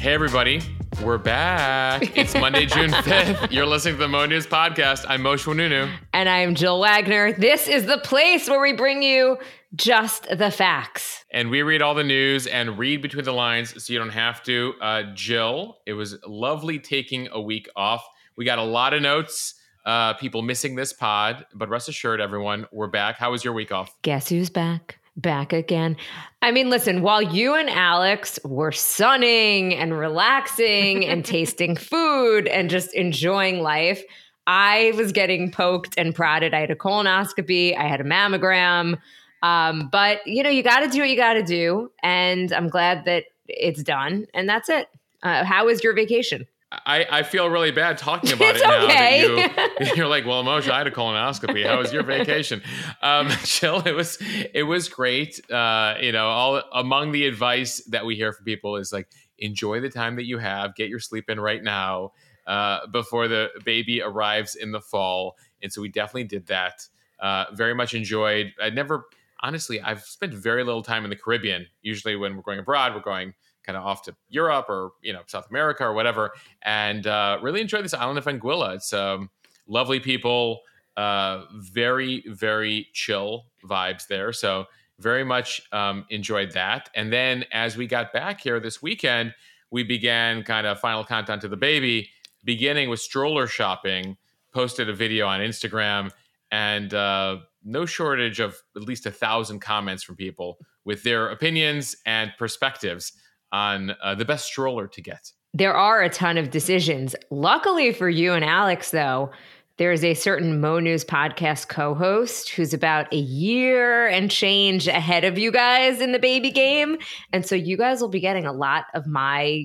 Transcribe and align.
Hey, 0.00 0.14
everybody. 0.14 0.62
We're 1.04 1.18
back. 1.18 2.16
It's 2.16 2.34
Monday, 2.34 2.64
June 2.74 2.88
5th. 2.88 3.52
You're 3.52 3.66
listening 3.66 3.96
to 3.96 4.00
the 4.00 4.08
Mo 4.08 4.24
News 4.24 4.46
Podcast. 4.46 5.04
I'm 5.06 5.20
Moshe 5.20 5.44
Oinounou. 5.44 5.92
And 6.14 6.26
I'm 6.26 6.54
Jill 6.54 6.80
Wagner. 6.80 7.34
This 7.34 7.68
is 7.68 7.84
the 7.84 7.98
place 7.98 8.48
where 8.48 8.62
we 8.62 8.72
bring 8.72 9.02
you 9.02 9.36
just 9.76 10.26
the 10.38 10.50
facts. 10.50 11.26
And 11.30 11.50
we 11.50 11.60
read 11.60 11.82
all 11.82 11.94
the 11.94 12.02
news 12.02 12.46
and 12.46 12.78
read 12.78 13.02
between 13.02 13.26
the 13.26 13.32
lines 13.32 13.84
so 13.84 13.92
you 13.92 13.98
don't 13.98 14.08
have 14.08 14.42
to. 14.44 14.72
Uh, 14.80 15.02
Jill, 15.12 15.76
it 15.84 15.92
was 15.92 16.16
lovely 16.26 16.78
taking 16.78 17.28
a 17.30 17.40
week 17.40 17.68
off. 17.76 18.02
We 18.38 18.46
got 18.46 18.58
a 18.58 18.64
lot 18.64 18.94
of 18.94 19.02
notes. 19.02 19.56
Uh, 19.84 20.14
people 20.14 20.40
missing 20.40 20.76
this 20.76 20.94
pod, 20.94 21.44
but 21.54 21.68
rest 21.68 21.90
assured, 21.90 22.22
everyone, 22.22 22.66
we're 22.72 22.86
back. 22.86 23.16
How 23.16 23.32
was 23.32 23.44
your 23.44 23.52
week 23.52 23.70
off? 23.70 23.94
Guess 24.00 24.30
who's 24.30 24.48
back? 24.48 24.98
Back 25.16 25.52
again. 25.52 25.96
I 26.42 26.50
mean, 26.50 26.70
listen, 26.70 27.02
while 27.02 27.22
you 27.22 27.54
and 27.54 27.68
Alex 27.68 28.38
were 28.44 28.72
sunning 28.72 29.74
and 29.74 29.96
relaxing 29.98 31.04
and 31.06 31.24
tasting 31.24 31.76
food 31.76 32.46
and 32.46 32.70
just 32.70 32.94
enjoying 32.94 33.62
life, 33.62 34.02
I 34.46 34.92
was 34.96 35.12
getting 35.12 35.50
poked 35.50 35.94
and 35.96 36.14
prodded. 36.14 36.54
I 36.54 36.60
had 36.60 36.70
a 36.70 36.76
colonoscopy, 36.76 37.76
I 37.76 37.86
had 37.86 38.00
a 38.00 38.04
mammogram. 38.04 38.98
Um, 39.42 39.88
but, 39.90 40.26
you 40.26 40.42
know, 40.42 40.50
you 40.50 40.62
got 40.62 40.80
to 40.80 40.88
do 40.88 41.00
what 41.00 41.08
you 41.08 41.16
got 41.16 41.34
to 41.34 41.42
do. 41.42 41.90
And 42.02 42.52
I'm 42.52 42.68
glad 42.68 43.04
that 43.06 43.24
it's 43.48 43.82
done. 43.82 44.26
And 44.34 44.48
that's 44.48 44.68
it. 44.68 44.88
Uh, 45.22 45.44
how 45.44 45.66
was 45.66 45.82
your 45.82 45.94
vacation? 45.94 46.46
I, 46.72 47.06
I 47.10 47.22
feel 47.24 47.50
really 47.50 47.72
bad 47.72 47.98
talking 47.98 48.32
about 48.34 48.54
it's 48.54 48.62
it 48.62 48.66
now. 48.66 48.84
Okay. 48.84 49.48
That 49.54 49.96
you, 49.96 50.04
are 50.04 50.08
like, 50.08 50.24
well, 50.24 50.44
Moshe, 50.44 50.70
I 50.70 50.78
had 50.78 50.86
a 50.86 50.90
colonoscopy. 50.90 51.66
How 51.66 51.78
was 51.78 51.92
your 51.92 52.04
vacation? 52.04 52.62
Um, 53.02 53.28
Jill, 53.44 53.80
it 53.86 53.92
was 53.92 54.18
it 54.20 54.62
was 54.62 54.88
great. 54.88 55.40
Uh, 55.50 55.96
you 56.00 56.12
know, 56.12 56.28
all 56.28 56.62
among 56.72 57.12
the 57.12 57.26
advice 57.26 57.82
that 57.88 58.06
we 58.06 58.14
hear 58.14 58.32
from 58.32 58.44
people 58.44 58.76
is 58.76 58.92
like, 58.92 59.08
enjoy 59.38 59.80
the 59.80 59.88
time 59.88 60.16
that 60.16 60.24
you 60.24 60.38
have, 60.38 60.74
get 60.76 60.88
your 60.88 61.00
sleep 61.00 61.28
in 61.28 61.40
right 61.40 61.62
now 61.62 62.12
uh, 62.46 62.86
before 62.88 63.26
the 63.26 63.48
baby 63.64 64.02
arrives 64.02 64.54
in 64.54 64.70
the 64.70 64.80
fall. 64.80 65.36
And 65.62 65.72
so 65.72 65.82
we 65.82 65.88
definitely 65.88 66.24
did 66.24 66.46
that. 66.46 66.86
Uh, 67.18 67.46
very 67.52 67.74
much 67.74 67.94
enjoyed. 67.94 68.52
I 68.62 68.70
never, 68.70 69.06
honestly, 69.42 69.80
I've 69.80 70.02
spent 70.02 70.32
very 70.32 70.64
little 70.64 70.82
time 70.82 71.04
in 71.04 71.10
the 71.10 71.16
Caribbean. 71.16 71.66
Usually, 71.82 72.16
when 72.16 72.36
we're 72.36 72.42
going 72.42 72.58
abroad, 72.58 72.94
we're 72.94 73.02
going 73.02 73.34
kind 73.64 73.76
of 73.76 73.84
off 73.84 74.02
to 74.02 74.14
Europe 74.28 74.66
or 74.68 74.92
you 75.02 75.12
know 75.12 75.22
South 75.26 75.48
America 75.50 75.84
or 75.84 75.92
whatever, 75.92 76.32
and 76.62 77.06
uh, 77.06 77.38
really 77.42 77.60
enjoyed 77.60 77.84
this 77.84 77.94
island 77.94 78.18
of 78.18 78.24
Anguilla. 78.24 78.74
It's 78.74 78.92
um, 78.92 79.30
lovely 79.66 80.00
people, 80.00 80.60
uh, 80.96 81.44
very 81.54 82.24
very 82.28 82.88
chill 82.92 83.46
vibes 83.64 84.06
there. 84.06 84.32
So 84.32 84.66
very 84.98 85.24
much 85.24 85.62
um, 85.72 86.04
enjoyed 86.10 86.52
that. 86.52 86.90
And 86.94 87.12
then 87.12 87.44
as 87.52 87.76
we 87.76 87.86
got 87.86 88.12
back 88.12 88.40
here 88.40 88.60
this 88.60 88.82
weekend, 88.82 89.34
we 89.70 89.82
began 89.82 90.42
kind 90.42 90.66
of 90.66 90.78
final 90.78 91.04
countdown 91.04 91.40
to 91.40 91.48
the 91.48 91.56
baby, 91.56 92.10
beginning 92.44 92.90
with 92.90 93.00
stroller 93.00 93.46
shopping. 93.46 94.16
Posted 94.52 94.88
a 94.88 94.92
video 94.92 95.28
on 95.28 95.38
Instagram 95.38 96.10
and 96.50 96.92
uh, 96.92 97.38
no 97.64 97.86
shortage 97.86 98.40
of 98.40 98.60
at 98.76 98.82
least 98.82 99.06
a 99.06 99.10
thousand 99.10 99.60
comments 99.60 100.02
from 100.02 100.16
people 100.16 100.58
with 100.84 101.02
their 101.02 101.28
opinions 101.28 101.96
and 102.06 102.32
perspectives 102.38 103.12
on 103.52 103.94
uh, 104.02 104.14
the 104.14 104.24
best 104.24 104.46
stroller 104.46 104.86
to 104.88 105.02
get. 105.02 105.32
There 105.52 105.74
are 105.74 106.02
a 106.02 106.08
ton 106.08 106.38
of 106.38 106.50
decisions. 106.50 107.16
Luckily 107.30 107.92
for 107.92 108.08
you 108.08 108.32
and 108.32 108.44
Alex, 108.44 108.90
though, 108.90 109.30
there 109.78 109.92
is 109.92 110.04
a 110.04 110.14
certain 110.14 110.60
Mo 110.60 110.78
News 110.78 111.04
podcast 111.04 111.68
co 111.68 111.94
host 111.94 112.50
who's 112.50 112.74
about 112.74 113.12
a 113.12 113.16
year 113.16 114.06
and 114.06 114.30
change 114.30 114.86
ahead 114.86 115.24
of 115.24 115.38
you 115.38 115.50
guys 115.50 116.00
in 116.00 116.12
the 116.12 116.18
baby 116.18 116.50
game. 116.50 116.98
And 117.32 117.46
so 117.46 117.54
you 117.54 117.76
guys 117.78 118.00
will 118.00 118.08
be 118.10 118.20
getting 118.20 118.44
a 118.44 118.52
lot 118.52 118.84
of 118.94 119.06
my 119.06 119.64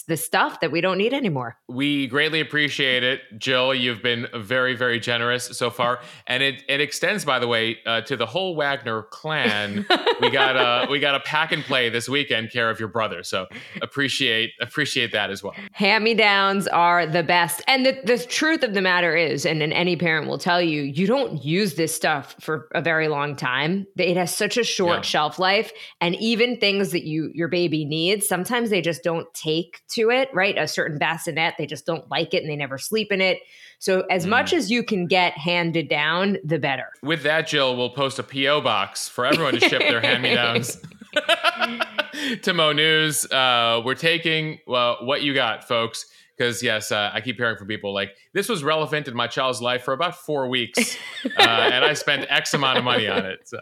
the 0.00 0.16
stuff 0.16 0.60
that 0.60 0.72
we 0.72 0.80
don't 0.80 0.98
need 0.98 1.12
anymore. 1.12 1.56
We 1.68 2.06
greatly 2.06 2.40
appreciate 2.40 3.02
it, 3.02 3.20
Jill. 3.38 3.74
You've 3.74 4.02
been 4.02 4.26
very, 4.34 4.74
very 4.74 4.98
generous 4.98 5.44
so 5.44 5.70
far, 5.70 6.00
and 6.26 6.42
it 6.42 6.62
it 6.68 6.80
extends, 6.80 7.24
by 7.24 7.38
the 7.38 7.46
way, 7.46 7.78
uh, 7.84 8.00
to 8.02 8.16
the 8.16 8.26
whole 8.26 8.56
Wagner 8.56 9.02
clan. 9.02 9.86
we 10.20 10.30
got 10.30 10.56
a 10.56 10.90
we 10.90 10.98
got 10.98 11.14
a 11.14 11.20
pack 11.20 11.52
and 11.52 11.62
play 11.62 11.90
this 11.90 12.08
weekend, 12.08 12.50
care 12.50 12.70
of 12.70 12.80
your 12.80 12.88
brother. 12.88 13.22
So 13.22 13.46
appreciate 13.82 14.50
appreciate 14.60 15.12
that 15.12 15.30
as 15.30 15.42
well. 15.42 15.54
Hand 15.72 16.04
me 16.04 16.14
downs 16.14 16.66
are 16.68 17.06
the 17.06 17.22
best, 17.22 17.62
and 17.68 17.84
the 17.84 17.98
the 18.04 18.18
truth 18.18 18.62
of 18.62 18.74
the 18.74 18.80
matter 18.82 19.14
is, 19.14 19.44
and, 19.44 19.62
and 19.62 19.72
any 19.72 19.96
parent 19.96 20.26
will 20.26 20.38
tell 20.38 20.62
you, 20.62 20.82
you 20.82 21.06
don't 21.06 21.44
use 21.44 21.74
this 21.74 21.94
stuff 21.94 22.34
for 22.40 22.68
a 22.74 22.80
very 22.80 23.08
long 23.08 23.36
time. 23.36 23.86
It 23.96 24.16
has 24.16 24.34
such 24.34 24.56
a 24.56 24.64
short 24.64 24.98
yeah. 24.98 25.02
shelf 25.02 25.38
life, 25.38 25.72
and 26.00 26.14
even 26.16 26.58
things 26.58 26.92
that 26.92 27.04
you 27.04 27.30
your 27.34 27.48
baby 27.48 27.84
needs, 27.84 28.26
sometimes 28.26 28.70
they 28.70 28.80
just 28.80 29.02
don't 29.02 29.26
take 29.34 29.81
to 29.90 30.10
it, 30.10 30.28
right? 30.32 30.56
A 30.56 30.66
certain 30.66 30.98
bassinet, 30.98 31.54
they 31.58 31.66
just 31.66 31.86
don't 31.86 32.08
like 32.10 32.34
it 32.34 32.42
and 32.42 32.50
they 32.50 32.56
never 32.56 32.78
sleep 32.78 33.12
in 33.12 33.20
it. 33.20 33.38
So, 33.78 34.02
as 34.10 34.26
mm. 34.26 34.30
much 34.30 34.52
as 34.52 34.70
you 34.70 34.82
can 34.82 35.06
get 35.06 35.36
handed 35.36 35.88
down, 35.88 36.38
the 36.44 36.58
better. 36.58 36.86
With 37.02 37.22
that, 37.24 37.46
Jill, 37.46 37.76
we'll 37.76 37.90
post 37.90 38.18
a 38.18 38.22
P.O. 38.22 38.60
box 38.60 39.08
for 39.08 39.26
everyone 39.26 39.54
to 39.54 39.60
ship 39.60 39.80
their 39.80 40.00
hand 40.00 40.22
me 40.22 40.34
downs. 40.34 40.78
to 42.42 42.54
Mo 42.54 42.72
News. 42.72 43.30
Uh, 43.30 43.82
we're 43.84 43.94
taking 43.94 44.58
well, 44.66 44.98
what 45.02 45.22
you 45.22 45.34
got, 45.34 45.68
folks 45.68 46.06
because 46.36 46.62
yes, 46.62 46.90
uh, 46.90 47.10
I 47.12 47.20
keep 47.20 47.36
hearing 47.36 47.56
from 47.56 47.68
people 47.68 47.92
like 47.92 48.16
this 48.32 48.48
was 48.48 48.64
relevant 48.64 49.08
in 49.08 49.14
my 49.14 49.26
child's 49.26 49.60
life 49.60 49.84
for 49.84 49.94
about 49.94 50.16
four 50.16 50.48
weeks, 50.48 50.96
uh, 51.24 51.40
and 51.40 51.84
I 51.84 51.94
spent 51.94 52.26
X 52.28 52.54
amount 52.54 52.78
of 52.78 52.84
money 52.84 53.08
on 53.08 53.24
it. 53.24 53.40
So. 53.44 53.58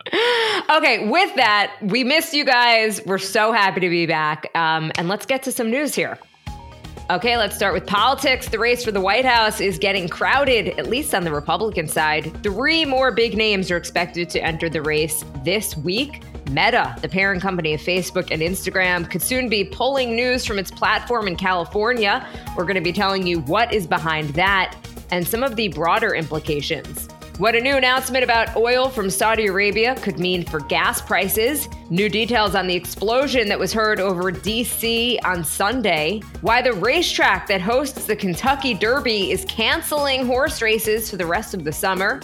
Okay, 0.76 1.08
with 1.08 1.34
that, 1.36 1.76
we 1.82 2.04
missed 2.04 2.32
you 2.32 2.44
guys. 2.44 3.00
We're 3.04 3.18
so 3.18 3.52
happy 3.52 3.80
to 3.80 3.90
be 3.90 4.06
back, 4.06 4.50
um, 4.54 4.92
and 4.96 5.08
let's 5.08 5.26
get 5.26 5.42
to 5.44 5.52
some 5.52 5.70
news 5.70 5.94
here. 5.94 6.18
Okay, 7.10 7.36
let's 7.36 7.56
start 7.56 7.74
with 7.74 7.86
politics. 7.86 8.48
The 8.48 8.58
race 8.60 8.84
for 8.84 8.92
the 8.92 9.00
White 9.00 9.24
House 9.24 9.60
is 9.60 9.78
getting 9.78 10.08
crowded, 10.08 10.78
at 10.78 10.86
least 10.86 11.12
on 11.12 11.24
the 11.24 11.32
Republican 11.32 11.88
side. 11.88 12.40
Three 12.44 12.84
more 12.84 13.10
big 13.10 13.36
names 13.36 13.68
are 13.72 13.76
expected 13.76 14.30
to 14.30 14.40
enter 14.40 14.68
the 14.68 14.80
race 14.80 15.24
this 15.44 15.76
week. 15.76 16.22
Meta, 16.50 16.96
the 17.00 17.08
parent 17.08 17.40
company 17.40 17.74
of 17.74 17.80
Facebook 17.80 18.30
and 18.30 18.42
Instagram, 18.42 19.08
could 19.08 19.22
soon 19.22 19.48
be 19.48 19.64
pulling 19.64 20.16
news 20.16 20.44
from 20.44 20.58
its 20.58 20.70
platform 20.70 21.28
in 21.28 21.36
California. 21.36 22.26
We're 22.56 22.64
going 22.64 22.74
to 22.74 22.80
be 22.80 22.92
telling 22.92 23.26
you 23.26 23.40
what 23.42 23.72
is 23.72 23.86
behind 23.86 24.30
that 24.30 24.76
and 25.10 25.26
some 25.26 25.42
of 25.42 25.56
the 25.56 25.68
broader 25.68 26.14
implications. 26.14 27.08
What 27.40 27.54
a 27.54 27.60
new 27.62 27.74
announcement 27.74 28.22
about 28.22 28.54
oil 28.54 28.90
from 28.90 29.08
Saudi 29.08 29.46
Arabia 29.46 29.94
could 30.02 30.18
mean 30.18 30.44
for 30.44 30.60
gas 30.60 31.00
prices. 31.00 31.70
New 31.88 32.10
details 32.10 32.54
on 32.54 32.66
the 32.66 32.74
explosion 32.74 33.48
that 33.48 33.58
was 33.58 33.72
heard 33.72 33.98
over 33.98 34.30
DC 34.30 35.16
on 35.24 35.42
Sunday. 35.42 36.20
Why 36.42 36.60
the 36.60 36.74
racetrack 36.74 37.46
that 37.46 37.62
hosts 37.62 38.04
the 38.04 38.14
Kentucky 38.14 38.74
Derby 38.74 39.30
is 39.30 39.46
canceling 39.46 40.26
horse 40.26 40.60
races 40.60 41.08
for 41.08 41.16
the 41.16 41.24
rest 41.24 41.54
of 41.54 41.64
the 41.64 41.72
summer. 41.72 42.20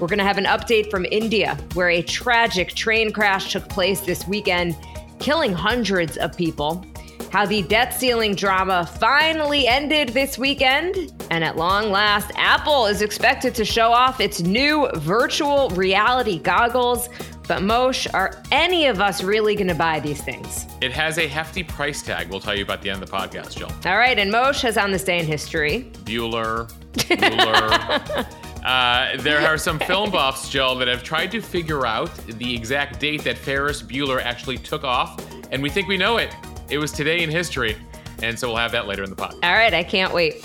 We're 0.00 0.08
going 0.08 0.18
to 0.18 0.24
have 0.24 0.38
an 0.38 0.44
update 0.44 0.90
from 0.90 1.06
India, 1.10 1.56
where 1.74 1.88
a 1.90 2.02
tragic 2.02 2.74
train 2.74 3.12
crash 3.12 3.52
took 3.52 3.68
place 3.68 4.00
this 4.00 4.26
weekend, 4.26 4.76
killing 5.20 5.52
hundreds 5.52 6.16
of 6.16 6.36
people. 6.36 6.84
How 7.30 7.46
the 7.46 7.62
debt 7.62 7.92
ceiling 7.92 8.34
drama 8.34 8.86
finally 9.00 9.66
ended 9.66 10.10
this 10.10 10.38
weekend. 10.38 11.12
And 11.30 11.42
at 11.42 11.56
long 11.56 11.90
last, 11.90 12.30
Apple 12.36 12.86
is 12.86 13.02
expected 13.02 13.54
to 13.56 13.64
show 13.64 13.92
off 13.92 14.20
its 14.20 14.40
new 14.40 14.88
virtual 14.94 15.68
reality 15.70 16.38
goggles. 16.38 17.08
But 17.48 17.58
Moshe, 17.62 18.12
are 18.14 18.40
any 18.52 18.86
of 18.86 19.00
us 19.00 19.22
really 19.22 19.54
going 19.54 19.68
to 19.68 19.74
buy 19.74 20.00
these 20.00 20.22
things? 20.22 20.66
It 20.80 20.92
has 20.92 21.18
a 21.18 21.26
hefty 21.26 21.62
price 21.62 22.02
tag. 22.02 22.30
We'll 22.30 22.40
tell 22.40 22.56
you 22.56 22.62
about 22.62 22.82
the 22.82 22.90
end 22.90 23.02
of 23.02 23.10
the 23.10 23.16
podcast, 23.16 23.56
Jill. 23.56 23.70
All 23.84 23.98
right, 23.98 24.18
and 24.18 24.32
Moshe 24.32 24.62
has 24.62 24.78
on 24.78 24.92
this 24.92 25.04
day 25.04 25.18
in 25.18 25.26
history. 25.26 25.90
Bueller, 26.04 26.70
Bueller. 26.94 28.26
Uh, 28.64 29.16
there 29.18 29.40
are 29.40 29.58
some 29.58 29.78
film 29.78 30.10
buffs, 30.10 30.48
Jill, 30.48 30.74
that 30.76 30.88
have 30.88 31.02
tried 31.02 31.30
to 31.32 31.42
figure 31.42 31.86
out 31.86 32.14
the 32.26 32.54
exact 32.54 32.98
date 32.98 33.22
that 33.24 33.36
Ferris 33.36 33.82
Bueller 33.82 34.22
actually 34.22 34.56
took 34.56 34.84
off, 34.84 35.20
and 35.50 35.62
we 35.62 35.68
think 35.68 35.86
we 35.86 35.98
know 35.98 36.16
it. 36.16 36.34
It 36.70 36.78
was 36.78 36.90
today 36.90 37.22
in 37.22 37.30
history, 37.30 37.76
and 38.22 38.38
so 38.38 38.48
we'll 38.48 38.56
have 38.56 38.72
that 38.72 38.86
later 38.86 39.02
in 39.02 39.10
the 39.10 39.16
pod. 39.16 39.34
All 39.42 39.52
right, 39.52 39.74
I 39.74 39.82
can't 39.82 40.14
wait. 40.14 40.36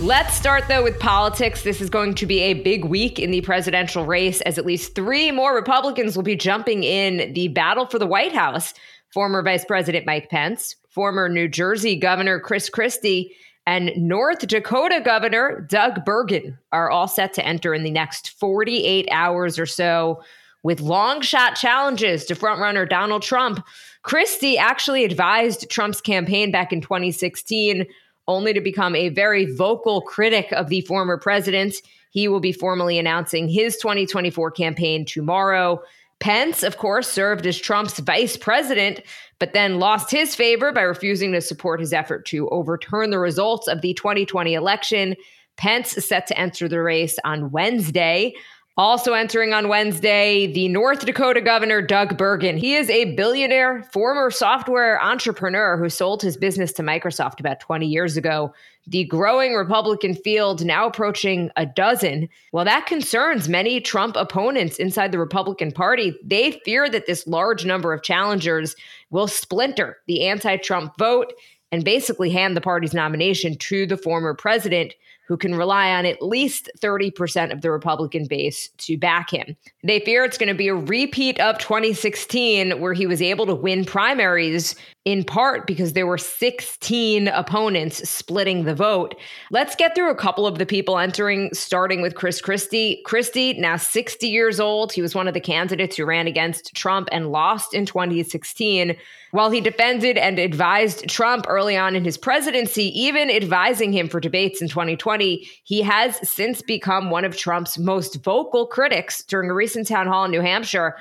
Let's 0.00 0.36
start 0.36 0.68
though 0.68 0.84
with 0.84 1.00
politics. 1.00 1.64
This 1.64 1.80
is 1.80 1.90
going 1.90 2.14
to 2.14 2.26
be 2.26 2.38
a 2.38 2.54
big 2.54 2.84
week 2.84 3.18
in 3.18 3.32
the 3.32 3.40
presidential 3.40 4.06
race, 4.06 4.40
as 4.42 4.56
at 4.56 4.64
least 4.64 4.94
three 4.94 5.32
more 5.32 5.52
Republicans 5.52 6.14
will 6.14 6.22
be 6.22 6.36
jumping 6.36 6.84
in 6.84 7.32
the 7.32 7.48
battle 7.48 7.86
for 7.86 7.98
the 7.98 8.06
White 8.06 8.32
House. 8.32 8.72
Former 9.12 9.42
Vice 9.42 9.64
President 9.64 10.06
Mike 10.06 10.30
Pence, 10.30 10.76
former 10.90 11.28
New 11.28 11.48
Jersey 11.48 11.96
Governor 11.96 12.38
Chris 12.38 12.70
Christie, 12.70 13.34
and 13.68 13.92
North 13.98 14.48
Dakota 14.48 15.02
Governor 15.04 15.60
Doug 15.68 16.02
Burgum 16.06 16.56
are 16.72 16.90
all 16.90 17.06
set 17.06 17.34
to 17.34 17.44
enter 17.44 17.74
in 17.74 17.84
the 17.84 17.90
next 17.90 18.30
48 18.30 19.06
hours 19.10 19.58
or 19.58 19.66
so 19.66 20.22
with 20.62 20.80
long 20.80 21.20
shot 21.20 21.54
challenges 21.54 22.24
to 22.24 22.34
frontrunner 22.34 22.88
Donald 22.88 23.20
Trump. 23.20 23.62
Christie 24.00 24.56
actually 24.56 25.04
advised 25.04 25.68
Trump's 25.68 26.00
campaign 26.00 26.50
back 26.50 26.72
in 26.72 26.80
2016, 26.80 27.84
only 28.26 28.54
to 28.54 28.60
become 28.62 28.96
a 28.96 29.10
very 29.10 29.44
vocal 29.54 30.00
critic 30.00 30.50
of 30.52 30.70
the 30.70 30.80
former 30.80 31.18
president. 31.18 31.74
He 32.08 32.26
will 32.26 32.40
be 32.40 32.52
formally 32.52 32.98
announcing 32.98 33.50
his 33.50 33.76
2024 33.76 34.50
campaign 34.52 35.04
tomorrow. 35.04 35.82
Pence, 36.20 36.62
of 36.62 36.78
course, 36.78 37.08
served 37.08 37.46
as 37.46 37.58
Trump's 37.58 37.98
vice 37.98 38.38
president, 38.38 39.02
but 39.38 39.52
then 39.52 39.78
lost 39.78 40.10
his 40.10 40.34
favor 40.34 40.72
by 40.72 40.82
refusing 40.82 41.32
to 41.32 41.40
support 41.40 41.80
his 41.80 41.92
effort 41.92 42.26
to 42.26 42.48
overturn 42.48 43.10
the 43.10 43.18
results 43.18 43.68
of 43.68 43.82
the 43.82 43.94
2020 43.94 44.54
election. 44.54 45.14
Pence 45.56 45.96
is 45.96 46.08
set 46.08 46.26
to 46.28 46.38
enter 46.38 46.68
the 46.68 46.80
race 46.80 47.16
on 47.24 47.50
Wednesday. 47.50 48.34
Also 48.76 49.12
entering 49.12 49.52
on 49.52 49.68
Wednesday, 49.68 50.46
the 50.52 50.68
North 50.68 51.04
Dakota 51.04 51.40
governor, 51.40 51.82
Doug 51.82 52.16
Burgum. 52.16 52.56
He 52.56 52.76
is 52.76 52.88
a 52.88 53.16
billionaire, 53.16 53.82
former 53.92 54.30
software 54.30 55.02
entrepreneur 55.02 55.76
who 55.76 55.88
sold 55.88 56.22
his 56.22 56.36
business 56.36 56.72
to 56.74 56.82
Microsoft 56.82 57.40
about 57.40 57.58
20 57.58 57.88
years 57.88 58.16
ago. 58.16 58.54
The 58.90 59.04
growing 59.04 59.52
Republican 59.52 60.14
field 60.14 60.64
now 60.64 60.86
approaching 60.86 61.50
a 61.56 61.66
dozen. 61.66 62.30
Well, 62.52 62.64
that 62.64 62.86
concerns 62.86 63.46
many 63.46 63.82
Trump 63.82 64.16
opponents 64.16 64.78
inside 64.78 65.12
the 65.12 65.18
Republican 65.18 65.72
Party. 65.72 66.18
They 66.24 66.52
fear 66.64 66.88
that 66.88 67.04
this 67.06 67.26
large 67.26 67.66
number 67.66 67.92
of 67.92 68.02
challengers 68.02 68.74
will 69.10 69.28
splinter 69.28 69.98
the 70.06 70.26
anti 70.26 70.56
Trump 70.56 70.96
vote 70.98 71.34
and 71.70 71.84
basically 71.84 72.30
hand 72.30 72.56
the 72.56 72.62
party's 72.62 72.94
nomination 72.94 73.58
to 73.58 73.84
the 73.84 73.98
former 73.98 74.32
president 74.32 74.94
who 75.28 75.36
can 75.36 75.54
rely 75.54 75.90
on 75.90 76.06
at 76.06 76.22
least 76.22 76.70
30% 76.80 77.52
of 77.52 77.60
the 77.60 77.70
Republican 77.70 78.26
base 78.26 78.70
to 78.78 78.96
back 78.96 79.30
him. 79.30 79.54
They 79.84 80.00
fear 80.00 80.24
it's 80.24 80.38
going 80.38 80.48
to 80.48 80.54
be 80.54 80.68
a 80.68 80.74
repeat 80.74 81.38
of 81.38 81.58
2016, 81.58 82.80
where 82.80 82.94
he 82.94 83.06
was 83.06 83.20
able 83.20 83.44
to 83.44 83.54
win 83.54 83.84
primaries 83.84 84.74
in 85.04 85.24
part 85.24 85.66
because 85.66 85.92
there 85.92 86.06
were 86.06 86.18
16 86.18 87.28
opponents 87.28 88.08
splitting 88.08 88.64
the 88.64 88.74
vote. 88.74 89.14
Let's 89.50 89.76
get 89.76 89.94
through 89.94 90.10
a 90.10 90.14
couple 90.14 90.46
of 90.46 90.58
the 90.58 90.66
people 90.66 90.98
entering, 90.98 91.50
starting 91.52 92.00
with 92.00 92.14
Chris 92.14 92.40
Christie. 92.40 93.02
Christie, 93.04 93.52
now 93.54 93.76
60 93.76 94.26
years 94.26 94.58
old, 94.58 94.92
he 94.92 95.02
was 95.02 95.14
one 95.14 95.28
of 95.28 95.34
the 95.34 95.40
candidates 95.40 95.96
who 95.96 96.06
ran 96.06 96.26
against 96.26 96.74
Trump 96.74 97.08
and 97.12 97.30
lost 97.30 97.74
in 97.74 97.84
2016. 97.84 98.96
While 99.30 99.50
he 99.50 99.60
defended 99.60 100.16
and 100.16 100.38
advised 100.38 101.08
Trump 101.08 101.44
early 101.48 101.76
on 101.76 101.94
in 101.94 102.04
his 102.04 102.16
presidency, 102.16 102.84
even 102.98 103.30
advising 103.30 103.92
him 103.92 104.08
for 104.08 104.20
debates 104.20 104.62
in 104.62 104.68
2020, 104.68 105.48
he 105.64 105.82
has 105.82 106.16
since 106.28 106.62
become 106.62 107.10
one 107.10 107.24
of 107.24 107.36
Trump's 107.36 107.78
most 107.78 108.22
vocal 108.24 108.66
critics 108.66 109.22
during 109.22 109.50
a 109.50 109.54
recent 109.54 109.86
town 109.86 110.06
hall 110.06 110.24
in 110.24 110.30
New 110.30 110.40
Hampshire 110.40 110.96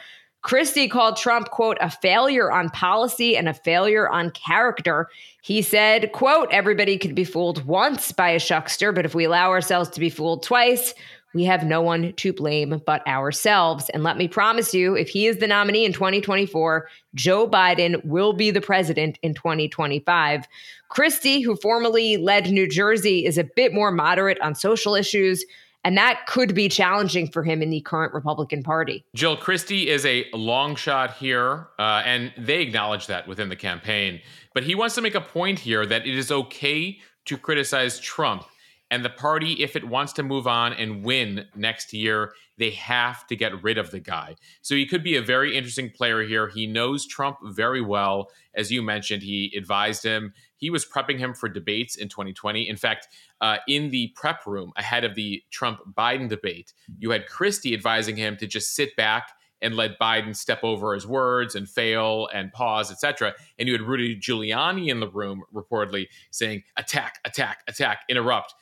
Christie 0.47 0.87
called 0.87 1.17
Trump, 1.17 1.49
quote, 1.49 1.77
a 1.81 1.89
failure 1.89 2.49
on 2.49 2.69
policy 2.69 3.35
and 3.35 3.49
a 3.49 3.53
failure 3.53 4.07
on 4.07 4.31
character. 4.31 5.09
He 5.41 5.61
said, 5.61 6.13
quote, 6.13 6.47
everybody 6.51 6.97
could 6.97 7.15
be 7.15 7.25
fooled 7.25 7.65
once 7.65 8.13
by 8.13 8.29
a 8.29 8.39
shuckster, 8.39 8.95
but 8.95 9.05
if 9.05 9.13
we 9.13 9.25
allow 9.25 9.49
ourselves 9.49 9.89
to 9.89 9.99
be 9.99 10.09
fooled 10.09 10.43
twice, 10.43 10.93
we 11.37 11.45
have 11.45 11.63
no 11.63 11.83
one 11.83 12.13
to 12.13 12.33
blame 12.33 12.81
but 12.87 13.07
ourselves. 13.07 13.89
And 13.89 14.01
let 14.01 14.17
me 14.17 14.27
promise 14.27 14.73
you, 14.73 14.95
if 14.95 15.07
he 15.07 15.27
is 15.27 15.37
the 15.37 15.45
nominee 15.45 15.85
in 15.85 15.93
2024, 15.93 16.89
Joe 17.13 17.47
Biden 17.47 18.03
will 18.03 18.33
be 18.33 18.49
the 18.49 18.59
president 18.59 19.19
in 19.21 19.35
2025. 19.35 20.47
Christie, 20.89 21.41
who 21.41 21.55
formerly 21.55 22.17
led 22.17 22.49
New 22.49 22.67
Jersey, 22.67 23.23
is 23.23 23.37
a 23.37 23.43
bit 23.43 23.71
more 23.71 23.91
moderate 23.91 24.41
on 24.41 24.55
social 24.55 24.95
issues. 24.95 25.45
And 25.83 25.95
that 25.95 26.25
could 26.25 26.55
be 26.55 26.69
challenging 26.69 27.29
for 27.29 27.43
him 27.43 27.61
in 27.61 27.69
the 27.69 27.81
current 27.81 28.15
Republican 28.15 28.63
Party. 28.63 29.05
Jill 29.13 29.37
Christie 29.37 29.89
is 29.89 30.07
a 30.07 30.25
long 30.33 30.75
shot 30.75 31.13
here, 31.17 31.67
uh, 31.77 32.01
and 32.03 32.33
they 32.35 32.61
acknowledge 32.61 33.05
that 33.07 33.27
within 33.27 33.49
the 33.49 33.55
campaign. 33.55 34.21
But 34.55 34.63
he 34.63 34.73
wants 34.73 34.95
to 34.95 35.01
make 35.01 35.13
a 35.13 35.21
point 35.21 35.59
here 35.59 35.85
that 35.85 36.07
it 36.07 36.17
is 36.17 36.31
okay 36.31 36.97
to 37.25 37.37
criticize 37.37 37.99
Trump. 37.99 38.43
And 38.89 39.03
the 39.03 39.09
party, 39.09 39.53
if 39.53 39.75
it 39.75 39.87
wants 39.87 40.13
to 40.13 40.23
move 40.23 40.47
on 40.47 40.73
and 40.73 41.03
win 41.03 41.45
next 41.55 41.91
year, 41.93 42.33
they 42.57 42.71
have 42.71 43.27
to 43.27 43.35
get 43.35 43.61
rid 43.61 43.77
of 43.77 43.91
the 43.91 43.99
guy. 43.99 44.35
So 44.61 44.75
he 44.75 44.85
could 44.85 45.03
be 45.03 45.17
a 45.17 45.21
very 45.21 45.55
interesting 45.55 45.89
player 45.89 46.23
here. 46.23 46.47
He 46.47 46.67
knows 46.67 47.05
Trump 47.05 47.37
very 47.43 47.81
well. 47.81 48.29
As 48.55 48.71
you 48.71 48.81
mentioned, 48.81 49.23
he 49.23 49.53
advised 49.57 50.03
him. 50.03 50.33
He 50.55 50.69
was 50.69 50.85
prepping 50.85 51.19
him 51.19 51.33
for 51.33 51.49
debates 51.49 51.97
in 51.97 52.07
2020. 52.07 52.67
In 52.67 52.77
fact, 52.77 53.07
uh, 53.41 53.57
in 53.67 53.89
the 53.89 54.13
prep 54.15 54.45
room 54.47 54.71
ahead 54.77 55.03
of 55.03 55.15
the 55.15 55.43
Trump 55.51 55.81
Biden 55.95 56.29
debate, 56.29 56.73
you 56.97 57.11
had 57.11 57.27
Christie 57.27 57.73
advising 57.73 58.15
him 58.15 58.37
to 58.37 58.47
just 58.47 58.73
sit 58.73 58.95
back 58.95 59.31
and 59.61 59.75
let 59.75 59.99
Biden 59.99 60.35
step 60.35 60.63
over 60.63 60.93
his 60.93 61.07
words 61.07 61.55
and 61.55 61.67
fail 61.67 62.27
and 62.33 62.51
pause, 62.51 62.91
etc. 62.91 63.33
And 63.57 63.67
you 63.67 63.73
had 63.73 63.81
Rudy 63.81 64.15
Giuliani 64.15 64.89
in 64.89 64.99
the 64.99 65.09
room 65.09 65.43
reportedly 65.53 66.07
saying, 66.31 66.63
attack, 66.77 67.19
attack, 67.25 67.59
attack, 67.67 68.01
interrupt. 68.09 68.53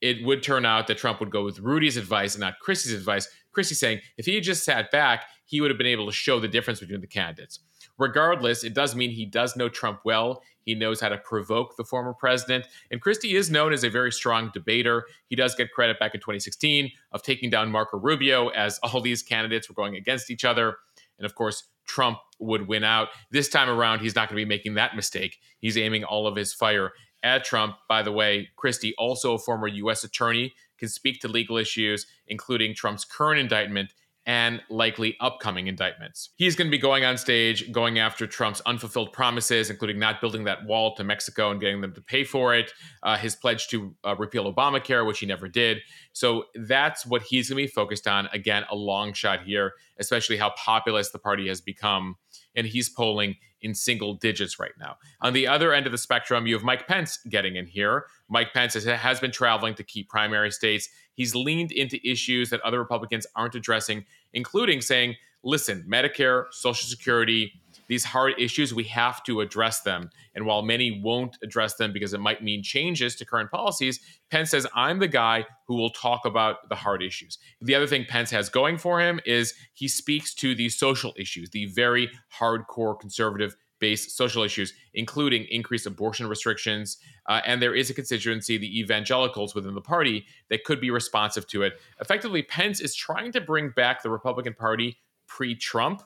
It 0.00 0.24
would 0.24 0.42
turn 0.42 0.66
out 0.66 0.86
that 0.86 0.98
Trump 0.98 1.20
would 1.20 1.30
go 1.30 1.44
with 1.44 1.60
Rudy's 1.60 1.96
advice 1.96 2.34
and 2.34 2.40
not 2.40 2.58
Christie's 2.60 2.92
advice. 2.92 3.28
Christie 3.52 3.74
saying, 3.74 4.00
if 4.18 4.26
he 4.26 4.34
had 4.34 4.44
just 4.44 4.64
sat 4.64 4.90
back, 4.90 5.24
he 5.46 5.60
would 5.60 5.70
have 5.70 5.78
been 5.78 5.86
able 5.86 6.06
to 6.06 6.12
show 6.12 6.40
the 6.40 6.48
difference 6.48 6.80
between 6.80 7.00
the 7.00 7.06
candidates. 7.06 7.60
Regardless, 7.98 8.64
it 8.64 8.74
does 8.74 8.94
mean 8.94 9.10
he 9.10 9.24
does 9.24 9.56
know 9.56 9.68
Trump 9.68 10.00
well. 10.04 10.42
He 10.64 10.74
knows 10.74 11.00
how 11.00 11.10
to 11.10 11.18
provoke 11.18 11.76
the 11.76 11.84
former 11.84 12.12
president. 12.12 12.66
And 12.90 13.00
Christie 13.00 13.36
is 13.36 13.50
known 13.50 13.72
as 13.72 13.84
a 13.84 13.90
very 13.90 14.10
strong 14.10 14.50
debater. 14.52 15.04
He 15.28 15.36
does 15.36 15.54
get 15.54 15.72
credit 15.72 15.98
back 16.00 16.14
in 16.14 16.20
2016 16.20 16.90
of 17.12 17.22
taking 17.22 17.50
down 17.50 17.70
Marco 17.70 17.98
Rubio 17.98 18.48
as 18.48 18.78
all 18.82 19.00
these 19.00 19.22
candidates 19.22 19.68
were 19.68 19.74
going 19.74 19.94
against 19.94 20.30
each 20.30 20.44
other. 20.44 20.76
And 21.18 21.26
of 21.26 21.34
course, 21.34 21.68
Trump 21.86 22.18
would 22.40 22.66
win 22.66 22.82
out. 22.82 23.08
This 23.30 23.48
time 23.48 23.68
around, 23.68 24.00
he's 24.00 24.14
not 24.14 24.28
going 24.28 24.40
to 24.40 24.44
be 24.44 24.48
making 24.48 24.74
that 24.74 24.96
mistake. 24.96 25.38
He's 25.58 25.78
aiming 25.78 26.04
all 26.04 26.26
of 26.26 26.34
his 26.34 26.52
fire 26.52 26.92
at 27.24 27.44
Trump. 27.44 27.76
By 27.88 28.02
the 28.02 28.12
way, 28.12 28.50
Christie, 28.56 28.94
also 28.96 29.34
a 29.34 29.38
former 29.38 29.66
U.S. 29.66 30.04
attorney, 30.04 30.54
can 30.78 30.88
speak 30.88 31.20
to 31.20 31.28
legal 31.28 31.56
issues, 31.56 32.06
including 32.28 32.74
Trump's 32.74 33.04
current 33.04 33.40
indictment 33.40 33.94
and 34.26 34.62
likely 34.70 35.16
upcoming 35.20 35.66
indictments. 35.66 36.30
He's 36.36 36.56
going 36.56 36.68
to 36.68 36.70
be 36.70 36.78
going 36.78 37.04
on 37.04 37.18
stage, 37.18 37.70
going 37.70 37.98
after 37.98 38.26
Trump's 38.26 38.62
unfulfilled 38.64 39.12
promises, 39.12 39.68
including 39.68 39.98
not 39.98 40.20
building 40.20 40.44
that 40.44 40.64
wall 40.64 40.94
to 40.94 41.04
Mexico 41.04 41.50
and 41.50 41.60
getting 41.60 41.82
them 41.82 41.92
to 41.92 42.00
pay 42.00 42.24
for 42.24 42.54
it, 42.54 42.72
uh, 43.02 43.18
his 43.18 43.36
pledge 43.36 43.68
to 43.68 43.94
uh, 44.04 44.16
repeal 44.16 44.50
Obamacare, 44.52 45.06
which 45.06 45.18
he 45.18 45.26
never 45.26 45.46
did. 45.46 45.78
So 46.12 46.44
that's 46.54 47.04
what 47.04 47.22
he's 47.22 47.50
going 47.50 47.62
to 47.62 47.68
be 47.68 47.72
focused 47.72 48.08
on. 48.08 48.28
Again, 48.32 48.64
a 48.70 48.74
long 48.74 49.12
shot 49.12 49.42
here, 49.42 49.72
especially 49.98 50.38
how 50.38 50.54
populist 50.56 51.12
the 51.12 51.18
party 51.18 51.48
has 51.48 51.60
become. 51.60 52.16
And 52.54 52.66
he's 52.66 52.88
polling 52.88 53.36
in 53.64 53.74
single 53.74 54.14
digits 54.14 54.60
right 54.60 54.72
now. 54.78 54.96
On 55.22 55.32
the 55.32 55.48
other 55.48 55.72
end 55.72 55.86
of 55.86 55.92
the 55.92 55.98
spectrum, 55.98 56.46
you 56.46 56.54
have 56.54 56.62
Mike 56.62 56.86
Pence 56.86 57.18
getting 57.28 57.56
in 57.56 57.66
here. 57.66 58.06
Mike 58.28 58.52
Pence 58.52 58.74
has 58.74 59.20
been 59.20 59.32
traveling 59.32 59.74
to 59.74 59.82
key 59.82 60.04
primary 60.04 60.52
states. 60.52 60.88
He's 61.14 61.34
leaned 61.34 61.72
into 61.72 61.98
issues 62.08 62.50
that 62.50 62.60
other 62.60 62.78
Republicans 62.78 63.26
aren't 63.34 63.54
addressing, 63.54 64.04
including 64.32 64.80
saying, 64.80 65.16
listen, 65.42 65.84
Medicare, 65.88 66.44
Social 66.52 66.88
Security, 66.88 67.52
these 67.86 68.04
hard 68.04 68.32
issues, 68.38 68.72
we 68.72 68.84
have 68.84 69.22
to 69.24 69.42
address 69.42 69.82
them. 69.82 70.08
And 70.34 70.46
while 70.46 70.62
many 70.62 71.02
won't 71.02 71.36
address 71.42 71.74
them 71.74 71.92
because 71.92 72.14
it 72.14 72.20
might 72.20 72.42
mean 72.42 72.62
changes 72.62 73.14
to 73.16 73.26
current 73.26 73.50
policies, 73.50 74.00
Pence 74.30 74.50
says, 74.50 74.66
I'm 74.74 74.98
the 75.00 75.08
guy 75.08 75.44
who 75.66 75.74
will 75.74 75.90
talk 75.90 76.24
about 76.24 76.66
the 76.70 76.74
hard 76.74 77.02
issues. 77.02 77.38
The 77.60 77.74
other 77.74 77.86
thing 77.86 78.06
Pence 78.08 78.30
has 78.30 78.48
going 78.48 78.78
for 78.78 79.00
him 79.00 79.20
is 79.26 79.52
he 79.74 79.86
speaks 79.86 80.34
to 80.36 80.54
the 80.54 80.70
social 80.70 81.12
issues, 81.18 81.50
the 81.50 81.66
very 81.66 82.10
hardcore 82.40 82.98
conservative 82.98 83.54
social 83.92 84.42
issues, 84.42 84.72
including 84.94 85.46
increased 85.50 85.86
abortion 85.86 86.26
restrictions. 86.26 86.98
Uh, 87.26 87.40
and 87.46 87.60
there 87.60 87.74
is 87.74 87.90
a 87.90 87.94
constituency, 87.94 88.58
the 88.58 88.80
evangelicals 88.80 89.54
within 89.54 89.74
the 89.74 89.80
party, 89.80 90.26
that 90.50 90.64
could 90.64 90.80
be 90.80 90.90
responsive 90.90 91.46
to 91.48 91.62
it. 91.62 91.74
Effectively, 92.00 92.42
Pence 92.42 92.80
is 92.80 92.94
trying 92.94 93.32
to 93.32 93.40
bring 93.40 93.70
back 93.70 94.02
the 94.02 94.10
Republican 94.10 94.54
Party 94.54 94.98
pre 95.26 95.54
Trump, 95.54 96.02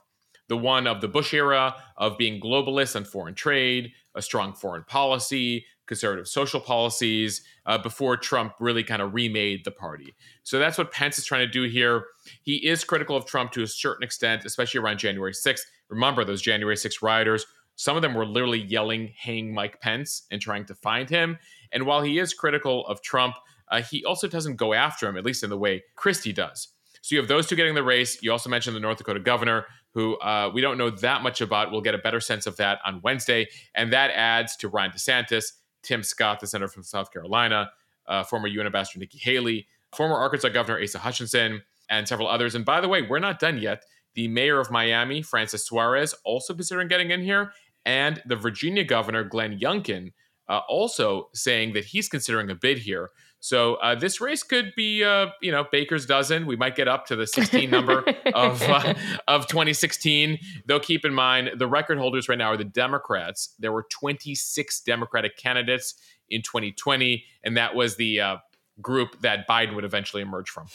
the 0.49 0.57
one 0.57 0.87
of 0.87 1.01
the 1.01 1.09
Bush 1.09 1.35
era 1.35 1.75
of 1.97 2.19
being 2.19 2.41
globalist 2.41 2.97
on 2.97 3.05
foreign 3.05 3.35
trade, 3.35 3.93
a 4.15 4.23
strong 4.23 4.55
foreign 4.55 4.85
policy, 4.85 5.65
conservative 5.87 6.29
social 6.29 6.61
policies, 6.61 7.43
uh, 7.67 7.79
before 7.79 8.17
Trump 8.17 8.53
really 8.61 8.85
kind 8.85 9.03
of 9.03 9.15
remade 9.15 9.65
the 9.65 9.71
party. 9.71 10.15
So 10.43 10.59
that's 10.59 10.79
what 10.79 10.93
Pence 10.93 11.19
is 11.19 11.25
trying 11.25 11.47
to 11.47 11.53
do 11.53 11.65
here. 11.65 12.05
He 12.43 12.67
is 12.67 12.85
critical 12.85 13.17
of 13.17 13.25
Trump 13.27 13.53
to 13.53 13.63
a 13.63 13.67
certain 13.67 14.05
extent, 14.05 14.45
especially 14.45 14.81
around 14.81 14.99
January 14.99 15.33
6th. 15.33 15.63
Remember, 15.89 16.25
those 16.25 16.43
January 16.43 16.77
6th 16.77 17.03
rioters 17.03 17.47
some 17.79 17.95
of 17.95 18.03
them 18.03 18.13
were 18.13 18.27
literally 18.27 18.61
yelling, 18.61 19.13
hang 19.17 19.55
Mike 19.55 19.81
Pence 19.81 20.27
and 20.33 20.43
trying 20.43 20.65
to 20.65 20.75
find 20.75 21.09
him. 21.09 21.39
And 21.71 21.87
while 21.87 22.03
he 22.03 22.19
is 22.19 22.35
critical 22.35 22.85
of 22.89 23.01
Trump, 23.03 23.37
uh, 23.69 23.83
he 23.83 24.05
also 24.05 24.27
doesn't 24.27 24.57
go 24.57 24.75
after 24.75 25.09
him, 25.09 25.17
at 25.17 25.25
least 25.25 25.45
in 25.45 25.51
the 25.51 25.57
way 25.57 25.85
Christie 25.95 26.33
does. 26.33 26.69
So 27.03 27.15
you 27.15 27.21
have 27.21 27.29
those 27.29 27.47
two 27.47 27.55
getting 27.55 27.77
the 27.77 27.85
race. 27.85 28.21
You 28.21 28.33
also 28.33 28.51
mentioned 28.51 28.75
the 28.75 28.81
North 28.81 28.99
Dakota 28.99 29.21
governor, 29.21 29.65
who 29.95 30.17
uh, 30.17 30.51
we 30.53 30.61
don't 30.61 30.77
know 30.77 30.91
that 30.91 31.23
much 31.23 31.41
about. 31.41 31.71
We'll 31.71 31.81
get 31.81 31.95
a 31.95 31.99
better 31.99 32.19
sense 32.19 32.49
of 32.49 32.57
that 32.57 32.81
on 32.85 33.01
Wednesday. 33.05 33.47
And 33.77 33.93
that 33.93 34.11
adds 34.11 34.57
to 34.57 34.69
Ron 34.69 34.91
DeSantis, 34.91 35.53
Tim 35.85 36.03
Scott, 36.03 36.41
the 36.41 36.49
senator 36.49 36.67
from 36.67 36.83
South 36.83 37.13
Carolina, 37.13 37.71
uh, 38.09 38.25
former 38.25 38.49
UN 38.49 38.67
ambassador 38.67 38.99
Nikki 38.99 39.19
Haley, 39.19 39.69
former 39.95 40.17
Arkansas 40.17 40.49
governor 40.49 40.83
Asa 40.83 40.99
Hutchinson, 40.99 41.63
and 41.89 42.09
several 42.09 42.27
others. 42.27 42.57
And 42.57 42.65
by 42.65 42.81
the 42.81 42.89
way, 42.89 43.03
we're 43.03 43.21
not 43.21 43.39
done 43.39 43.59
yet. 43.59 43.85
The 44.15 44.27
mayor 44.27 44.59
of 44.59 44.69
Miami, 44.69 45.23
Francis 45.23 45.65
Suarez, 45.65 46.13
also 46.25 46.53
considering 46.53 46.89
getting 46.89 47.13
in 47.13 47.23
here 47.23 47.53
and 47.85 48.23
the 48.27 48.37
Virginia 48.37 48.85
governor, 48.85 49.25
Glenn 49.25 49.59
Youngkin, 49.59 50.13
uh, 50.49 50.61
also 50.69 51.29
saying 51.35 51.75
that 51.75 51.85
he's 51.85 52.09
considering 52.09 52.51
a 52.51 52.55
bid 52.55 52.79
here. 52.79 53.11
So 53.41 53.75
uh, 53.77 53.95
this 53.95 54.21
race 54.21 54.43
could 54.43 54.73
be, 54.77 55.05
uh, 55.05 55.27
you 55.41 55.53
know, 55.53 55.65
Baker's 55.71 56.07
dozen. 56.07 56.47
We 56.47 56.57
might 56.57 56.75
get 56.75 56.89
up 56.89 57.07
to 57.07 57.17
the 57.17 57.27
16 57.27 57.71
number 57.71 58.01
of 58.35 58.63
uh, 58.63 58.95
of 59.29 59.47
2016. 59.47 60.39
Though 60.67 60.81
keep 60.81 61.05
in 61.05 61.15
mind 61.15 61.51
the 61.57 61.69
record 61.69 61.99
holders 61.99 62.29
right 62.29 62.39
now 62.39 62.53
are 62.53 62.57
the 62.57 62.65
Democrats. 62.65 63.55
There 63.59 63.73
were 63.73 63.87
26 63.91 64.81
Democratic 64.81 65.37
candidates 65.37 65.95
in 66.31 66.43
2020, 66.43 67.25
and 67.45 67.57
that 67.57 67.75
was 67.75 67.97
the 67.97 68.21
uh, 68.21 68.37
group 68.81 69.21
that 69.21 69.47
Biden 69.49 69.75
would 69.75 69.85
eventually 69.85 70.23
emerge 70.23 70.51
from. 70.51 70.67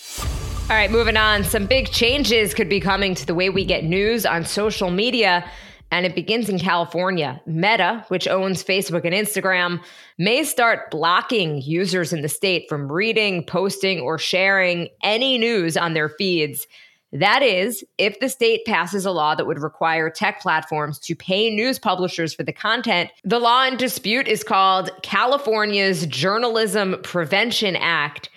All 0.69 0.77
right, 0.77 0.89
moving 0.89 1.17
on. 1.17 1.43
Some 1.43 1.65
big 1.65 1.91
changes 1.91 2.53
could 2.53 2.69
be 2.69 2.79
coming 2.79 3.15
to 3.15 3.25
the 3.25 3.35
way 3.35 3.49
we 3.49 3.65
get 3.65 3.83
news 3.83 4.25
on 4.25 4.45
social 4.45 4.89
media 4.89 5.49
and 5.93 6.07
it 6.07 6.15
begins 6.15 6.49
in 6.49 6.57
California. 6.57 7.39
Meta, 7.45 8.03
which 8.07 8.27
owns 8.27 8.63
Facebook 8.63 9.05
and 9.05 9.13
Instagram, 9.13 9.79
may 10.17 10.43
start 10.43 10.89
blocking 10.89 11.61
users 11.61 12.11
in 12.11 12.23
the 12.23 12.29
state 12.29 12.65
from 12.67 12.91
reading, 12.91 13.45
posting, 13.45 13.99
or 13.99 14.17
sharing 14.17 14.89
any 15.03 15.37
news 15.37 15.77
on 15.77 15.93
their 15.93 16.09
feeds. 16.09 16.65
That 17.11 17.43
is, 17.43 17.83
if 17.99 18.19
the 18.19 18.27
state 18.27 18.65
passes 18.65 19.05
a 19.05 19.11
law 19.11 19.35
that 19.35 19.45
would 19.45 19.61
require 19.61 20.09
tech 20.09 20.41
platforms 20.41 20.97
to 21.01 21.15
pay 21.15 21.51
news 21.55 21.77
publishers 21.77 22.33
for 22.33 22.41
the 22.41 22.51
content. 22.51 23.11
The 23.23 23.37
law 23.37 23.63
in 23.67 23.77
dispute 23.77 24.27
is 24.27 24.43
called 24.43 24.89
California's 25.03 26.07
Journalism 26.07 26.95
Prevention 27.03 27.75
Act 27.75 28.31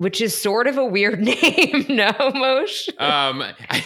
which 0.00 0.22
is 0.22 0.34
sort 0.34 0.66
of 0.66 0.78
a 0.78 0.84
weird 0.84 1.20
name, 1.20 1.84
no, 1.90 2.10
Moshe? 2.10 2.88
Um, 2.98 3.42
I, 3.42 3.84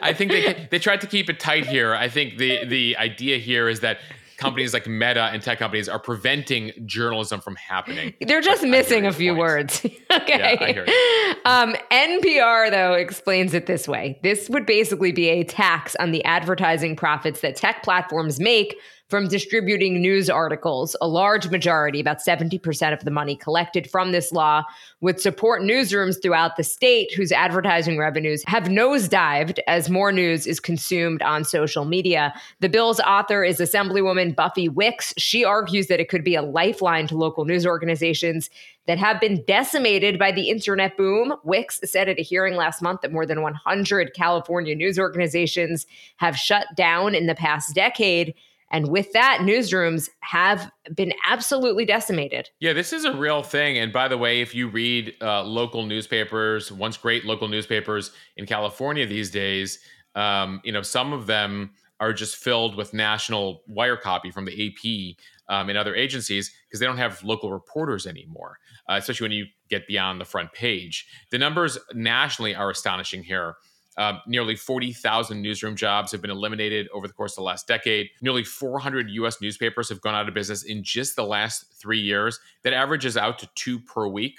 I, 0.00 0.12
think 0.12 0.30
they 0.30 0.68
they 0.70 0.78
tried 0.78 1.00
to 1.00 1.08
keep 1.08 1.28
it 1.28 1.40
tight 1.40 1.66
here. 1.66 1.92
I 1.92 2.08
think 2.08 2.38
the 2.38 2.64
the 2.64 2.96
idea 2.96 3.38
here 3.38 3.68
is 3.68 3.80
that 3.80 3.98
companies 4.36 4.72
like 4.72 4.86
Meta 4.86 5.24
and 5.32 5.42
tech 5.42 5.58
companies 5.58 5.88
are 5.88 5.98
preventing 5.98 6.72
journalism 6.86 7.40
from 7.40 7.56
happening. 7.56 8.14
They're 8.20 8.40
just 8.40 8.62
but 8.62 8.70
missing 8.70 9.06
a 9.06 9.12
few 9.12 9.32
point. 9.32 9.40
words. 9.40 9.84
okay. 10.12 10.84
Yeah, 10.86 11.34
um, 11.44 11.74
NPR, 11.90 12.70
though, 12.70 12.92
explains 12.92 13.54
it 13.54 13.66
this 13.66 13.88
way 13.88 14.20
this 14.22 14.48
would 14.48 14.66
basically 14.66 15.10
be 15.10 15.28
a 15.30 15.42
tax 15.42 15.96
on 15.96 16.12
the 16.12 16.22
advertising 16.24 16.94
profits 16.94 17.40
that 17.40 17.56
tech 17.56 17.82
platforms 17.82 18.38
make 18.38 18.76
from 19.08 19.28
distributing 19.28 20.00
news 20.00 20.30
articles. 20.30 20.96
A 21.00 21.08
large 21.08 21.50
majority, 21.50 22.00
about 22.00 22.18
70% 22.18 22.92
of 22.92 23.04
the 23.04 23.10
money 23.10 23.36
collected 23.36 23.90
from 23.90 24.12
this 24.12 24.32
law, 24.32 24.62
would 25.00 25.20
support 25.20 25.62
newsrooms 25.62 26.20
throughout 26.22 26.56
the 26.56 26.64
state 26.64 27.12
whose 27.12 27.30
advertising 27.30 27.98
revenues 27.98 28.42
have 28.46 28.64
nosedived 28.64 29.58
as 29.66 29.90
more 29.90 30.10
news 30.10 30.46
is 30.46 30.58
consumed 30.58 31.20
on 31.22 31.44
social 31.44 31.84
media. 31.84 32.32
The 32.60 32.68
bill's 32.68 33.00
author 33.00 33.44
is 33.44 33.58
Assemblywoman 33.58 34.34
Buffy 34.34 34.68
Wicks. 34.68 35.12
She 35.18 35.44
argues 35.44 35.88
that 35.88 36.00
it 36.00 36.08
could 36.08 36.24
be 36.24 36.34
a 36.34 36.42
lifeline 36.42 37.06
to 37.08 37.16
local 37.16 37.44
news 37.44 37.66
organizations 37.66 38.48
that 38.86 38.98
have 38.98 39.20
been 39.20 39.42
decimated 39.46 40.18
by 40.18 40.32
the 40.32 40.48
internet 40.50 40.96
boom. 40.96 41.34
Wicks 41.44 41.80
said 41.84 42.08
at 42.08 42.18
a 42.18 42.22
hearing 42.22 42.54
last 42.54 42.82
month 42.82 43.00
that 43.02 43.12
more 43.12 43.26
than 43.26 43.42
100 43.42 44.14
California 44.14 44.74
news 44.74 44.98
organizations 44.98 45.86
have 46.16 46.36
shut 46.36 46.66
down 46.74 47.14
in 47.14 47.26
the 47.26 47.34
past 47.34 47.74
decade. 47.74 48.34
And 48.74 48.88
with 48.88 49.12
that, 49.12 49.38
newsrooms 49.42 50.10
have 50.18 50.68
been 50.96 51.12
absolutely 51.24 51.84
decimated. 51.84 52.50
Yeah, 52.58 52.72
this 52.72 52.92
is 52.92 53.04
a 53.04 53.16
real 53.16 53.40
thing. 53.40 53.78
And 53.78 53.92
by 53.92 54.08
the 54.08 54.18
way, 54.18 54.40
if 54.40 54.52
you 54.52 54.66
read 54.66 55.14
uh, 55.22 55.44
local 55.44 55.86
newspapers, 55.86 56.72
once 56.72 56.96
great 56.96 57.24
local 57.24 57.46
newspapers 57.46 58.10
in 58.36 58.46
California 58.46 59.06
these 59.06 59.30
days, 59.30 59.78
um, 60.16 60.60
you 60.64 60.72
know, 60.72 60.82
some 60.82 61.12
of 61.12 61.28
them 61.28 61.70
are 62.00 62.12
just 62.12 62.34
filled 62.34 62.74
with 62.74 62.92
national 62.92 63.62
wire 63.68 63.96
copy 63.96 64.32
from 64.32 64.44
the 64.44 64.66
AP 64.66 65.16
um, 65.48 65.68
and 65.68 65.78
other 65.78 65.94
agencies 65.94 66.52
because 66.68 66.80
they 66.80 66.86
don't 66.86 66.98
have 66.98 67.22
local 67.22 67.52
reporters 67.52 68.08
anymore, 68.08 68.58
uh, 68.88 68.96
especially 68.98 69.26
when 69.26 69.32
you 69.32 69.46
get 69.70 69.86
beyond 69.86 70.20
the 70.20 70.24
front 70.24 70.52
page. 70.52 71.06
The 71.30 71.38
numbers 71.38 71.78
nationally 71.92 72.56
are 72.56 72.70
astonishing 72.70 73.22
here. 73.22 73.54
Uh, 73.96 74.18
nearly 74.26 74.56
40,000 74.56 75.40
newsroom 75.40 75.76
jobs 75.76 76.10
have 76.12 76.20
been 76.20 76.30
eliminated 76.30 76.88
over 76.92 77.06
the 77.06 77.12
course 77.12 77.32
of 77.32 77.36
the 77.36 77.42
last 77.42 77.68
decade. 77.68 78.08
Nearly 78.20 78.44
400 78.44 79.08
U.S. 79.10 79.40
newspapers 79.40 79.88
have 79.88 80.00
gone 80.00 80.14
out 80.14 80.28
of 80.28 80.34
business 80.34 80.64
in 80.64 80.82
just 80.82 81.16
the 81.16 81.24
last 81.24 81.66
three 81.80 82.00
years. 82.00 82.40
That 82.62 82.72
averages 82.72 83.16
out 83.16 83.38
to 83.40 83.48
two 83.54 83.78
per 83.78 84.06
week. 84.06 84.38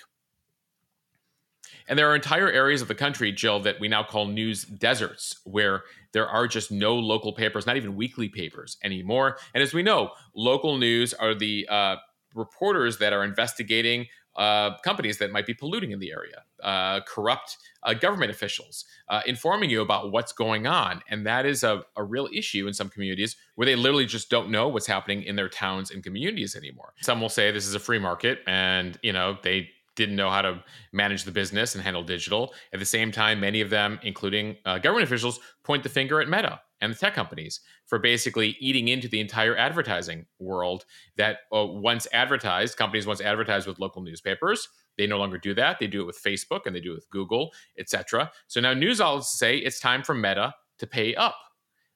And 1.88 1.98
there 2.00 2.10
are 2.10 2.16
entire 2.16 2.50
areas 2.50 2.82
of 2.82 2.88
the 2.88 2.96
country, 2.96 3.32
Jill, 3.32 3.60
that 3.62 3.80
we 3.80 3.88
now 3.88 4.04
call 4.04 4.26
news 4.26 4.64
deserts, 4.64 5.40
where 5.44 5.84
there 6.14 6.28
are 6.28 6.48
just 6.48 6.72
no 6.72 6.96
local 6.96 7.32
papers, 7.32 7.66
not 7.68 7.78
even 7.78 7.96
weekly 7.96 8.28
papers 8.28 8.78
anymore. 8.84 9.38
And 9.54 9.62
as 9.62 9.74
we 9.74 9.84
know, 9.84 10.12
local 10.36 10.78
news 10.78 11.14
are 11.14 11.36
the 11.36 11.68
uh, 11.70 11.98
reporters 12.34 12.98
that 12.98 13.14
are 13.14 13.24
investigating 13.24 14.08
uh, 14.36 14.78
companies 14.84 15.18
that 15.20 15.32
might 15.32 15.46
be 15.46 15.54
polluting 15.54 15.92
in 15.92 16.00
the 16.00 16.12
area, 16.12 16.44
uh, 16.64 17.02
corrupt 17.02 17.58
uh, 17.84 17.94
government 17.94 18.32
officials, 18.32 18.86
uh, 19.10 19.22
informing 19.26 19.70
you 19.70 19.82
about 19.82 20.12
what's 20.12 20.32
going 20.32 20.68
on. 20.68 21.02
And 21.10 21.26
that 21.26 21.46
is 21.46 21.64
a, 21.64 21.84
a 21.96 22.04
real 22.04 22.28
issue 22.34 22.68
in 22.68 22.74
some 22.74 22.90
communities 22.90 23.38
where 23.56 23.66
they 23.66 23.76
literally 23.76 24.06
just 24.06 24.30
don't 24.30 24.50
know 24.50 24.68
what's 24.68 24.88
happening 24.88 25.24
in 25.24 25.36
their 25.36 25.50
towns 25.50 25.92
and 25.92 26.04
communities 26.04 26.56
anymore. 26.56 26.94
Some 27.02 27.22
will 27.22 27.30
say 27.30 27.52
this 27.52 27.68
is 27.68 27.76
a 27.76 27.80
free 27.80 28.00
market 28.00 28.40
and, 28.48 29.00
you 29.02 29.14
know, 29.14 29.38
they 29.44 29.70
didn't 29.96 30.18
know 30.18 30.30
how 30.30 30.42
to 30.42 30.64
manage 30.92 31.24
the 31.24 31.32
business 31.32 31.74
and 31.74 31.84
handle 31.84 32.04
digital. 32.04 32.54
At 32.74 32.80
the 32.80 32.86
same 32.86 33.12
time, 33.12 33.40
many 33.40 33.62
of 33.62 33.70
them, 33.70 34.00
including 34.04 34.58
uh, 34.66 34.78
government 34.80 35.06
officials, 35.06 35.40
point 35.64 35.84
the 35.84 35.90
finger 35.90 36.20
at 36.20 36.28
Meta 36.28 36.60
and 36.82 36.94
the 36.94 36.98
tech 36.98 37.14
companies 37.14 37.62
for 37.86 38.00
basically 38.00 38.56
eating 38.60 38.88
into 38.88 39.08
the 39.08 39.20
entire 39.20 39.56
advertising 39.56 40.26
world 40.40 40.86
that 41.18 41.40
uh, 41.54 41.66
once 41.66 42.08
advertised, 42.14 42.78
companies 42.78 43.08
once 43.08 43.22
advertised 43.22 43.68
with 43.68 43.80
local 43.80 44.02
newspapers. 44.02 44.68
They 44.98 45.08
no 45.08 45.18
longer 45.18 45.38
do 45.38 45.54
that. 45.56 45.80
They 45.80 45.88
do 45.88 46.02
it 46.02 46.06
with 46.06 46.22
Facebook 46.22 46.62
and 46.66 46.76
they 46.76 46.80
do 46.80 46.92
it 46.92 46.96
with 46.96 47.10
Google, 47.10 47.52
etc. 47.78 48.32
So 48.48 48.62
now 48.62 48.74
news 48.74 49.02
outlets 49.02 49.38
say 49.38 49.58
it's 49.58 49.80
time 49.80 50.04
for 50.04 50.14
Meta 50.14 50.54
to 50.80 50.88
pay 50.88 51.16
up. 51.16 51.36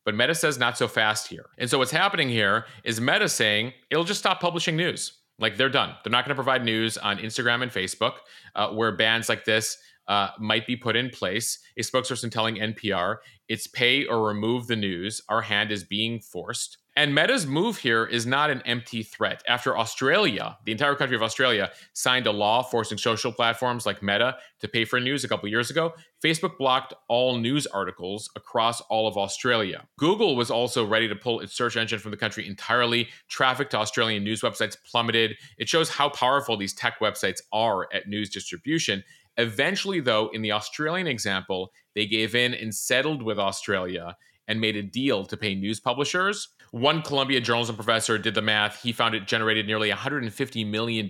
But 0.06 0.16
Meta 0.16 0.34
says 0.34 0.58
not 0.58 0.78
so 0.78 0.88
fast 0.88 1.28
here. 1.28 1.46
And 1.58 1.70
so 1.70 1.78
what's 1.78 1.92
happening 1.92 2.30
here 2.30 2.66
is 2.84 3.00
Meta 3.00 3.30
saying 3.30 3.74
it'll 3.90 4.06
just 4.06 4.20
stop 4.20 4.40
publishing 4.42 4.76
news. 4.76 5.14
Like 5.38 5.56
they're 5.56 5.70
done. 5.70 5.96
They're 6.04 6.12
not 6.12 6.26
going 6.26 6.36
to 6.36 6.36
provide 6.36 6.66
news 6.66 6.98
on 6.98 7.18
Instagram 7.20 7.64
and 7.64 7.72
Facebook, 7.72 8.16
uh, 8.56 8.70
where 8.70 8.92
bans 8.92 9.30
like 9.30 9.46
this 9.46 9.78
uh, 10.10 10.32
might 10.40 10.68
be 10.68 10.76
put 10.76 10.98
in 10.98 11.10
place. 11.10 11.60
A 11.78 11.82
spokesperson 11.82 12.30
telling 12.30 12.56
NPR, 12.56 13.18
it's 13.48 13.68
pay 13.68 14.06
or 14.06 14.28
remove 14.28 14.68
the 14.68 14.76
news. 14.76 15.22
Our 15.30 15.42
hand 15.42 15.72
is 15.72 15.84
being 15.84 16.20
forced. 16.20 16.80
And 16.96 17.16
Meta's 17.16 17.48
move 17.48 17.78
here 17.78 18.06
is 18.06 18.26
not 18.26 18.50
an 18.50 18.62
empty 18.66 19.04
threat. 19.04 19.42
After 19.48 19.78
Australia, 19.78 20.58
the 20.66 20.74
entire 20.74 20.96
country 20.96 21.16
of 21.16 21.24
Australia, 21.24 21.72
signed 21.94 22.28
a 22.28 22.32
law 22.32 22.62
forcing 22.62 22.98
social 22.98 23.32
platforms 23.32 23.86
like 23.86 24.04
Meta 24.04 24.36
to 24.60 24.68
pay 24.68 24.84
for 24.84 25.00
news 25.00 25.24
a 25.24 25.30
couple 25.30 25.48
years 25.48 25.70
ago, 25.70 25.94
Facebook 26.22 26.58
blocked 26.58 26.94
all 27.08 27.38
news 27.38 27.66
articles 27.68 28.30
across 28.36 28.82
all 28.82 29.08
of 29.08 29.18
Australia. 29.18 29.88
Google 29.98 30.36
was 30.36 30.52
also 30.52 30.86
ready 30.86 31.08
to 31.08 31.16
pull 31.16 31.40
its 31.40 31.54
search 31.54 31.78
engine 31.78 32.00
from 32.00 32.12
the 32.12 32.18
country 32.18 32.46
entirely. 32.46 33.08
Traffic 33.30 33.70
to 33.70 33.78
Australian 33.78 34.26
news 34.26 34.42
websites 34.42 34.76
plummeted. 34.84 35.38
It 35.58 35.70
shows 35.70 35.90
how 35.90 36.10
powerful 36.10 36.58
these 36.58 36.74
tech 36.74 37.00
websites 37.00 37.40
are 37.54 37.88
at 37.94 38.10
news 38.10 38.30
distribution. 38.30 39.06
Eventually, 39.40 40.02
though, 40.02 40.30
in 40.34 40.42
the 40.42 40.52
Australian 40.52 41.08
example, 41.08 41.72
they 41.96 42.06
gave 42.06 42.36
in 42.36 42.54
and 42.54 42.76
settled 42.76 43.24
with 43.24 43.40
Australia 43.40 44.18
and 44.50 44.60
made 44.60 44.76
a 44.76 44.84
deal 44.84 45.24
to 45.24 45.38
pay 45.38 45.56
news 45.56 45.80
publishers. 45.80 46.50
One 46.72 47.02
Columbia 47.02 47.40
journalism 47.40 47.76
professor 47.76 48.18
did 48.18 48.36
the 48.36 48.42
math. 48.42 48.82
He 48.82 48.92
found 48.92 49.16
it 49.16 49.28
generated 49.28 49.66
nearly 49.66 49.90
$150 49.90 50.68
million 50.68 51.10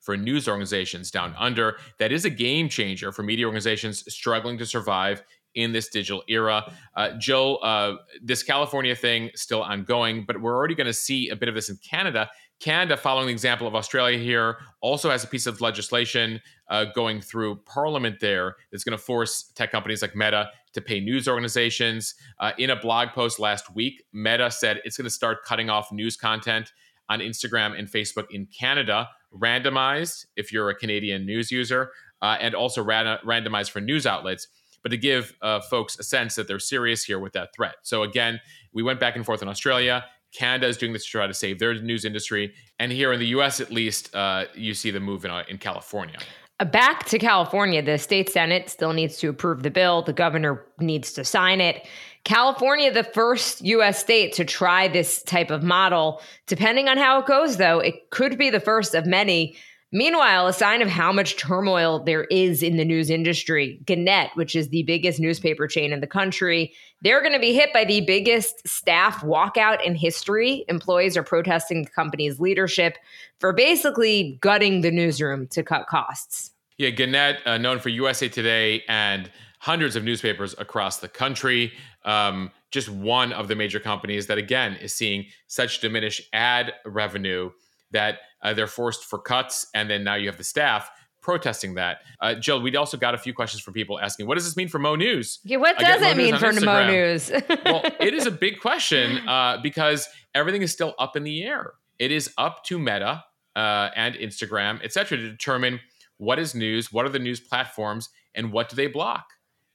for 0.00 0.16
news 0.16 0.48
organizations 0.48 1.10
down 1.10 1.34
under. 1.38 1.76
That 1.98 2.12
is 2.12 2.24
a 2.24 2.30
game 2.30 2.68
changer 2.70 3.12
for 3.12 3.22
media 3.22 3.44
organizations 3.44 4.10
struggling 4.12 4.56
to 4.58 4.64
survive 4.66 5.22
in 5.54 5.72
this 5.72 5.88
digital 5.88 6.22
era. 6.28 6.72
Uh, 6.96 7.10
Joe, 7.18 7.56
uh, 7.56 7.96
this 8.22 8.42
California 8.42 8.94
thing 8.94 9.30
still 9.34 9.62
ongoing, 9.62 10.24
but 10.26 10.40
we're 10.40 10.56
already 10.56 10.74
going 10.74 10.86
to 10.86 10.92
see 10.92 11.28
a 11.28 11.36
bit 11.36 11.48
of 11.48 11.54
this 11.54 11.68
in 11.68 11.76
Canada. 11.78 12.30
Canada, 12.60 12.96
following 12.96 13.26
the 13.26 13.32
example 13.32 13.66
of 13.66 13.74
Australia 13.74 14.18
here, 14.18 14.58
also 14.82 15.10
has 15.10 15.24
a 15.24 15.26
piece 15.26 15.46
of 15.46 15.60
legislation 15.62 16.40
uh, 16.68 16.84
going 16.94 17.20
through 17.20 17.56
Parliament 17.64 18.20
there 18.20 18.56
that's 18.70 18.84
going 18.84 18.96
to 18.96 19.02
force 19.02 19.50
tech 19.54 19.72
companies 19.72 20.02
like 20.02 20.14
Meta 20.14 20.50
to 20.74 20.80
pay 20.80 21.00
news 21.00 21.26
organizations. 21.26 22.14
Uh, 22.38 22.52
in 22.58 22.70
a 22.70 22.76
blog 22.76 23.08
post 23.08 23.40
last 23.40 23.74
week, 23.74 24.04
Meta 24.12 24.50
said 24.50 24.80
it's 24.84 24.96
going 24.96 25.04
to 25.04 25.10
start 25.10 25.44
cutting 25.44 25.70
off 25.70 25.90
news 25.90 26.16
content 26.16 26.72
on 27.08 27.20
Instagram 27.20 27.76
and 27.78 27.88
Facebook 27.88 28.26
in 28.30 28.46
Canada, 28.46 29.08
randomized 29.34 30.26
if 30.36 30.52
you're 30.52 30.68
a 30.68 30.74
Canadian 30.74 31.24
news 31.24 31.50
user, 31.50 31.90
uh, 32.20 32.36
and 32.40 32.54
also 32.54 32.84
randomized 32.84 33.70
for 33.70 33.80
news 33.80 34.06
outlets 34.06 34.46
but 34.82 34.90
to 34.90 34.96
give 34.96 35.34
uh, 35.42 35.60
folks 35.60 35.98
a 35.98 36.02
sense 36.02 36.34
that 36.36 36.48
they're 36.48 36.58
serious 36.58 37.04
here 37.04 37.18
with 37.18 37.32
that 37.34 37.54
threat. 37.54 37.76
So 37.82 38.02
again, 38.02 38.40
we 38.72 38.82
went 38.82 39.00
back 39.00 39.16
and 39.16 39.24
forth 39.24 39.42
in 39.42 39.48
Australia. 39.48 40.04
Canada 40.32 40.66
is 40.66 40.76
doing 40.76 40.92
this 40.92 41.04
to 41.04 41.10
try 41.10 41.26
to 41.26 41.34
save 41.34 41.58
their 41.58 41.74
news 41.80 42.04
industry, 42.04 42.54
and 42.78 42.92
here 42.92 43.12
in 43.12 43.18
the 43.18 43.26
U.S., 43.28 43.60
at 43.60 43.72
least, 43.72 44.14
uh, 44.14 44.44
you 44.54 44.74
see 44.74 44.90
the 44.90 45.00
move 45.00 45.24
in, 45.24 45.30
uh, 45.30 45.42
in 45.48 45.58
California. 45.58 46.18
Uh, 46.60 46.64
back 46.64 47.06
to 47.06 47.18
California, 47.18 47.82
the 47.82 47.98
state 47.98 48.28
senate 48.28 48.68
still 48.68 48.92
needs 48.92 49.16
to 49.16 49.28
approve 49.28 49.62
the 49.62 49.70
bill. 49.70 50.02
The 50.02 50.12
governor 50.12 50.66
needs 50.78 51.12
to 51.14 51.24
sign 51.24 51.60
it. 51.60 51.86
California, 52.24 52.92
the 52.92 53.04
first 53.04 53.62
U.S. 53.62 53.98
state 53.98 54.34
to 54.34 54.44
try 54.44 54.86
this 54.86 55.22
type 55.22 55.50
of 55.50 55.62
model. 55.62 56.20
Depending 56.46 56.86
on 56.86 56.98
how 56.98 57.20
it 57.20 57.26
goes, 57.26 57.56
though, 57.56 57.78
it 57.78 58.10
could 58.10 58.36
be 58.36 58.50
the 58.50 58.60
first 58.60 58.94
of 58.94 59.06
many. 59.06 59.56
Meanwhile, 59.92 60.46
a 60.46 60.52
sign 60.52 60.82
of 60.82 60.88
how 60.88 61.10
much 61.10 61.36
turmoil 61.36 62.04
there 62.04 62.24
is 62.24 62.62
in 62.62 62.76
the 62.76 62.84
news 62.84 63.10
industry, 63.10 63.80
Gannett, 63.84 64.30
which 64.34 64.54
is 64.54 64.68
the 64.68 64.84
biggest 64.84 65.18
newspaper 65.18 65.66
chain 65.66 65.92
in 65.92 66.00
the 66.00 66.06
country, 66.06 66.72
they're 67.02 67.20
going 67.20 67.32
to 67.32 67.40
be 67.40 67.52
hit 67.54 67.72
by 67.72 67.84
the 67.84 68.00
biggest 68.02 68.66
staff 68.68 69.22
walkout 69.22 69.84
in 69.84 69.96
history. 69.96 70.64
Employees 70.68 71.16
are 71.16 71.24
protesting 71.24 71.82
the 71.82 71.90
company's 71.90 72.38
leadership 72.38 72.98
for 73.40 73.52
basically 73.52 74.38
gutting 74.40 74.82
the 74.82 74.92
newsroom 74.92 75.48
to 75.48 75.64
cut 75.64 75.88
costs. 75.88 76.52
Yeah, 76.78 76.90
Gannett, 76.90 77.38
uh, 77.44 77.58
known 77.58 77.80
for 77.80 77.88
USA 77.88 78.28
Today 78.28 78.84
and 78.88 79.28
hundreds 79.58 79.96
of 79.96 80.04
newspapers 80.04 80.54
across 80.58 80.98
the 80.98 81.08
country. 81.08 81.72
Um, 82.04 82.52
just 82.70 82.88
one 82.88 83.32
of 83.32 83.48
the 83.48 83.56
major 83.56 83.80
companies 83.80 84.28
that, 84.28 84.38
again, 84.38 84.74
is 84.76 84.94
seeing 84.94 85.26
such 85.48 85.80
diminished 85.80 86.28
ad 86.32 86.74
revenue 86.86 87.50
that 87.92 88.18
uh, 88.42 88.54
they're 88.54 88.66
forced 88.66 89.04
for 89.04 89.18
cuts, 89.18 89.66
and 89.74 89.90
then 89.90 90.04
now 90.04 90.14
you 90.14 90.26
have 90.28 90.38
the 90.38 90.44
staff 90.44 90.90
protesting 91.20 91.74
that. 91.74 91.98
Uh, 92.20 92.34
Jill, 92.34 92.62
we'd 92.62 92.76
also 92.76 92.96
got 92.96 93.14
a 93.14 93.18
few 93.18 93.34
questions 93.34 93.62
from 93.62 93.74
people 93.74 94.00
asking, 94.00 94.26
what 94.26 94.36
does 94.36 94.44
this 94.44 94.56
mean 94.56 94.68
for 94.68 94.78
Mo 94.78 94.96
News? 94.96 95.38
Yeah, 95.44 95.58
what 95.58 95.78
does 95.78 96.02
it 96.02 96.16
mean 96.16 96.36
for 96.36 96.52
Mo 96.52 96.86
News? 96.86 97.30
well, 97.64 97.82
it 98.00 98.14
is 98.14 98.26
a 98.26 98.30
big 98.30 98.60
question 98.60 99.28
uh, 99.28 99.58
because 99.62 100.08
everything 100.34 100.62
is 100.62 100.72
still 100.72 100.94
up 100.98 101.16
in 101.16 101.24
the 101.24 101.42
air. 101.42 101.74
It 101.98 102.10
is 102.10 102.32
up 102.38 102.64
to 102.64 102.78
Meta 102.78 103.24
uh, 103.54 103.90
and 103.94 104.14
Instagram, 104.14 104.80
et 104.82 104.92
cetera, 104.92 105.18
to 105.18 105.30
determine 105.30 105.80
what 106.16 106.38
is 106.38 106.54
news, 106.54 106.92
what 106.92 107.04
are 107.04 107.10
the 107.10 107.18
news 107.18 107.40
platforms, 107.40 108.08
and 108.34 108.52
what 108.52 108.68
do 108.68 108.76
they 108.76 108.86
block. 108.86 109.26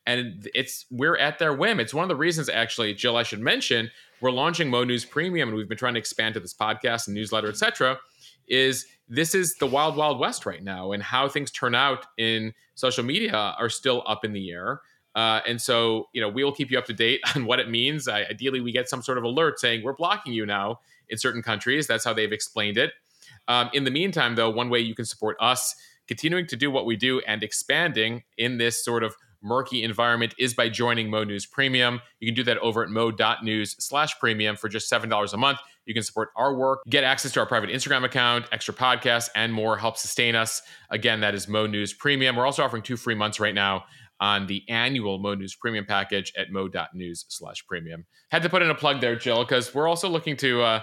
And 0.08 0.48
it's 0.54 0.86
we're 0.92 1.18
at 1.18 1.40
their 1.40 1.54
whim. 1.54 1.80
It's 1.80 1.94
one 1.94 2.04
of 2.04 2.10
the 2.10 2.16
reasons, 2.16 2.48
actually, 2.48 2.94
Jill, 2.94 3.18
I 3.18 3.24
should 3.24 3.40
mention, 3.40 3.90
we're 4.22 4.32
launching 4.32 4.70
Mo 4.70 4.84
News 4.84 5.06
Premium, 5.06 5.50
and 5.50 5.58
we've 5.58 5.70
been 5.70 5.78
trying 5.78 5.94
to 5.96 6.00
expand 6.00 6.34
to 6.36 6.40
this 6.40 6.54
podcast 6.54 7.08
and 7.08 7.16
newsletter, 7.16 7.50
et 7.50 7.58
cetera 7.58 7.98
is 8.48 8.86
this 9.08 9.36
is 9.36 9.56
the 9.56 9.68
wild 9.68 9.96
wild 9.96 10.20
west 10.20 10.46
right 10.46 10.64
now 10.64 10.92
and 10.92 11.04
how 11.04 11.28
things 11.28 11.52
turn 11.52 11.76
out 11.76 12.06
in 12.18 12.54
social 12.76 13.04
media 13.04 13.34
are 13.34 13.70
still 13.70 14.04
up 14.08 14.26
in 14.26 14.34
the 14.34 14.52
air. 14.52 14.82
Uh, 15.16 15.40
and 15.48 15.62
so 15.62 16.08
you 16.14 16.22
know 16.22 16.30
we 16.30 16.44
will 16.44 16.52
keep 16.52 16.72
you 16.72 16.78
up 16.78 16.86
to 16.86 16.94
date 16.94 17.22
on 17.36 17.46
what 17.46 17.60
it 17.60 17.70
means. 17.70 18.08
I, 18.08 18.22
ideally 18.22 18.62
we 18.62 18.72
get 18.72 18.90
some 18.90 19.02
sort 19.02 19.18
of 19.18 19.24
alert 19.24 19.60
saying 19.60 19.84
we're 19.84 19.96
blocking 19.96 20.34
you 20.34 20.46
now 20.46 20.80
in 21.10 21.18
certain 21.18 21.42
countries. 21.42 21.88
That's 21.88 22.04
how 22.04 22.14
they've 22.14 22.32
explained 22.32 22.78
it. 22.78 22.94
Um, 23.48 23.70
in 23.74 23.84
the 23.84 23.92
meantime 23.92 24.36
though 24.36 24.50
one 24.50 24.70
way 24.70 24.80
you 24.80 24.96
can 24.96 25.06
support 25.06 25.38
us 25.40 25.76
continuing 26.08 26.46
to 26.48 26.56
do 26.56 26.70
what 26.70 26.86
we 26.86 26.96
do 26.96 27.20
and 27.22 27.44
expanding 27.44 28.24
in 28.38 28.58
this 28.58 28.84
sort 28.84 29.04
of 29.04 29.16
murky 29.46 29.84
environment 29.84 30.34
is 30.40 30.54
by 30.54 30.68
joining 30.68 31.10
Mo 31.10 31.24
News 31.24 31.46
Premium. 31.46 32.02
You 32.20 32.28
can 32.28 32.36
do 32.36 32.44
that 32.44 32.58
over 32.58 32.84
at 32.84 32.90
mo.news 32.90 33.76
slash 33.80 34.20
premium 34.20 34.56
for 34.58 34.68
just 34.68 34.92
$7 34.92 35.34
a 35.34 35.38
month. 35.38 35.60
You 35.86 35.94
can 35.94 36.04
support 36.04 36.30
our 36.36 36.56
work, 36.56 36.80
get 36.90 37.04
access 37.04 37.32
to 37.34 37.40
our 37.40 37.46
private 37.46 37.70
Instagram 37.70 38.04
account, 38.04 38.46
extra 38.52 38.74
podcasts, 38.74 39.30
and 39.36 39.54
more, 39.54 39.78
help 39.78 39.98
sustain 39.98 40.36
us. 40.36 40.62
Again, 40.90 41.22
that 41.22 41.36
is 41.36 41.48
Mo 41.48 41.68
News 41.68 41.94
Premium. 41.94 42.36
We're 42.36 42.46
also 42.46 42.64
offering 42.64 42.84
two 42.84 42.98
free 42.98 43.16
months 43.16 43.40
right 43.40 43.56
now 43.56 43.86
on 44.20 44.48
the 44.48 44.64
annual 44.68 45.20
Mo 45.20 45.36
News 45.36 45.56
Premium 45.56 45.86
package 45.86 46.34
at 46.38 46.52
mo.news 46.52 47.26
slash 47.30 47.66
premium. 47.68 48.06
Had 48.32 48.44
to 48.44 48.50
put 48.50 48.62
in 48.62 48.70
a 48.70 48.76
plug 48.76 49.02
there, 49.02 49.16
Jill, 49.16 49.44
because 49.44 49.74
we're 49.76 49.88
also 49.88 50.10
looking 50.10 50.38
to 50.38 50.62
uh, 50.62 50.80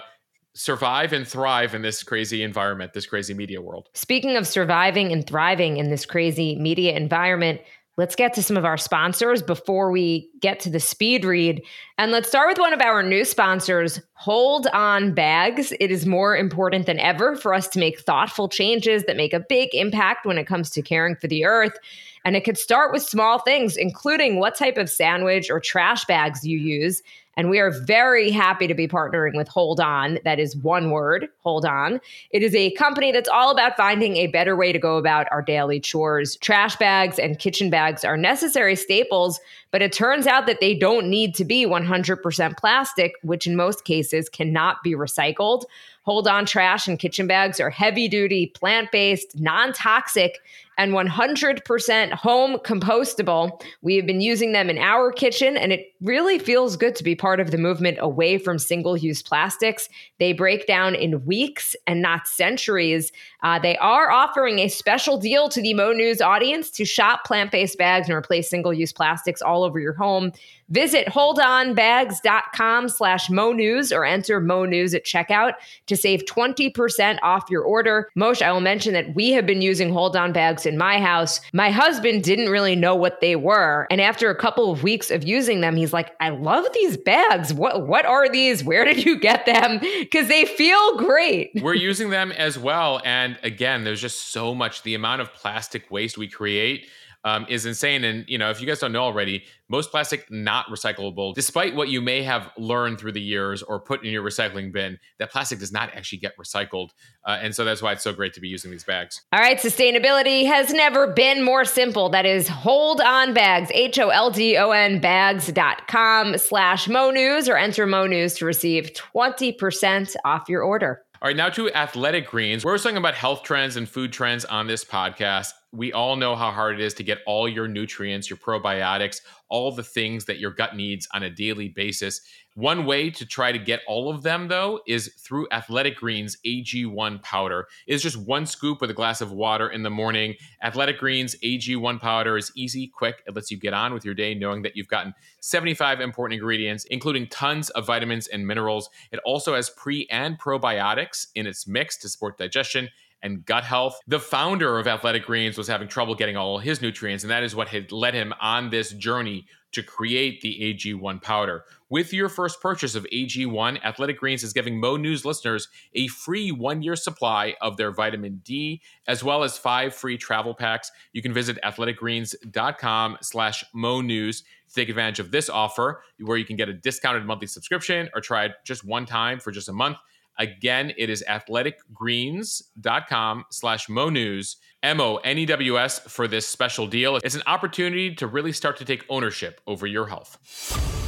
survive 0.55 1.13
and 1.13 1.27
thrive 1.27 1.73
in 1.73 1.81
this 1.81 2.03
crazy 2.03 2.43
environment, 2.43 2.93
this 2.93 3.05
crazy 3.05 3.33
media 3.33 3.61
world. 3.61 3.89
Speaking 3.93 4.37
of 4.37 4.47
surviving 4.47 5.11
and 5.11 5.25
thriving 5.25 5.77
in 5.77 5.89
this 5.89 6.05
crazy 6.05 6.55
media 6.55 6.95
environment, 6.95 7.61
Let's 7.95 8.15
get 8.15 8.33
to 8.33 8.43
some 8.43 8.57
of 8.57 8.65
our 8.65 8.77
sponsors 8.77 9.43
before 9.43 9.91
we 9.91 10.31
get 10.39 10.59
to 10.61 10.69
the 10.71 10.79
speed 10.79 11.23
read. 11.23 11.61
And 11.99 12.11
let's 12.11 12.27
start 12.27 12.47
with 12.47 12.57
one 12.57 12.73
of 12.73 12.81
our 12.81 13.03
new 13.03 13.23
sponsors, 13.23 14.01
HoldOn 14.19 15.13
Bags. 15.13 15.71
It 15.79 15.91
is 15.91 16.07
more 16.07 16.35
important 16.35 16.87
than 16.87 16.97
ever 16.97 17.35
for 17.35 17.53
us 17.53 17.67
to 17.67 17.79
make 17.79 17.99
thoughtful 17.99 18.49
changes 18.49 19.03
that 19.03 19.15
make 19.15 19.31
a 19.31 19.45
big 19.47 19.69
impact 19.73 20.25
when 20.25 20.39
it 20.39 20.47
comes 20.47 20.71
to 20.71 20.81
caring 20.81 21.15
for 21.15 21.27
the 21.27 21.45
earth. 21.45 21.77
And 22.25 22.35
it 22.35 22.43
could 22.43 22.57
start 22.57 22.91
with 22.91 23.03
small 23.03 23.37
things, 23.37 23.77
including 23.77 24.39
what 24.39 24.57
type 24.57 24.77
of 24.77 24.89
sandwich 24.89 25.51
or 25.51 25.59
trash 25.59 26.03
bags 26.05 26.43
you 26.43 26.57
use. 26.57 27.03
And 27.35 27.49
we 27.49 27.59
are 27.59 27.71
very 27.71 28.29
happy 28.29 28.67
to 28.67 28.75
be 28.75 28.87
partnering 28.87 29.35
with 29.35 29.49
HoldOn. 29.49 30.23
That 30.23 30.39
is 30.39 30.55
one 30.55 30.91
word, 30.91 31.29
HoldOn. 31.45 31.99
It 32.29 32.43
is 32.43 32.53
a 32.53 32.71
company 32.71 33.11
that's 33.11 33.29
all 33.29 33.49
about 33.49 33.75
finding 33.75 34.17
a 34.17 34.27
better 34.27 34.55
way 34.55 34.71
to 34.71 34.79
go 34.79 34.97
about 34.97 35.27
our 35.31 35.41
daily 35.41 35.79
chores. 35.79 36.35
Trash 36.37 36.75
bags 36.75 37.17
and 37.17 37.39
kitchen 37.39 37.69
bags 37.69 38.03
are 38.03 38.17
necessary 38.17 38.75
staples, 38.75 39.39
but 39.71 39.81
it 39.81 39.91
turns 39.91 40.27
out 40.27 40.45
that 40.45 40.59
they 40.59 40.75
don't 40.75 41.07
need 41.07 41.33
to 41.35 41.45
be 41.45 41.65
100% 41.65 42.57
plastic, 42.57 43.13
which 43.23 43.47
in 43.47 43.55
most 43.55 43.83
cases 43.83 44.29
cannot 44.29 44.83
be 44.83 44.93
recycled. 44.93 45.63
HoldOn 46.05 46.45
trash 46.45 46.87
and 46.87 46.99
kitchen 46.99 47.27
bags 47.27 47.59
are 47.59 47.69
heavy 47.69 48.07
duty, 48.07 48.47
plant 48.47 48.91
based, 48.91 49.39
non 49.39 49.73
toxic, 49.73 50.39
and 50.77 50.93
100% 50.93 52.11
home 52.13 52.57
compostable. 52.59 53.61
We 53.81 53.95
have 53.95 54.05
been 54.05 54.21
using 54.21 54.51
them 54.51 54.69
in 54.69 54.77
our 54.77 55.11
kitchen, 55.11 55.57
and 55.57 55.71
it 55.71 55.87
really 56.01 56.39
feels 56.39 56.75
good 56.75 56.95
to 56.95 57.03
be 57.03 57.15
part 57.15 57.39
of 57.39 57.51
the 57.51 57.57
movement 57.57 57.97
away 58.01 58.37
from 58.37 58.59
single 58.59 58.97
use 58.97 59.21
plastics. 59.21 59.87
They 60.19 60.33
break 60.33 60.67
down 60.67 60.95
in 60.95 61.25
weeks 61.25 61.75
and 61.87 62.01
not 62.01 62.27
centuries. 62.27 63.11
Uh, 63.41 63.59
they 63.59 63.77
are 63.77 64.11
offering 64.11 64.59
a 64.59 64.67
special 64.67 65.17
deal 65.17 65.49
to 65.49 65.61
the 65.61 65.73
Mo 65.73 65.91
News 65.91 66.21
audience 66.21 66.69
to 66.71 66.85
shop 66.85 67.25
plant 67.25 67.51
based 67.51 67.77
bags 67.77 68.07
and 68.07 68.17
replace 68.17 68.49
single 68.49 68.73
use 68.73 68.93
plastics 68.93 69.41
all 69.41 69.63
over 69.63 69.79
your 69.79 69.93
home. 69.93 70.31
Visit 70.69 71.07
holdonbags.com 71.07 72.89
slash 72.89 73.29
Mo 73.29 73.51
News 73.51 73.91
or 73.91 74.05
enter 74.05 74.39
Mo 74.39 74.65
News 74.65 74.93
at 74.93 75.05
checkout 75.05 75.53
to 75.87 75.95
save 75.95 76.23
20% 76.25 77.19
off 77.21 77.43
your 77.49 77.63
order. 77.63 78.09
Moshe, 78.17 78.41
I 78.41 78.51
will 78.51 78.61
mention 78.61 78.93
that 78.93 79.13
we 79.13 79.31
have 79.31 79.45
been 79.45 79.61
using 79.61 79.91
HoldOn 79.91 80.33
bags 80.33 80.62
in 80.65 80.77
my 80.77 80.99
house. 80.99 81.41
My 81.53 81.71
husband 81.71 82.23
didn't 82.23 82.49
really 82.49 82.75
know 82.75 82.95
what 82.95 83.21
they 83.21 83.35
were. 83.35 83.87
And 83.89 84.01
after 84.01 84.29
a 84.29 84.35
couple 84.35 84.71
of 84.71 84.83
weeks 84.83 85.11
of 85.11 85.23
using 85.23 85.61
them, 85.61 85.75
he's 85.75 85.93
like, 85.93 86.11
I 86.19 86.29
love 86.29 86.65
these 86.73 86.97
bags. 86.97 87.53
What 87.53 87.87
what 87.87 88.05
are 88.05 88.29
these? 88.29 88.63
Where 88.63 88.85
did 88.85 89.05
you 89.05 89.19
get 89.19 89.45
them? 89.45 89.79
Because 90.13 90.27
they 90.27 90.45
feel 90.45 90.97
great. 90.97 91.51
We're 91.63 91.73
using 91.73 92.09
them 92.09 92.31
as 92.33 92.59
well. 92.59 93.01
And 93.03 93.37
again, 93.41 93.83
there's 93.83 94.01
just 94.01 94.31
so 94.31 94.53
much 94.53 94.83
the 94.83 94.95
amount 94.95 95.21
of 95.21 95.33
plastic 95.33 95.89
waste 95.89 96.17
we 96.17 96.27
create 96.27 96.87
um, 97.23 97.45
is 97.49 97.65
insane. 97.65 98.03
And 98.03 98.25
you 98.27 98.37
know, 98.37 98.49
if 98.49 98.59
you 98.61 98.67
guys 98.67 98.79
don't 98.79 98.91
know 98.91 99.03
already, 99.03 99.43
most 99.69 99.91
plastic 99.91 100.29
not 100.29 100.67
recyclable. 100.67 101.33
Despite 101.33 101.75
what 101.75 101.89
you 101.89 102.01
may 102.01 102.23
have 102.23 102.51
learned 102.57 102.99
through 102.99 103.13
the 103.13 103.21
years 103.21 103.63
or 103.63 103.79
put 103.79 104.03
in 104.03 104.11
your 104.11 104.23
recycling 104.23 104.71
bin, 104.71 104.99
that 105.19 105.31
plastic 105.31 105.59
does 105.59 105.71
not 105.71 105.93
actually 105.95 106.19
get 106.19 106.37
recycled, 106.37 106.89
uh, 107.25 107.39
and 107.41 107.55
so 107.55 107.63
that's 107.63 107.81
why 107.81 107.93
it's 107.93 108.03
so 108.03 108.13
great 108.13 108.33
to 108.33 108.41
be 108.41 108.47
using 108.47 108.71
these 108.71 108.83
bags. 108.83 109.21
All 109.31 109.39
right, 109.39 109.57
sustainability 109.57 110.45
has 110.45 110.73
never 110.73 111.07
been 111.07 111.43
more 111.43 111.65
simple. 111.65 112.09
That 112.09 112.25
is 112.25 112.47
HoldOn 112.47 113.33
Bags, 113.33 113.71
H 113.73 113.99
O 113.99 114.09
L 114.09 114.29
D 114.29 114.57
O 114.57 114.71
N 114.71 114.99
Bags.com 114.99 116.37
slash 116.37 116.87
Mo 116.87 117.11
News 117.11 117.47
or 117.47 117.57
enter 117.57 117.85
Mo 117.85 118.05
News 118.05 118.35
to 118.35 118.45
receive 118.45 118.93
twenty 118.93 119.51
percent 119.51 120.15
off 120.25 120.49
your 120.49 120.61
order. 120.61 121.03
All 121.21 121.29
right, 121.29 121.37
now 121.37 121.49
to 121.49 121.71
athletic 121.71 122.27
greens. 122.27 122.65
We're 122.65 122.77
talking 122.77 122.97
about 122.97 123.15
health 123.15 123.43
trends 123.43 123.77
and 123.77 123.87
food 123.87 124.11
trends 124.11 124.43
on 124.43 124.67
this 124.67 124.83
podcast. 124.83 125.53
We 125.73 125.91
all 125.91 126.15
know 126.15 126.35
how 126.35 126.51
hard 126.51 126.79
it 126.79 126.81
is 126.81 126.93
to 126.95 127.03
get 127.03 127.19
all 127.25 127.49
your 127.49 127.67
nutrients, 127.67 128.29
your 128.29 128.37
probiotics, 128.37 129.21
all 129.49 129.71
the 129.71 129.83
things 129.83 130.25
that 130.25 130.37
your 130.37 130.51
gut 130.51 130.75
needs 130.75 131.07
on 131.15 131.23
a 131.23 131.31
daily 131.31 131.67
basis. 131.67 132.21
One 132.55 132.85
way 132.85 133.09
to 133.09 133.25
try 133.25 133.51
to 133.51 133.57
get 133.57 133.81
all 133.87 134.11
of 134.11 134.21
them, 134.21 134.47
though, 134.47 134.81
is 134.85 135.15
through 135.17 135.47
Athletic 135.51 135.95
Greens 135.95 136.37
AG1 136.45 137.23
powder. 137.23 137.67
It's 137.87 138.03
just 138.03 138.17
one 138.17 138.45
scoop 138.45 138.81
with 138.81 138.91
a 138.91 138.93
glass 138.93 139.21
of 139.21 139.31
water 139.31 139.69
in 139.69 139.81
the 139.81 139.89
morning. 139.89 140.35
Athletic 140.61 140.99
Greens 140.99 141.35
AG1 141.43 141.99
powder 141.99 142.37
is 142.37 142.51
easy, 142.55 142.87
quick. 142.87 143.23
It 143.25 143.35
lets 143.35 143.49
you 143.49 143.57
get 143.57 143.73
on 143.73 143.95
with 143.95 144.05
your 144.05 144.13
day 144.13 144.35
knowing 144.35 144.61
that 144.61 144.75
you've 144.75 144.87
gotten 144.87 145.15
75 145.39 146.01
important 146.01 146.37
ingredients, 146.37 146.85
including 146.91 147.27
tons 147.27 147.71
of 147.71 147.87
vitamins 147.87 148.27
and 148.27 148.45
minerals. 148.45 148.91
It 149.11 149.19
also 149.25 149.55
has 149.55 149.71
pre 149.71 150.05
and 150.11 150.39
probiotics 150.39 151.27
in 151.33 151.47
its 151.47 151.67
mix 151.67 151.97
to 151.97 152.09
support 152.09 152.37
digestion 152.37 152.89
and 153.23 153.45
gut 153.45 153.63
health. 153.63 153.99
The 154.05 154.19
founder 154.19 154.77
of 154.77 154.87
Athletic 154.87 155.25
Greens 155.25 155.57
was 155.57 155.67
having 155.67 155.87
trouble 155.87 156.13
getting 156.13 156.37
all 156.37 156.59
his 156.59 156.81
nutrients, 156.81 157.23
and 157.23 157.31
that 157.31 157.43
is 157.43 157.55
what 157.55 157.69
had 157.69 157.91
led 157.91 158.13
him 158.13 158.33
on 158.39 158.69
this 158.69 158.91
journey 158.91 159.47
to 159.71 159.81
create 159.81 160.41
the 160.41 160.59
AG1 160.61 161.21
powder. 161.21 161.65
With 161.89 162.13
your 162.13 162.29
first 162.29 162.61
purchase 162.61 162.95
of 162.95 163.05
AG1, 163.11 163.83
Athletic 163.83 164.19
Greens 164.19 164.43
is 164.43 164.53
giving 164.53 164.79
Mo 164.79 164.97
News 164.97 165.25
listeners 165.25 165.67
a 165.95 166.07
free 166.07 166.51
one-year 166.51 166.95
supply 166.95 167.55
of 167.59 167.77
their 167.77 167.91
vitamin 167.91 168.41
D, 168.43 168.81
as 169.07 169.23
well 169.23 169.43
as 169.43 169.57
five 169.57 169.93
free 169.95 170.17
travel 170.17 170.53
packs. 170.53 170.91
You 171.11 171.21
can 171.21 171.33
visit 171.33 171.57
athleticgreens.com 171.63 173.17
slash 173.21 173.63
Mo 173.73 174.01
News 174.01 174.41
to 174.41 174.75
take 174.75 174.89
advantage 174.89 175.19
of 175.19 175.31
this 175.31 175.49
offer, 175.49 176.03
where 176.19 176.37
you 176.37 176.45
can 176.45 176.55
get 176.55 176.69
a 176.69 176.73
discounted 176.73 177.25
monthly 177.25 177.47
subscription 177.47 178.09
or 178.13 178.21
try 178.21 178.45
it 178.45 178.51
just 178.63 178.83
one 178.83 179.05
time 179.05 179.39
for 179.39 179.51
just 179.51 179.69
a 179.69 179.73
month. 179.73 179.97
Again, 180.39 180.93
it 180.97 181.09
is 181.09 181.23
athleticgreens.com 181.27 183.45
slash 183.51 183.89
Mo 183.89 184.09
News, 184.09 184.57
M 184.81 184.99
O 184.99 185.17
N 185.17 185.37
E 185.37 185.45
W 185.45 185.79
S 185.79 185.99
for 185.99 186.27
this 186.27 186.47
special 186.47 186.87
deal. 186.87 187.17
It's 187.17 187.35
an 187.35 187.43
opportunity 187.45 188.15
to 188.15 188.27
really 188.27 188.51
start 188.51 188.77
to 188.77 188.85
take 188.85 189.05
ownership 189.09 189.61
over 189.67 189.85
your 189.85 190.07
health. 190.07 190.39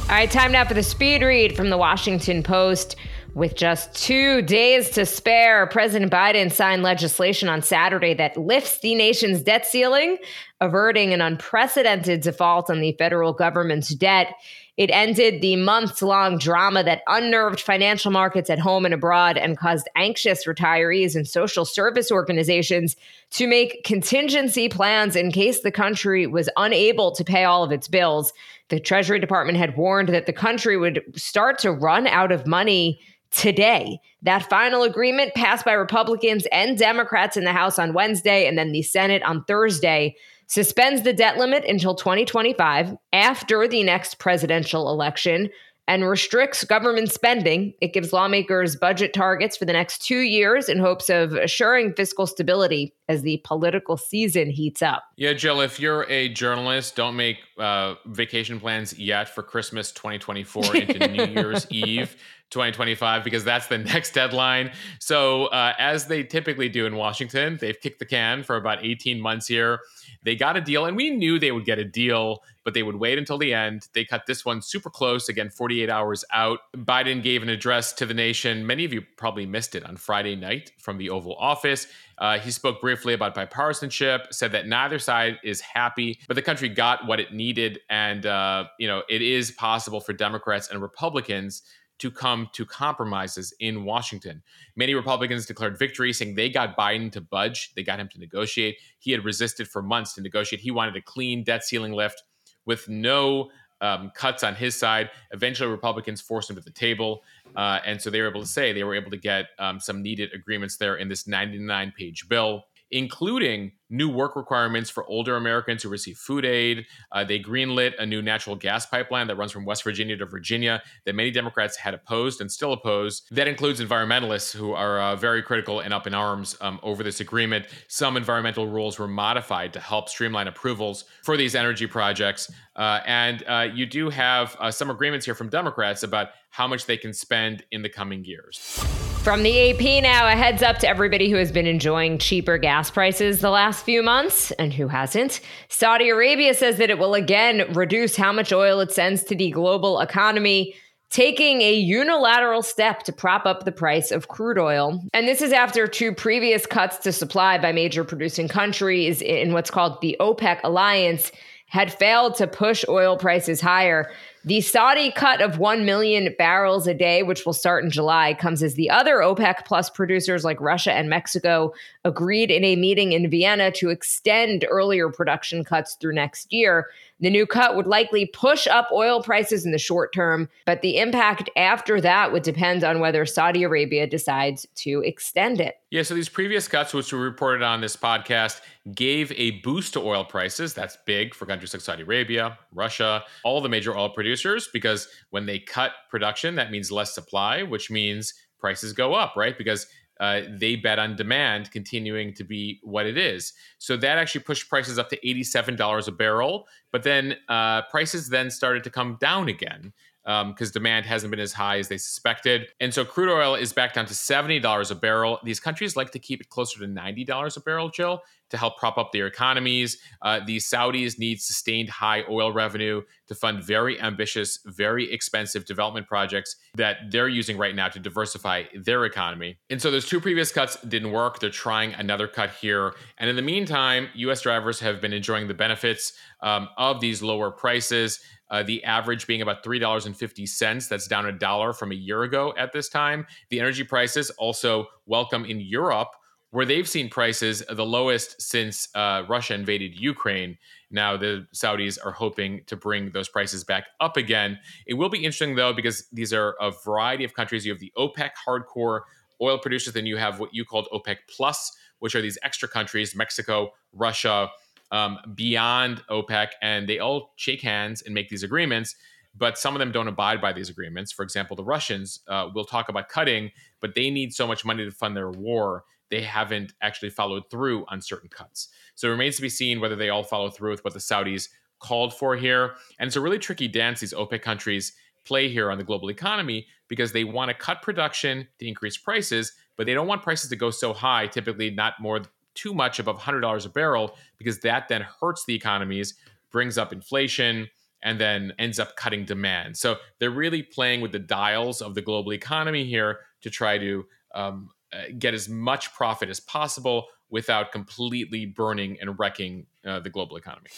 All 0.08 0.14
right, 0.14 0.30
time 0.30 0.52
now 0.52 0.64
for 0.64 0.74
the 0.74 0.84
speed 0.84 1.22
read 1.22 1.56
from 1.56 1.70
the 1.70 1.76
Washington 1.76 2.42
Post. 2.42 2.96
With 3.34 3.54
just 3.54 3.94
two 3.94 4.40
days 4.40 4.88
to 4.90 5.04
spare, 5.04 5.66
President 5.66 6.10
Biden 6.10 6.50
signed 6.50 6.82
legislation 6.82 7.50
on 7.50 7.60
Saturday 7.60 8.14
that 8.14 8.38
lifts 8.38 8.80
the 8.80 8.94
nation's 8.94 9.42
debt 9.42 9.66
ceiling, 9.66 10.16
averting 10.62 11.12
an 11.12 11.20
unprecedented 11.20 12.22
default 12.22 12.70
on 12.70 12.80
the 12.80 12.92
federal 12.92 13.34
government's 13.34 13.94
debt. 13.94 14.32
It 14.76 14.90
ended 14.92 15.40
the 15.40 15.56
months 15.56 16.02
long 16.02 16.36
drama 16.36 16.84
that 16.84 17.02
unnerved 17.06 17.60
financial 17.60 18.10
markets 18.10 18.50
at 18.50 18.58
home 18.58 18.84
and 18.84 18.92
abroad 18.92 19.38
and 19.38 19.56
caused 19.56 19.88
anxious 19.96 20.46
retirees 20.46 21.14
and 21.14 21.26
social 21.26 21.64
service 21.64 22.12
organizations 22.12 22.94
to 23.30 23.46
make 23.46 23.84
contingency 23.84 24.68
plans 24.68 25.16
in 25.16 25.32
case 25.32 25.60
the 25.60 25.72
country 25.72 26.26
was 26.26 26.50
unable 26.56 27.10
to 27.12 27.24
pay 27.24 27.44
all 27.44 27.64
of 27.64 27.72
its 27.72 27.88
bills. 27.88 28.34
The 28.68 28.78
Treasury 28.78 29.18
Department 29.18 29.56
had 29.56 29.76
warned 29.76 30.10
that 30.10 30.26
the 30.26 30.32
country 30.32 30.76
would 30.76 31.02
start 31.14 31.58
to 31.60 31.72
run 31.72 32.06
out 32.06 32.30
of 32.30 32.46
money 32.46 33.00
today. 33.30 33.98
That 34.22 34.48
final 34.48 34.82
agreement 34.82 35.34
passed 35.34 35.64
by 35.64 35.72
Republicans 35.72 36.46
and 36.52 36.76
Democrats 36.76 37.36
in 37.36 37.44
the 37.44 37.52
House 37.52 37.78
on 37.78 37.94
Wednesday 37.94 38.46
and 38.46 38.58
then 38.58 38.72
the 38.72 38.82
Senate 38.82 39.22
on 39.22 39.44
Thursday 39.44 40.16
suspends 40.46 41.02
the 41.02 41.12
debt 41.12 41.38
limit 41.38 41.64
until 41.64 41.94
2025 41.94 42.96
after 43.12 43.66
the 43.68 43.82
next 43.82 44.18
presidential 44.18 44.90
election 44.90 45.50
and 45.88 46.08
restricts 46.08 46.64
government 46.64 47.10
spending. 47.12 47.72
It 47.80 47.92
gives 47.92 48.12
lawmakers 48.12 48.76
budget 48.76 49.12
targets 49.12 49.56
for 49.56 49.64
the 49.64 49.72
next 49.72 50.04
two 50.04 50.20
years 50.20 50.68
in 50.68 50.78
hopes 50.78 51.08
of 51.08 51.32
assuring 51.32 51.94
fiscal 51.94 52.26
stability 52.26 52.94
as 53.08 53.22
the 53.22 53.40
political 53.44 53.96
season 53.96 54.50
heats 54.50 54.82
up. 54.82 55.04
Yeah, 55.16 55.32
Jill, 55.32 55.60
if 55.60 55.78
you're 55.78 56.04
a 56.10 56.28
journalist, 56.28 56.96
don't 56.96 57.16
make 57.16 57.38
uh, 57.56 57.94
vacation 58.06 58.58
plans 58.58 58.98
yet 58.98 59.28
for 59.28 59.42
Christmas 59.42 59.92
2024 59.92 60.76
into 60.76 61.08
New 61.08 61.24
Year's 61.40 61.66
Eve. 61.70 62.16
2025 62.50 63.24
because 63.24 63.44
that's 63.44 63.66
the 63.66 63.78
next 63.92 64.12
deadline. 64.12 64.70
So, 65.00 65.46
uh, 65.46 65.74
as 65.78 66.06
they 66.06 66.22
typically 66.22 66.68
do 66.68 66.86
in 66.86 66.96
Washington, 66.96 67.58
they've 67.60 67.78
kicked 67.78 67.98
the 67.98 68.06
can 68.06 68.42
for 68.42 68.56
about 68.56 68.84
18 68.84 69.20
months 69.20 69.46
here. 69.46 69.80
They 70.22 70.36
got 70.36 70.56
a 70.56 70.60
deal, 70.60 70.86
and 70.86 70.96
we 70.96 71.10
knew 71.10 71.38
they 71.38 71.52
would 71.52 71.64
get 71.64 71.78
a 71.78 71.84
deal, 71.84 72.42
but 72.64 72.74
they 72.74 72.82
would 72.82 72.96
wait 72.96 73.18
until 73.18 73.38
the 73.38 73.54
end. 73.54 73.86
They 73.94 74.04
cut 74.04 74.26
this 74.26 74.44
one 74.44 74.62
super 74.62 74.90
close, 74.90 75.28
again, 75.28 75.50
48 75.50 75.88
hours 75.88 76.24
out. 76.32 76.60
Biden 76.76 77.22
gave 77.22 77.42
an 77.42 77.48
address 77.48 77.92
to 77.94 78.06
the 78.06 78.14
nation. 78.14 78.66
Many 78.66 78.84
of 78.84 78.92
you 78.92 79.02
probably 79.16 79.46
missed 79.46 79.74
it 79.74 79.84
on 79.84 79.96
Friday 79.96 80.34
night 80.34 80.72
from 80.78 80.98
the 80.98 81.10
Oval 81.10 81.36
Office. 81.36 81.86
Uh, 82.18 82.38
he 82.38 82.50
spoke 82.50 82.80
briefly 82.80 83.12
about 83.12 83.34
bipartisanship, 83.34 84.32
said 84.32 84.52
that 84.52 84.66
neither 84.66 84.98
side 84.98 85.38
is 85.44 85.60
happy, 85.60 86.18
but 86.28 86.34
the 86.34 86.42
country 86.42 86.68
got 86.68 87.06
what 87.06 87.20
it 87.20 87.32
needed. 87.32 87.80
And, 87.90 88.24
uh, 88.24 88.64
you 88.78 88.88
know, 88.88 89.02
it 89.08 89.22
is 89.22 89.50
possible 89.50 90.00
for 90.00 90.12
Democrats 90.12 90.70
and 90.70 90.80
Republicans 90.80 91.62
to 91.98 92.10
come 92.10 92.48
to 92.52 92.64
compromises 92.64 93.54
in 93.60 93.84
Washington. 93.84 94.42
Many 94.76 94.94
Republicans 94.94 95.46
declared 95.46 95.78
victory, 95.78 96.12
saying 96.12 96.34
they 96.34 96.48
got 96.48 96.76
Biden 96.76 97.10
to 97.12 97.20
budge, 97.20 97.72
they 97.74 97.82
got 97.82 97.98
him 97.98 98.08
to 98.08 98.18
negotiate. 98.18 98.76
He 98.98 99.12
had 99.12 99.24
resisted 99.24 99.68
for 99.68 99.82
months 99.82 100.14
to 100.14 100.20
negotiate. 100.20 100.60
He 100.60 100.70
wanted 100.70 100.96
a 100.96 101.00
clean 101.00 101.44
debt 101.44 101.64
ceiling 101.64 101.92
lift 101.92 102.22
with 102.64 102.88
no 102.88 103.50
um, 103.80 104.10
cuts 104.14 104.42
on 104.42 104.54
his 104.54 104.74
side. 104.74 105.10
Eventually, 105.32 105.70
Republicans 105.70 106.20
forced 106.20 106.50
him 106.50 106.56
to 106.56 106.62
the 106.62 106.70
table. 106.70 107.22
Uh, 107.54 107.80
and 107.84 108.00
so 108.00 108.10
they 108.10 108.20
were 108.20 108.28
able 108.28 108.40
to 108.40 108.46
say 108.46 108.72
they 108.72 108.84
were 108.84 108.94
able 108.94 109.10
to 109.10 109.16
get 109.16 109.46
um, 109.58 109.80
some 109.80 110.02
needed 110.02 110.32
agreements 110.34 110.76
there 110.76 110.96
in 110.96 111.08
this 111.08 111.26
99 111.26 111.92
page 111.96 112.28
bill 112.28 112.64
including 112.90 113.72
new 113.88 114.08
work 114.08 114.34
requirements 114.34 114.90
for 114.90 115.06
older 115.06 115.36
Americans 115.36 115.82
who 115.82 115.88
receive 115.88 116.16
food 116.16 116.44
aid. 116.44 116.84
Uh, 117.12 117.24
they 117.24 117.38
greenlit 117.38 117.92
a 117.98 118.06
new 118.06 118.20
natural 118.20 118.56
gas 118.56 118.84
pipeline 118.84 119.26
that 119.28 119.36
runs 119.36 119.52
from 119.52 119.64
West 119.64 119.84
Virginia 119.84 120.16
to 120.16 120.26
Virginia 120.26 120.82
that 121.04 121.14
many 121.14 121.30
Democrats 121.30 121.76
had 121.76 121.94
opposed 121.94 122.40
and 122.40 122.50
still 122.50 122.72
oppose. 122.72 123.22
That 123.30 123.48
includes 123.48 123.80
environmentalists 123.80 124.54
who 124.54 124.72
are 124.72 125.00
uh, 125.00 125.16
very 125.16 125.42
critical 125.42 125.80
and 125.80 125.94
up 125.94 126.06
in 126.06 126.14
arms 126.14 126.56
um, 126.60 126.80
over 126.82 127.02
this 127.02 127.20
agreement. 127.20 127.66
Some 127.88 128.16
environmental 128.16 128.66
rules 128.66 128.98
were 128.98 129.08
modified 129.08 129.72
to 129.74 129.80
help 129.80 130.08
streamline 130.08 130.48
approvals 130.48 131.04
for 131.22 131.36
these 131.36 131.54
energy 131.54 131.86
projects. 131.86 132.50
Uh, 132.74 133.00
and 133.06 133.44
uh, 133.46 133.68
you 133.72 133.86
do 133.86 134.10
have 134.10 134.56
uh, 134.58 134.70
some 134.70 134.90
agreements 134.90 135.24
here 135.24 135.34
from 135.34 135.48
Democrats 135.48 136.02
about 136.02 136.28
how 136.50 136.66
much 136.66 136.86
they 136.86 136.96
can 136.96 137.12
spend 137.12 137.64
in 137.70 137.82
the 137.82 137.88
coming 137.88 138.24
years. 138.24 139.05
From 139.26 139.42
the 139.42 139.70
AP 139.72 140.04
now, 140.04 140.28
a 140.28 140.36
heads 140.36 140.62
up 140.62 140.78
to 140.78 140.88
everybody 140.88 141.28
who 141.28 141.36
has 141.36 141.50
been 141.50 141.66
enjoying 141.66 142.18
cheaper 142.18 142.58
gas 142.58 142.92
prices 142.92 143.40
the 143.40 143.50
last 143.50 143.84
few 143.84 144.00
months 144.00 144.52
and 144.52 144.72
who 144.72 144.86
hasn't. 144.86 145.40
Saudi 145.68 146.10
Arabia 146.10 146.54
says 146.54 146.76
that 146.78 146.90
it 146.90 146.98
will 147.00 147.14
again 147.14 147.64
reduce 147.74 148.14
how 148.14 148.32
much 148.32 148.52
oil 148.52 148.78
it 148.78 148.92
sends 148.92 149.24
to 149.24 149.34
the 149.34 149.50
global 149.50 149.98
economy, 149.98 150.76
taking 151.10 151.60
a 151.60 151.74
unilateral 151.74 152.62
step 152.62 153.02
to 153.02 153.12
prop 153.12 153.46
up 153.46 153.64
the 153.64 153.72
price 153.72 154.12
of 154.12 154.28
crude 154.28 154.60
oil. 154.60 155.02
And 155.12 155.26
this 155.26 155.42
is 155.42 155.50
after 155.50 155.88
two 155.88 156.14
previous 156.14 156.64
cuts 156.64 156.98
to 156.98 157.10
supply 157.10 157.58
by 157.58 157.72
major 157.72 158.04
producing 158.04 158.46
countries 158.46 159.22
in 159.22 159.52
what's 159.52 159.72
called 159.72 160.00
the 160.02 160.16
OPEC 160.20 160.60
alliance 160.62 161.32
had 161.66 161.92
failed 161.92 162.36
to 162.36 162.46
push 162.46 162.84
oil 162.88 163.16
prices 163.16 163.60
higher. 163.60 164.10
The 164.44 164.60
Saudi 164.60 165.10
cut 165.10 165.40
of 165.40 165.58
1 165.58 165.84
million 165.84 166.32
barrels 166.38 166.86
a 166.86 166.94
day, 166.94 167.24
which 167.24 167.44
will 167.44 167.52
start 167.52 167.82
in 167.82 167.90
July, 167.90 168.34
comes 168.34 168.62
as 168.62 168.74
the 168.74 168.88
other 168.88 169.16
OPEC 169.16 169.64
plus 169.64 169.90
producers 169.90 170.44
like 170.44 170.60
Russia 170.60 170.92
and 170.92 171.10
Mexico 171.10 171.74
agreed 172.04 172.52
in 172.52 172.62
a 172.62 172.76
meeting 172.76 173.12
in 173.12 173.28
Vienna 173.28 173.72
to 173.72 173.90
extend 173.90 174.64
earlier 174.70 175.10
production 175.10 175.64
cuts 175.64 175.96
through 175.96 176.14
next 176.14 176.52
year. 176.52 176.86
The 177.20 177.30
new 177.30 177.46
cut 177.46 177.76
would 177.76 177.86
likely 177.86 178.26
push 178.26 178.66
up 178.66 178.88
oil 178.92 179.22
prices 179.22 179.64
in 179.64 179.72
the 179.72 179.78
short 179.78 180.12
term, 180.12 180.50
but 180.66 180.82
the 180.82 180.98
impact 180.98 181.48
after 181.56 181.98
that 182.00 182.30
would 182.30 182.42
depend 182.42 182.84
on 182.84 183.00
whether 183.00 183.24
Saudi 183.24 183.62
Arabia 183.62 184.06
decides 184.06 184.66
to 184.76 185.00
extend 185.00 185.60
it. 185.60 185.76
Yeah, 185.90 186.02
so 186.02 186.14
these 186.14 186.28
previous 186.28 186.68
cuts, 186.68 186.92
which 186.92 187.12
we 187.12 187.18
reported 187.18 187.62
on 187.62 187.80
this 187.80 187.96
podcast, 187.96 188.60
gave 188.94 189.32
a 189.32 189.52
boost 189.62 189.94
to 189.94 190.00
oil 190.00 190.24
prices. 190.24 190.74
That's 190.74 190.98
big 191.06 191.34
for 191.34 191.46
countries 191.46 191.72
like 191.72 191.80
Saudi 191.80 192.02
Arabia, 192.02 192.58
Russia, 192.72 193.24
all 193.44 193.62
the 193.62 193.68
major 193.68 193.96
oil 193.96 194.10
producers, 194.10 194.68
because 194.70 195.08
when 195.30 195.46
they 195.46 195.58
cut 195.58 195.92
production, 196.10 196.54
that 196.56 196.70
means 196.70 196.92
less 196.92 197.14
supply, 197.14 197.62
which 197.62 197.90
means 197.90 198.34
prices 198.58 198.92
go 198.92 199.14
up, 199.14 199.34
right? 199.36 199.56
Because 199.56 199.86
uh, 200.20 200.42
they 200.48 200.76
bet 200.76 200.98
on 200.98 201.16
demand 201.16 201.70
continuing 201.70 202.32
to 202.34 202.44
be 202.44 202.80
what 202.82 203.06
it 203.06 203.18
is. 203.18 203.52
So 203.78 203.96
that 203.96 204.18
actually 204.18 204.42
pushed 204.42 204.68
prices 204.68 204.98
up 204.98 205.08
to 205.10 205.20
$87 205.20 206.08
a 206.08 206.12
barrel. 206.12 206.66
But 206.92 207.02
then 207.02 207.36
uh, 207.48 207.82
prices 207.82 208.28
then 208.28 208.50
started 208.50 208.84
to 208.84 208.90
come 208.90 209.18
down 209.20 209.48
again 209.48 209.92
because 210.26 210.68
um, 210.68 210.72
demand 210.72 211.06
hasn't 211.06 211.30
been 211.30 211.38
as 211.38 211.52
high 211.52 211.78
as 211.78 211.86
they 211.86 211.98
suspected. 211.98 212.66
And 212.80 212.92
so 212.92 213.04
crude 213.04 213.32
oil 213.32 213.54
is 213.54 213.72
back 213.72 213.94
down 213.94 214.06
to 214.06 214.12
$70 214.12 214.90
a 214.90 214.94
barrel. 214.96 215.38
These 215.44 215.60
countries 215.60 215.94
like 215.94 216.10
to 216.10 216.18
keep 216.18 216.40
it 216.40 216.48
closer 216.48 216.80
to 216.80 216.86
$90 216.86 217.56
a 217.56 217.60
barrel, 217.60 217.88
Jill, 217.90 218.22
to 218.50 218.56
help 218.56 218.76
prop 218.76 218.98
up 218.98 219.12
their 219.12 219.26
economies. 219.26 219.98
Uh, 220.22 220.40
Saudis 220.40 221.18
need 221.18 221.40
sustained 221.40 221.88
high 221.88 222.24
oil 222.28 222.52
revenue 222.52 223.02
to 223.28 223.34
fund 223.34 223.62
very 223.62 224.00
ambitious, 224.00 224.58
very 224.66 225.12
expensive 225.12 225.64
development 225.64 226.06
projects 226.06 226.56
that 226.74 226.96
they're 227.10 227.28
using 227.28 227.56
right 227.56 227.74
now 227.74 227.88
to 227.88 227.98
diversify 227.98 228.64
their 228.74 229.04
economy. 229.04 229.58
And 229.70 229.80
so 229.80 229.90
those 229.90 230.08
two 230.08 230.20
previous 230.20 230.52
cuts 230.52 230.76
didn't 230.82 231.12
work. 231.12 231.40
They're 231.40 231.50
trying 231.50 231.94
another 231.94 232.28
cut 232.28 232.50
here. 232.50 232.94
And 233.18 233.28
in 233.30 233.36
the 233.36 233.42
meantime, 233.42 234.08
US 234.14 234.42
drivers 234.42 234.80
have 234.80 235.00
been 235.00 235.12
enjoying 235.12 235.48
the 235.48 235.54
benefits 235.54 236.12
um, 236.40 236.68
of 236.76 237.00
these 237.00 237.22
lower 237.22 237.50
prices. 237.50 238.20
Uh, 238.48 238.62
the 238.62 238.82
average 238.84 239.26
being 239.26 239.42
about 239.42 239.64
$3.50. 239.64 240.88
That's 240.88 241.08
down 241.08 241.26
a 241.26 241.32
dollar 241.32 241.72
from 241.72 241.92
a 241.92 241.96
year 241.96 242.22
ago 242.22 242.54
at 242.56 242.72
this 242.72 242.88
time. 242.88 243.26
The 243.50 243.60
energy 243.60 243.84
prices 243.84 244.30
also 244.30 244.86
welcome 245.06 245.44
in 245.44 245.60
Europe 245.60 246.10
where 246.50 246.64
they've 246.64 246.88
seen 246.88 247.10
prices 247.10 247.62
the 247.68 247.84
lowest 247.84 248.40
since 248.40 248.88
uh, 248.94 249.24
Russia 249.28 249.54
invaded 249.54 249.98
Ukraine. 249.98 250.56
Now, 250.90 251.16
the 251.16 251.46
Saudis 251.52 251.98
are 252.02 252.12
hoping 252.12 252.62
to 252.66 252.76
bring 252.76 253.10
those 253.10 253.28
prices 253.28 253.64
back 253.64 253.88
up 254.00 254.16
again. 254.16 254.58
It 254.86 254.94
will 254.94 255.08
be 255.08 255.18
interesting, 255.18 255.56
though, 255.56 255.72
because 255.72 256.06
these 256.12 256.32
are 256.32 256.54
a 256.60 256.72
variety 256.84 257.24
of 257.24 257.34
countries. 257.34 257.66
You 257.66 257.72
have 257.72 257.80
the 257.80 257.92
OPEC 257.98 258.30
hardcore 258.48 259.00
oil 259.42 259.58
producers, 259.58 259.92
then 259.92 260.06
you 260.06 260.16
have 260.16 260.40
what 260.40 260.54
you 260.54 260.64
called 260.64 260.88
OPEC 260.94 261.16
Plus, 261.28 261.76
which 261.98 262.14
are 262.14 262.22
these 262.22 262.38
extra 262.42 262.68
countries 262.68 263.14
Mexico, 263.14 263.72
Russia, 263.92 264.48
um, 264.90 265.18
beyond 265.34 266.02
OPEC, 266.10 266.48
and 266.62 266.88
they 266.88 266.98
all 266.98 267.32
shake 267.36 267.62
hands 267.62 268.02
and 268.02 268.14
make 268.14 268.28
these 268.28 268.42
agreements. 268.42 268.94
But 269.38 269.58
some 269.58 269.74
of 269.74 269.80
them 269.80 269.92
don't 269.92 270.08
abide 270.08 270.40
by 270.40 270.52
these 270.52 270.70
agreements. 270.70 271.12
For 271.12 271.22
example, 271.22 271.56
the 271.56 271.64
Russians 271.64 272.20
uh, 272.26 272.48
will 272.54 272.64
talk 272.64 272.88
about 272.88 273.08
cutting, 273.08 273.50
but 273.80 273.94
they 273.94 274.10
need 274.10 274.32
so 274.32 274.46
much 274.46 274.64
money 274.64 274.84
to 274.84 274.90
fund 274.90 275.14
their 275.14 275.30
war 275.30 275.84
they 276.10 276.22
haven't 276.22 276.72
actually 276.82 277.10
followed 277.10 277.50
through 277.50 277.84
on 277.88 278.00
certain 278.00 278.28
cuts. 278.28 278.68
So 278.94 279.08
it 279.08 279.12
remains 279.12 279.36
to 279.36 279.42
be 279.42 279.48
seen 279.48 279.80
whether 279.80 279.96
they 279.96 280.10
all 280.10 280.22
follow 280.22 280.50
through 280.50 280.70
with 280.70 280.84
what 280.84 280.94
the 280.94 281.00
Saudis 281.00 281.48
called 281.78 282.14
for 282.14 282.36
here. 282.36 282.74
And 282.98 283.08
it's 283.08 283.16
a 283.16 283.20
really 283.20 283.38
tricky 283.38 283.68
dance 283.68 284.00
these 284.00 284.14
OPEC 284.14 284.42
countries 284.42 284.92
play 285.24 285.48
here 285.48 285.70
on 285.70 285.78
the 285.78 285.84
global 285.84 286.10
economy 286.10 286.66
because 286.88 287.12
they 287.12 287.24
want 287.24 287.48
to 287.48 287.54
cut 287.54 287.82
production 287.82 288.46
to 288.60 288.66
increase 288.66 288.96
prices, 288.96 289.52
but 289.76 289.86
they 289.86 289.94
don't 289.94 290.06
want 290.06 290.22
prices 290.22 290.48
to 290.50 290.56
go 290.56 290.70
so 290.70 290.92
high, 290.92 291.26
typically 291.26 291.70
not 291.70 291.94
more 292.00 292.22
too 292.56 292.74
much 292.74 292.98
above 292.98 293.18
$100 293.18 293.64
a 293.64 293.68
barrel, 293.68 294.16
because 294.38 294.60
that 294.60 294.88
then 294.88 295.06
hurts 295.20 295.44
the 295.46 295.54
economies, 295.54 296.14
brings 296.50 296.78
up 296.78 296.92
inflation, 296.92 297.68
and 298.02 298.20
then 298.20 298.52
ends 298.58 298.78
up 298.78 298.96
cutting 298.96 299.24
demand. 299.24 299.76
So 299.76 299.96
they're 300.18 300.30
really 300.30 300.62
playing 300.62 301.00
with 301.00 301.12
the 301.12 301.18
dials 301.18 301.82
of 301.82 301.94
the 301.94 302.02
global 302.02 302.32
economy 302.32 302.84
here 302.84 303.20
to 303.42 303.50
try 303.50 303.78
to 303.78 304.04
um, 304.34 304.70
uh, 304.92 305.04
get 305.18 305.34
as 305.34 305.48
much 305.48 305.92
profit 305.94 306.28
as 306.28 306.40
possible 306.40 307.06
without 307.30 307.72
completely 307.72 308.46
burning 308.46 308.98
and 309.00 309.18
wrecking 309.18 309.66
uh, 309.84 309.98
the 310.00 310.10
global 310.10 310.36
economy. 310.36 310.70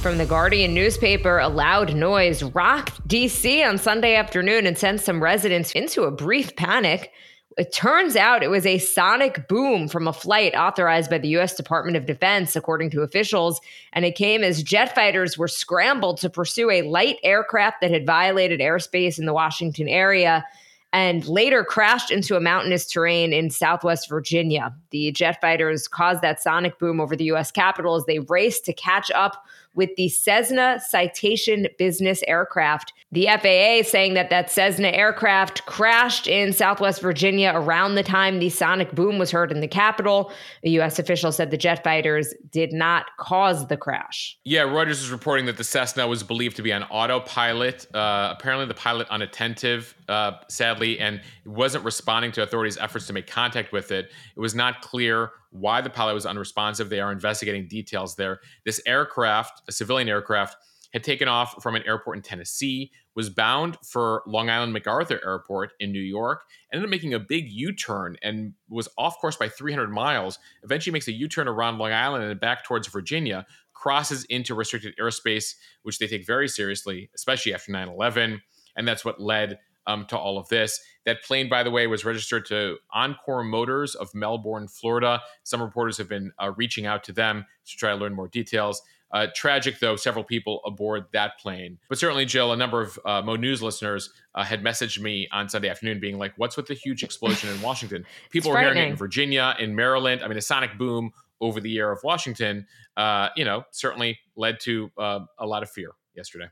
From 0.00 0.16
the 0.18 0.26
Guardian 0.26 0.72
newspaper, 0.72 1.38
a 1.38 1.48
loud 1.48 1.94
noise 1.94 2.42
rocked 2.42 3.06
DC 3.08 3.66
on 3.66 3.76
Sunday 3.76 4.14
afternoon 4.14 4.66
and 4.66 4.78
sent 4.78 5.00
some 5.00 5.22
residents 5.22 5.72
into 5.72 6.04
a 6.04 6.10
brief 6.10 6.56
panic. 6.56 7.12
It 7.58 7.72
turns 7.72 8.14
out 8.14 8.42
it 8.42 8.50
was 8.50 8.64
a 8.64 8.78
sonic 8.78 9.48
boom 9.48 9.88
from 9.88 10.06
a 10.06 10.12
flight 10.12 10.54
authorized 10.54 11.10
by 11.10 11.18
the 11.18 11.28
U.S. 11.30 11.54
Department 11.54 11.96
of 11.96 12.06
Defense, 12.06 12.54
according 12.54 12.90
to 12.90 13.02
officials. 13.02 13.60
And 13.92 14.04
it 14.04 14.14
came 14.14 14.44
as 14.44 14.62
jet 14.62 14.94
fighters 14.94 15.36
were 15.36 15.48
scrambled 15.48 16.18
to 16.18 16.30
pursue 16.30 16.70
a 16.70 16.82
light 16.82 17.18
aircraft 17.24 17.80
that 17.80 17.90
had 17.90 18.06
violated 18.06 18.60
airspace 18.60 19.18
in 19.18 19.26
the 19.26 19.34
Washington 19.34 19.88
area 19.88 20.44
and 20.92 21.26
later 21.26 21.64
crashed 21.64 22.10
into 22.10 22.36
a 22.36 22.40
mountainous 22.40 22.86
terrain 22.86 23.32
in 23.32 23.50
southwest 23.50 24.08
Virginia. 24.08 24.74
The 24.90 25.12
jet 25.12 25.40
fighters 25.40 25.86
caused 25.86 26.22
that 26.22 26.42
sonic 26.42 26.78
boom 26.78 27.00
over 27.00 27.14
the 27.16 27.24
U.S. 27.24 27.50
Capitol 27.50 27.94
as 27.94 28.04
they 28.06 28.18
raced 28.18 28.64
to 28.66 28.72
catch 28.72 29.10
up 29.12 29.44
with 29.74 29.94
the 29.96 30.08
Cessna 30.08 30.80
Citation 30.86 31.68
business 31.78 32.22
aircraft. 32.26 32.92
The 33.12 33.26
FAA 33.26 33.88
saying 33.88 34.14
that 34.14 34.30
that 34.30 34.50
Cessna 34.50 34.88
aircraft 34.88 35.64
crashed 35.66 36.26
in 36.26 36.52
Southwest 36.52 37.00
Virginia 37.00 37.52
around 37.54 37.94
the 37.94 38.02
time 38.02 38.38
the 38.38 38.50
sonic 38.50 38.92
boom 38.92 39.18
was 39.18 39.30
heard 39.30 39.52
in 39.52 39.60
the 39.60 39.68
Capitol. 39.68 40.32
A 40.64 40.70
U.S. 40.70 40.98
official 40.98 41.32
said 41.32 41.50
the 41.50 41.56
jet 41.56 41.82
fighters 41.82 42.34
did 42.50 42.72
not 42.72 43.06
cause 43.18 43.66
the 43.66 43.76
crash. 43.76 44.38
Yeah, 44.44 44.62
Reuters 44.62 44.90
is 44.90 45.10
reporting 45.10 45.46
that 45.46 45.56
the 45.56 45.64
Cessna 45.64 46.06
was 46.06 46.22
believed 46.22 46.56
to 46.56 46.62
be 46.62 46.72
on 46.72 46.84
autopilot. 46.84 47.86
Uh, 47.94 48.34
apparently, 48.36 48.66
the 48.66 48.74
pilot 48.74 49.08
unattentive, 49.08 49.94
uh, 50.08 50.32
sadly, 50.48 50.79
and 50.82 51.20
wasn't 51.44 51.84
responding 51.84 52.32
to 52.32 52.42
authorities' 52.42 52.78
efforts 52.78 53.06
to 53.06 53.12
make 53.12 53.26
contact 53.26 53.72
with 53.72 53.90
it. 53.90 54.10
It 54.36 54.40
was 54.40 54.54
not 54.54 54.80
clear 54.82 55.30
why 55.50 55.80
the 55.80 55.90
pilot 55.90 56.14
was 56.14 56.26
unresponsive. 56.26 56.88
They 56.88 57.00
are 57.00 57.12
investigating 57.12 57.68
details 57.68 58.16
there. 58.16 58.40
This 58.64 58.80
aircraft, 58.86 59.62
a 59.68 59.72
civilian 59.72 60.08
aircraft, 60.08 60.56
had 60.92 61.04
taken 61.04 61.28
off 61.28 61.62
from 61.62 61.76
an 61.76 61.82
airport 61.86 62.16
in 62.16 62.22
Tennessee, 62.22 62.90
was 63.14 63.30
bound 63.30 63.76
for 63.84 64.22
Long 64.26 64.50
Island 64.50 64.72
MacArthur 64.72 65.20
Airport 65.24 65.72
in 65.78 65.92
New 65.92 66.00
York, 66.00 66.42
ended 66.72 66.84
up 66.84 66.90
making 66.90 67.14
a 67.14 67.18
big 67.18 67.48
U 67.48 67.72
turn 67.72 68.16
and 68.22 68.54
was 68.68 68.88
off 68.98 69.18
course 69.18 69.36
by 69.36 69.48
300 69.48 69.90
miles. 69.90 70.38
Eventually 70.62 70.92
makes 70.92 71.08
a 71.08 71.12
U 71.12 71.28
turn 71.28 71.48
around 71.48 71.78
Long 71.78 71.92
Island 71.92 72.24
and 72.24 72.40
back 72.40 72.64
towards 72.64 72.88
Virginia, 72.88 73.46
crosses 73.72 74.24
into 74.24 74.54
restricted 74.54 74.94
airspace, 75.00 75.54
which 75.82 75.98
they 75.98 76.06
take 76.06 76.26
very 76.26 76.48
seriously, 76.48 77.10
especially 77.14 77.54
after 77.54 77.72
9 77.72 77.88
11. 77.88 78.42
And 78.76 78.86
that's 78.86 79.04
what 79.04 79.20
led 79.20 79.58
um, 79.86 80.06
to 80.06 80.16
all 80.16 80.38
of 80.38 80.48
this. 80.48 80.80
That 81.06 81.22
plane, 81.22 81.48
by 81.48 81.62
the 81.62 81.70
way, 81.70 81.86
was 81.86 82.04
registered 82.04 82.46
to 82.46 82.78
Encore 82.92 83.42
Motors 83.42 83.94
of 83.94 84.14
Melbourne, 84.14 84.68
Florida. 84.68 85.22
Some 85.42 85.62
reporters 85.62 85.98
have 85.98 86.08
been 86.08 86.32
uh, 86.40 86.52
reaching 86.56 86.86
out 86.86 87.04
to 87.04 87.12
them 87.12 87.46
to 87.66 87.76
try 87.76 87.90
to 87.90 87.96
learn 87.96 88.14
more 88.14 88.28
details. 88.28 88.82
Uh, 89.12 89.26
tragic, 89.34 89.80
though, 89.80 89.96
several 89.96 90.22
people 90.22 90.60
aboard 90.64 91.04
that 91.12 91.36
plane. 91.40 91.78
But 91.88 91.98
certainly, 91.98 92.24
Jill, 92.24 92.52
a 92.52 92.56
number 92.56 92.80
of 92.80 92.98
uh, 93.04 93.22
Mo 93.22 93.34
News 93.34 93.60
listeners 93.60 94.10
uh, 94.36 94.44
had 94.44 94.62
messaged 94.62 95.00
me 95.00 95.26
on 95.32 95.48
Sunday 95.48 95.68
afternoon 95.68 95.98
being 95.98 96.16
like, 96.16 96.32
What's 96.36 96.56
with 96.56 96.66
the 96.66 96.74
huge 96.74 97.02
explosion 97.02 97.50
in 97.50 97.60
Washington? 97.60 98.06
People 98.30 98.52
were 98.52 98.60
hearing 98.60 98.78
it 98.78 98.88
in 98.88 98.96
Virginia, 98.96 99.56
in 99.58 99.74
Maryland. 99.74 100.22
I 100.22 100.28
mean, 100.28 100.38
a 100.38 100.42
sonic 100.42 100.78
boom 100.78 101.10
over 101.40 101.60
the 101.60 101.76
air 101.78 101.90
of 101.90 101.98
Washington, 102.04 102.66
uh, 102.96 103.30
you 103.34 103.44
know, 103.44 103.64
certainly 103.72 104.18
led 104.36 104.60
to 104.60 104.90
uh, 104.96 105.20
a 105.38 105.46
lot 105.46 105.62
of 105.62 105.70
fear 105.70 105.90
yesterday. 106.14 106.46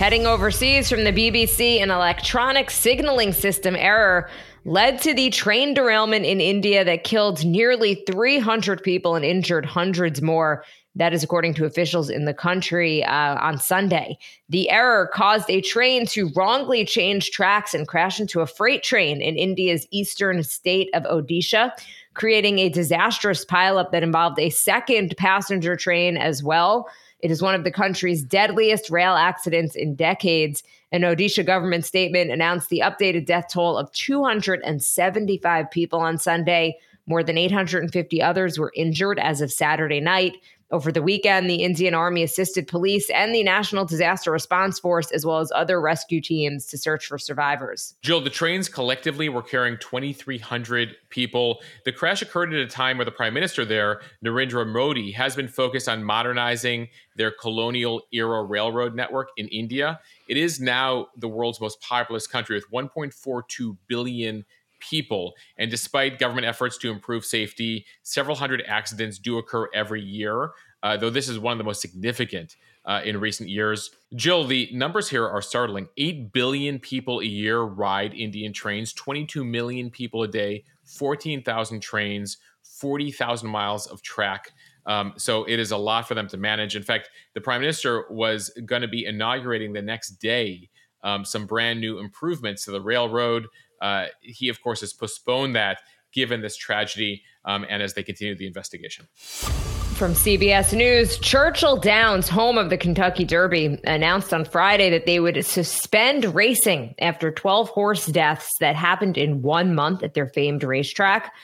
Heading 0.00 0.26
overseas 0.26 0.88
from 0.88 1.04
the 1.04 1.12
BBC, 1.12 1.82
an 1.82 1.90
electronic 1.90 2.70
signaling 2.70 3.34
system 3.34 3.76
error 3.76 4.30
led 4.64 4.98
to 5.02 5.12
the 5.12 5.28
train 5.28 5.74
derailment 5.74 6.24
in 6.24 6.40
India 6.40 6.82
that 6.86 7.04
killed 7.04 7.44
nearly 7.44 8.02
300 8.10 8.82
people 8.82 9.14
and 9.14 9.26
injured 9.26 9.66
hundreds 9.66 10.22
more. 10.22 10.64
That 10.94 11.12
is 11.12 11.22
according 11.22 11.52
to 11.56 11.66
officials 11.66 12.08
in 12.08 12.24
the 12.24 12.32
country 12.32 13.04
uh, 13.04 13.36
on 13.44 13.58
Sunday. 13.58 14.16
The 14.48 14.70
error 14.70 15.10
caused 15.12 15.50
a 15.50 15.60
train 15.60 16.06
to 16.06 16.30
wrongly 16.34 16.86
change 16.86 17.30
tracks 17.30 17.74
and 17.74 17.86
crash 17.86 18.18
into 18.18 18.40
a 18.40 18.46
freight 18.46 18.82
train 18.82 19.20
in 19.20 19.36
India's 19.36 19.86
eastern 19.90 20.42
state 20.44 20.88
of 20.94 21.02
Odisha, 21.02 21.72
creating 22.14 22.58
a 22.58 22.70
disastrous 22.70 23.44
pileup 23.44 23.90
that 23.90 24.02
involved 24.02 24.38
a 24.38 24.48
second 24.48 25.14
passenger 25.18 25.76
train 25.76 26.16
as 26.16 26.42
well. 26.42 26.88
It 27.22 27.30
is 27.30 27.42
one 27.42 27.54
of 27.54 27.64
the 27.64 27.70
country's 27.70 28.22
deadliest 28.22 28.90
rail 28.90 29.14
accidents 29.14 29.74
in 29.74 29.94
decades. 29.94 30.62
An 30.92 31.02
Odisha 31.02 31.44
government 31.44 31.84
statement 31.84 32.30
announced 32.30 32.68
the 32.68 32.80
updated 32.80 33.26
death 33.26 33.46
toll 33.52 33.76
of 33.76 33.92
275 33.92 35.70
people 35.70 36.00
on 36.00 36.18
Sunday. 36.18 36.76
More 37.06 37.22
than 37.22 37.38
850 37.38 38.22
others 38.22 38.58
were 38.58 38.72
injured 38.74 39.18
as 39.18 39.40
of 39.40 39.52
Saturday 39.52 40.00
night. 40.00 40.36
Over 40.72 40.92
the 40.92 41.02
weekend, 41.02 41.50
the 41.50 41.64
Indian 41.64 41.94
Army 41.94 42.22
assisted 42.22 42.68
police 42.68 43.10
and 43.10 43.34
the 43.34 43.42
National 43.42 43.84
Disaster 43.84 44.30
Response 44.30 44.78
Force, 44.78 45.10
as 45.10 45.26
well 45.26 45.40
as 45.40 45.50
other 45.52 45.80
rescue 45.80 46.20
teams, 46.20 46.64
to 46.66 46.78
search 46.78 47.06
for 47.06 47.18
survivors. 47.18 47.96
Jill, 48.02 48.20
the 48.20 48.30
trains 48.30 48.68
collectively 48.68 49.28
were 49.28 49.42
carrying 49.42 49.78
2,300 49.78 50.94
people. 51.08 51.60
The 51.84 51.90
crash 51.90 52.22
occurred 52.22 52.54
at 52.54 52.60
a 52.60 52.68
time 52.68 52.98
where 52.98 53.04
the 53.04 53.10
prime 53.10 53.34
minister 53.34 53.64
there, 53.64 54.00
Narendra 54.24 54.64
Modi, 54.64 55.10
has 55.10 55.34
been 55.34 55.48
focused 55.48 55.88
on 55.88 56.04
modernizing 56.04 56.88
their 57.16 57.32
colonial 57.32 58.02
era 58.12 58.44
railroad 58.44 58.94
network 58.94 59.30
in 59.36 59.48
India. 59.48 59.98
It 60.28 60.36
is 60.36 60.60
now 60.60 61.08
the 61.16 61.28
world's 61.28 61.60
most 61.60 61.80
populous 61.80 62.28
country 62.28 62.54
with 62.54 62.70
1.42 62.70 63.76
billion 63.88 64.44
people. 64.80 65.34
And 65.58 65.70
despite 65.70 66.18
government 66.18 66.46
efforts 66.46 66.76
to 66.78 66.90
improve 66.90 67.24
safety, 67.24 67.86
several 68.02 68.36
hundred 68.36 68.62
accidents 68.66 69.18
do 69.18 69.38
occur 69.38 69.68
every 69.74 70.02
year, 70.02 70.50
uh, 70.82 70.96
though 70.96 71.10
this 71.10 71.28
is 71.28 71.38
one 71.38 71.52
of 71.52 71.58
the 71.58 71.64
most 71.64 71.80
significant 71.80 72.56
uh, 72.84 73.02
in 73.04 73.20
recent 73.20 73.48
years. 73.48 73.90
Jill, 74.14 74.44
the 74.44 74.68
numbers 74.72 75.08
here 75.08 75.26
are 75.28 75.42
startling. 75.42 75.88
8 75.96 76.32
billion 76.32 76.78
people 76.78 77.20
a 77.20 77.24
year 77.24 77.60
ride 77.60 78.14
Indian 78.14 78.52
trains, 78.52 78.92
22 78.92 79.44
million 79.44 79.90
people 79.90 80.22
a 80.22 80.28
day, 80.28 80.64
14,000 80.84 81.80
trains, 81.80 82.38
40,000 82.62 83.48
miles 83.48 83.86
of 83.86 84.02
track. 84.02 84.52
Um, 84.86 85.12
so 85.16 85.44
it 85.44 85.60
is 85.60 85.70
a 85.72 85.76
lot 85.76 86.08
for 86.08 86.14
them 86.14 86.26
to 86.28 86.36
manage. 86.36 86.74
In 86.74 86.82
fact, 86.82 87.10
the 87.34 87.40
prime 87.40 87.60
minister 87.60 88.06
was 88.10 88.50
going 88.64 88.82
to 88.82 88.88
be 88.88 89.04
inaugurating 89.04 89.72
the 89.72 89.82
next 89.82 90.12
day 90.12 90.70
um, 91.02 91.24
some 91.24 91.46
brand 91.46 91.80
new 91.80 91.98
improvements 91.98 92.64
to 92.64 92.70
the 92.70 92.80
railroad. 92.80 93.46
Uh, 93.80 94.06
he, 94.20 94.48
of 94.48 94.62
course, 94.62 94.80
has 94.80 94.92
postponed 94.92 95.54
that 95.56 95.80
given 96.12 96.40
this 96.40 96.56
tragedy 96.56 97.22
um, 97.44 97.64
and 97.68 97.82
as 97.82 97.94
they 97.94 98.02
continue 98.02 98.36
the 98.36 98.46
investigation. 98.46 99.06
From 99.16 100.14
CBS 100.14 100.72
News, 100.72 101.18
Churchill 101.18 101.76
Downs, 101.76 102.28
home 102.28 102.56
of 102.56 102.70
the 102.70 102.78
Kentucky 102.78 103.24
Derby, 103.24 103.78
announced 103.84 104.32
on 104.32 104.46
Friday 104.46 104.88
that 104.90 105.04
they 105.04 105.20
would 105.20 105.44
suspend 105.44 106.34
racing 106.34 106.94
after 106.98 107.30
12 107.30 107.68
horse 107.68 108.06
deaths 108.06 108.48
that 108.60 108.76
happened 108.76 109.18
in 109.18 109.42
one 109.42 109.74
month 109.74 110.02
at 110.02 110.14
their 110.14 110.26
famed 110.26 110.64
racetrack. 110.64 111.34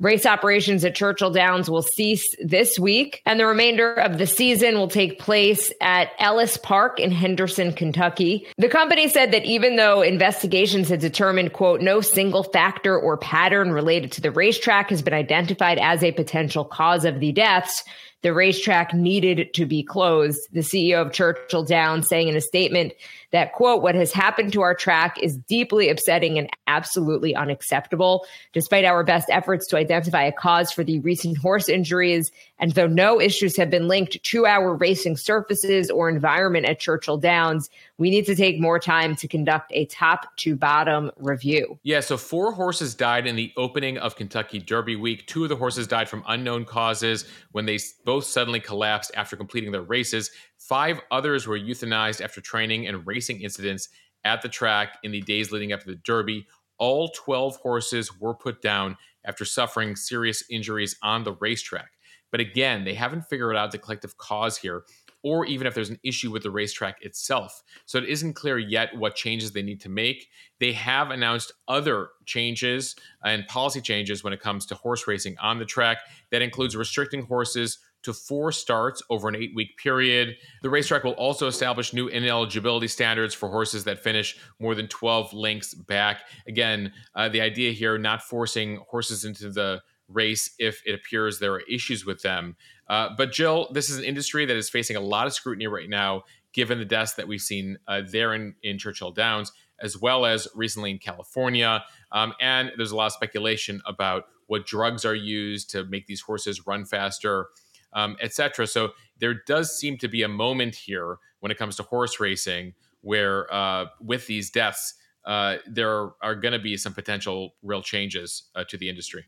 Race 0.00 0.26
operations 0.26 0.84
at 0.84 0.94
Churchill 0.94 1.32
Downs 1.32 1.68
will 1.68 1.82
cease 1.82 2.24
this 2.40 2.78
week, 2.78 3.20
and 3.26 3.40
the 3.40 3.46
remainder 3.46 3.94
of 3.94 4.16
the 4.16 4.28
season 4.28 4.76
will 4.76 4.86
take 4.86 5.18
place 5.18 5.72
at 5.80 6.10
Ellis 6.20 6.56
Park 6.56 7.00
in 7.00 7.10
Henderson, 7.10 7.72
Kentucky. 7.72 8.46
The 8.58 8.68
company 8.68 9.08
said 9.08 9.32
that 9.32 9.44
even 9.44 9.74
though 9.74 10.02
investigations 10.02 10.88
had 10.88 11.00
determined, 11.00 11.52
quote, 11.52 11.80
no 11.80 12.00
single 12.00 12.44
factor 12.44 12.96
or 12.96 13.16
pattern 13.16 13.72
related 13.72 14.12
to 14.12 14.20
the 14.20 14.30
racetrack 14.30 14.90
has 14.90 15.02
been 15.02 15.14
identified 15.14 15.78
as 15.78 16.04
a 16.04 16.12
potential 16.12 16.64
cause 16.64 17.04
of 17.04 17.18
the 17.18 17.32
deaths, 17.32 17.82
the 18.22 18.32
racetrack 18.32 18.94
needed 18.94 19.52
to 19.54 19.66
be 19.66 19.82
closed. 19.82 20.40
The 20.52 20.60
CEO 20.60 21.04
of 21.04 21.12
Churchill 21.12 21.64
Downs 21.64 22.08
saying 22.08 22.28
in 22.28 22.36
a 22.36 22.40
statement 22.40 22.92
that, 23.30 23.52
quote, 23.52 23.82
what 23.82 23.94
has 23.94 24.12
happened 24.12 24.52
to 24.54 24.62
our 24.62 24.74
track 24.74 25.18
is 25.22 25.36
deeply 25.36 25.88
upsetting 25.88 26.38
and 26.38 26.48
absolutely 26.66 27.34
unacceptable. 27.34 28.26
Despite 28.52 28.84
our 28.84 29.04
best 29.04 29.28
efforts 29.30 29.66
to 29.68 29.76
identify 29.76 30.22
a 30.22 30.32
cause 30.32 30.72
for 30.72 30.82
the 30.82 31.00
recent 31.00 31.36
horse 31.38 31.68
injuries, 31.68 32.30
and 32.58 32.72
though 32.72 32.86
no 32.86 33.20
issues 33.20 33.56
have 33.56 33.70
been 33.70 33.86
linked 33.86 34.22
to 34.22 34.46
our 34.46 34.74
racing 34.74 35.16
surfaces 35.16 35.90
or 35.90 36.08
environment 36.08 36.66
at 36.66 36.80
Churchill 36.80 37.18
Downs, 37.18 37.68
we 37.98 38.10
need 38.10 38.26
to 38.26 38.34
take 38.34 38.60
more 38.60 38.78
time 38.78 39.14
to 39.16 39.28
conduct 39.28 39.72
a 39.74 39.84
top 39.86 40.36
to 40.38 40.56
bottom 40.56 41.10
review. 41.16 41.78
Yeah, 41.82 42.00
so 42.00 42.16
four 42.16 42.52
horses 42.52 42.94
died 42.94 43.26
in 43.26 43.36
the 43.36 43.52
opening 43.56 43.98
of 43.98 44.16
Kentucky 44.16 44.58
Derby 44.58 44.96
week. 44.96 45.26
Two 45.26 45.42
of 45.42 45.48
the 45.48 45.56
horses 45.56 45.86
died 45.86 46.08
from 46.08 46.24
unknown 46.28 46.64
causes 46.64 47.26
when 47.52 47.66
they 47.66 47.78
both 48.04 48.24
suddenly 48.24 48.60
collapsed 48.60 49.10
after 49.14 49.36
completing 49.36 49.72
their 49.72 49.82
races. 49.82 50.30
Five 50.68 51.00
others 51.10 51.46
were 51.46 51.58
euthanized 51.58 52.22
after 52.22 52.42
training 52.42 52.86
and 52.86 53.06
racing 53.06 53.40
incidents 53.40 53.88
at 54.24 54.42
the 54.42 54.50
track 54.50 54.98
in 55.02 55.12
the 55.12 55.22
days 55.22 55.50
leading 55.50 55.72
up 55.72 55.80
to 55.80 55.86
the 55.86 55.94
Derby. 55.94 56.46
All 56.76 57.08
12 57.16 57.56
horses 57.56 58.20
were 58.20 58.34
put 58.34 58.60
down 58.60 58.98
after 59.24 59.46
suffering 59.46 59.96
serious 59.96 60.44
injuries 60.50 60.94
on 61.02 61.24
the 61.24 61.32
racetrack. 61.32 61.92
But 62.30 62.40
again, 62.40 62.84
they 62.84 62.92
haven't 62.92 63.22
figured 63.22 63.56
out 63.56 63.72
the 63.72 63.78
collective 63.78 64.18
cause 64.18 64.58
here 64.58 64.84
or 65.22 65.46
even 65.46 65.66
if 65.66 65.74
there's 65.74 65.88
an 65.88 65.98
issue 66.04 66.30
with 66.30 66.42
the 66.42 66.50
racetrack 66.50 67.02
itself. 67.02 67.62
So 67.86 67.96
it 67.96 68.04
isn't 68.04 68.34
clear 68.34 68.58
yet 68.58 68.94
what 68.94 69.16
changes 69.16 69.52
they 69.52 69.62
need 69.62 69.80
to 69.80 69.88
make. 69.88 70.28
They 70.60 70.72
have 70.72 71.10
announced 71.10 71.50
other 71.66 72.10
changes 72.26 72.94
and 73.24 73.46
policy 73.48 73.80
changes 73.80 74.22
when 74.22 74.34
it 74.34 74.40
comes 74.40 74.66
to 74.66 74.74
horse 74.74 75.08
racing 75.08 75.36
on 75.40 75.58
the 75.58 75.64
track. 75.64 75.98
That 76.30 76.42
includes 76.42 76.76
restricting 76.76 77.22
horses 77.22 77.78
to 78.02 78.12
four 78.12 78.52
starts 78.52 79.02
over 79.10 79.28
an 79.28 79.36
eight 79.36 79.52
week 79.54 79.76
period. 79.76 80.36
The 80.62 80.70
racetrack 80.70 81.04
will 81.04 81.12
also 81.12 81.46
establish 81.46 81.92
new 81.92 82.08
ineligibility 82.08 82.88
standards 82.88 83.34
for 83.34 83.48
horses 83.48 83.84
that 83.84 84.02
finish 84.02 84.38
more 84.60 84.74
than 84.74 84.88
12 84.88 85.32
lengths 85.32 85.74
back. 85.74 86.22
Again, 86.46 86.92
uh, 87.14 87.28
the 87.28 87.40
idea 87.40 87.72
here 87.72 87.98
not 87.98 88.22
forcing 88.22 88.80
horses 88.88 89.24
into 89.24 89.50
the 89.50 89.82
race 90.08 90.54
if 90.58 90.82
it 90.86 90.94
appears 90.94 91.38
there 91.38 91.52
are 91.52 91.60
issues 91.60 92.06
with 92.06 92.22
them. 92.22 92.56
Uh, 92.88 93.10
but 93.16 93.32
Jill, 93.32 93.68
this 93.72 93.90
is 93.90 93.98
an 93.98 94.04
industry 94.04 94.46
that 94.46 94.56
is 94.56 94.70
facing 94.70 94.96
a 94.96 95.00
lot 95.00 95.26
of 95.26 95.34
scrutiny 95.34 95.66
right 95.66 95.88
now, 95.88 96.22
given 96.54 96.78
the 96.78 96.84
deaths 96.84 97.14
that 97.14 97.28
we've 97.28 97.40
seen 97.40 97.78
uh, 97.86 98.02
there 98.10 98.34
in, 98.34 98.54
in 98.62 98.78
Churchill 98.78 99.12
Downs, 99.12 99.52
as 99.80 99.98
well 99.98 100.24
as 100.24 100.48
recently 100.54 100.90
in 100.90 100.98
California. 100.98 101.84
Um, 102.10 102.32
and 102.40 102.72
there's 102.76 102.90
a 102.90 102.96
lot 102.96 103.06
of 103.06 103.12
speculation 103.12 103.82
about 103.86 104.24
what 104.46 104.66
drugs 104.66 105.04
are 105.04 105.14
used 105.14 105.70
to 105.70 105.84
make 105.84 106.06
these 106.06 106.22
horses 106.22 106.66
run 106.66 106.86
faster 106.86 107.48
um, 107.92 108.16
etc. 108.20 108.66
So 108.66 108.90
there 109.18 109.34
does 109.46 109.76
seem 109.78 109.98
to 109.98 110.08
be 110.08 110.22
a 110.22 110.28
moment 110.28 110.74
here 110.74 111.18
when 111.40 111.52
it 111.52 111.58
comes 111.58 111.76
to 111.76 111.82
horse 111.82 112.20
racing 112.20 112.74
where, 113.00 113.52
uh, 113.52 113.86
with 114.00 114.26
these 114.26 114.50
deaths, 114.50 114.94
uh, 115.24 115.56
there 115.66 116.10
are 116.22 116.34
going 116.34 116.52
to 116.52 116.58
be 116.58 116.76
some 116.76 116.94
potential 116.94 117.54
real 117.62 117.82
changes 117.82 118.44
uh, 118.54 118.64
to 118.64 118.76
the 118.76 118.88
industry. 118.88 119.26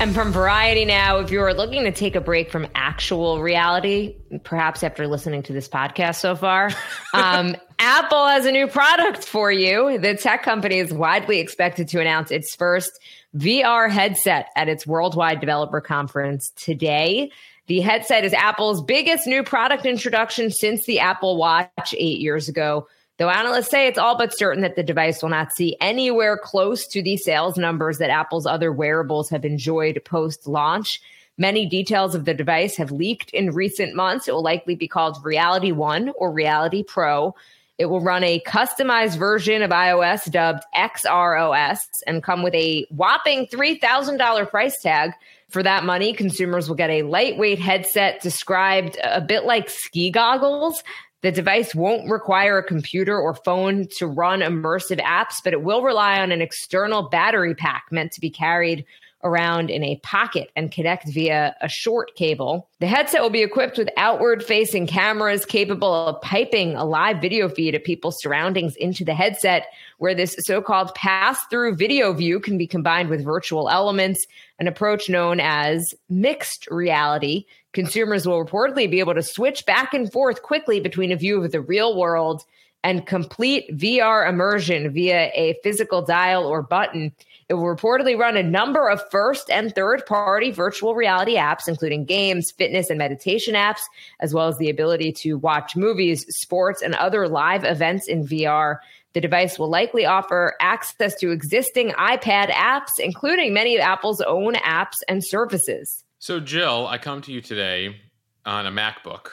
And 0.00 0.14
from 0.14 0.30
Variety 0.30 0.84
now, 0.84 1.18
if 1.18 1.32
you're 1.32 1.52
looking 1.52 1.82
to 1.82 1.90
take 1.90 2.14
a 2.14 2.20
break 2.20 2.52
from 2.52 2.68
actual 2.76 3.42
reality, 3.42 4.14
perhaps 4.44 4.84
after 4.84 5.08
listening 5.08 5.42
to 5.44 5.52
this 5.52 5.68
podcast 5.68 6.16
so 6.16 6.36
far, 6.36 6.70
um, 7.14 7.56
Apple 7.80 8.26
has 8.26 8.46
a 8.46 8.52
new 8.52 8.68
product 8.68 9.24
for 9.24 9.50
you. 9.50 9.98
The 9.98 10.14
tech 10.14 10.44
company 10.44 10.78
is 10.78 10.92
widely 10.92 11.40
expected 11.40 11.88
to 11.88 12.00
announce 12.00 12.30
its 12.30 12.54
first 12.54 12.92
VR 13.36 13.90
headset 13.90 14.50
at 14.54 14.68
its 14.68 14.86
worldwide 14.86 15.40
developer 15.40 15.80
conference 15.80 16.52
today. 16.54 17.32
The 17.68 17.80
headset 17.80 18.24
is 18.24 18.32
Apple's 18.32 18.82
biggest 18.82 19.26
new 19.26 19.42
product 19.42 19.84
introduction 19.84 20.50
since 20.50 20.86
the 20.86 21.00
Apple 21.00 21.36
Watch 21.36 21.94
eight 21.98 22.18
years 22.18 22.48
ago. 22.48 22.88
Though 23.18 23.28
analysts 23.28 23.68
say 23.70 23.86
it's 23.86 23.98
all 23.98 24.16
but 24.16 24.34
certain 24.34 24.62
that 24.62 24.74
the 24.74 24.82
device 24.82 25.22
will 25.22 25.28
not 25.28 25.52
see 25.52 25.76
anywhere 25.78 26.38
close 26.38 26.86
to 26.86 27.02
the 27.02 27.18
sales 27.18 27.58
numbers 27.58 27.98
that 27.98 28.08
Apple's 28.08 28.46
other 28.46 28.72
wearables 28.72 29.28
have 29.28 29.44
enjoyed 29.44 30.00
post 30.06 30.46
launch. 30.46 31.02
Many 31.36 31.66
details 31.66 32.14
of 32.14 32.24
the 32.24 32.32
device 32.32 32.74
have 32.78 32.90
leaked 32.90 33.30
in 33.32 33.50
recent 33.50 33.94
months. 33.94 34.28
It 34.28 34.32
will 34.32 34.42
likely 34.42 34.74
be 34.74 34.88
called 34.88 35.22
Reality 35.22 35.70
One 35.70 36.10
or 36.16 36.32
Reality 36.32 36.82
Pro. 36.82 37.34
It 37.76 37.86
will 37.86 38.00
run 38.00 38.24
a 38.24 38.40
customized 38.40 39.18
version 39.18 39.60
of 39.60 39.70
iOS 39.70 40.30
dubbed 40.30 40.64
XROS 40.74 41.78
and 42.06 42.22
come 42.22 42.42
with 42.42 42.54
a 42.54 42.86
whopping 42.90 43.46
$3,000 43.46 44.48
price 44.48 44.80
tag. 44.80 45.12
For 45.50 45.62
that 45.62 45.84
money, 45.84 46.12
consumers 46.12 46.68
will 46.68 46.76
get 46.76 46.90
a 46.90 47.02
lightweight 47.02 47.58
headset 47.58 48.20
described 48.20 48.98
a 49.02 49.20
bit 49.20 49.44
like 49.44 49.70
ski 49.70 50.10
goggles. 50.10 50.82
The 51.22 51.32
device 51.32 51.74
won't 51.74 52.10
require 52.10 52.58
a 52.58 52.62
computer 52.62 53.18
or 53.18 53.34
phone 53.34 53.88
to 53.96 54.06
run 54.06 54.40
immersive 54.40 55.00
apps, 55.00 55.36
but 55.42 55.52
it 55.52 55.62
will 55.62 55.82
rely 55.82 56.20
on 56.20 56.30
an 56.32 56.42
external 56.42 57.08
battery 57.08 57.54
pack 57.54 57.84
meant 57.90 58.12
to 58.12 58.20
be 58.20 58.30
carried 58.30 58.84
around 59.24 59.70
in 59.70 59.82
a 59.82 59.98
pocket 60.02 60.50
and 60.54 60.70
connect 60.70 61.12
via 61.12 61.54
a 61.60 61.68
short 61.68 62.14
cable. 62.14 62.68
The 62.80 62.86
headset 62.86 63.20
will 63.20 63.30
be 63.30 63.42
equipped 63.42 63.76
with 63.76 63.88
outward 63.96 64.44
facing 64.44 64.86
cameras 64.86 65.44
capable 65.44 65.92
of 65.92 66.20
piping 66.22 66.76
a 66.76 66.84
live 66.84 67.20
video 67.20 67.48
feed 67.48 67.74
of 67.74 67.82
people's 67.82 68.20
surroundings 68.20 68.76
into 68.76 69.04
the 69.04 69.14
headset, 69.14 69.66
where 69.98 70.14
this 70.14 70.36
so 70.40 70.62
called 70.62 70.94
pass 70.94 71.38
through 71.50 71.74
video 71.74 72.12
view 72.12 72.38
can 72.38 72.56
be 72.56 72.66
combined 72.66 73.08
with 73.08 73.24
virtual 73.24 73.68
elements, 73.68 74.24
an 74.60 74.68
approach 74.68 75.08
known 75.08 75.40
as 75.40 75.94
mixed 76.08 76.68
reality. 76.70 77.44
Consumers 77.72 78.26
will 78.26 78.44
reportedly 78.44 78.90
be 78.90 79.00
able 79.00 79.14
to 79.14 79.22
switch 79.22 79.66
back 79.66 79.92
and 79.92 80.10
forth 80.12 80.42
quickly 80.42 80.80
between 80.80 81.12
a 81.12 81.16
view 81.16 81.42
of 81.42 81.52
the 81.52 81.60
real 81.60 81.96
world 81.96 82.44
and 82.84 83.06
complete 83.06 83.76
VR 83.76 84.28
immersion 84.28 84.92
via 84.92 85.30
a 85.34 85.56
physical 85.62 86.02
dial 86.02 86.46
or 86.46 86.62
button. 86.62 87.12
It 87.48 87.54
will 87.54 87.64
reportedly 87.64 88.18
run 88.18 88.36
a 88.36 88.42
number 88.42 88.88
of 88.88 89.02
first 89.10 89.50
and 89.50 89.74
third 89.74 90.04
party 90.06 90.50
virtual 90.50 90.94
reality 90.94 91.36
apps, 91.36 91.66
including 91.66 92.04
games, 92.04 92.50
fitness, 92.50 92.90
and 92.90 92.98
meditation 92.98 93.54
apps, 93.54 93.80
as 94.20 94.34
well 94.34 94.48
as 94.48 94.58
the 94.58 94.70
ability 94.70 95.12
to 95.12 95.34
watch 95.38 95.74
movies, 95.74 96.24
sports, 96.28 96.82
and 96.82 96.94
other 96.94 97.26
live 97.26 97.64
events 97.64 98.06
in 98.06 98.26
VR. 98.26 98.78
The 99.14 99.20
device 99.20 99.58
will 99.58 99.70
likely 99.70 100.04
offer 100.04 100.54
access 100.60 101.14
to 101.16 101.30
existing 101.30 101.90
iPad 101.92 102.50
apps, 102.50 102.98
including 102.98 103.54
many 103.54 103.76
of 103.76 103.80
Apple's 103.80 104.20
own 104.20 104.54
apps 104.54 104.96
and 105.08 105.24
services. 105.24 106.04
So, 106.18 106.40
Jill, 106.40 106.86
I 106.86 106.98
come 106.98 107.22
to 107.22 107.32
you 107.32 107.40
today 107.40 107.96
on 108.44 108.66
a 108.66 108.70
MacBook 108.70 109.28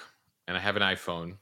and 0.47 0.55
I 0.55 0.60
have 0.60 0.75
an 0.75 0.81
iPhone, 0.81 1.36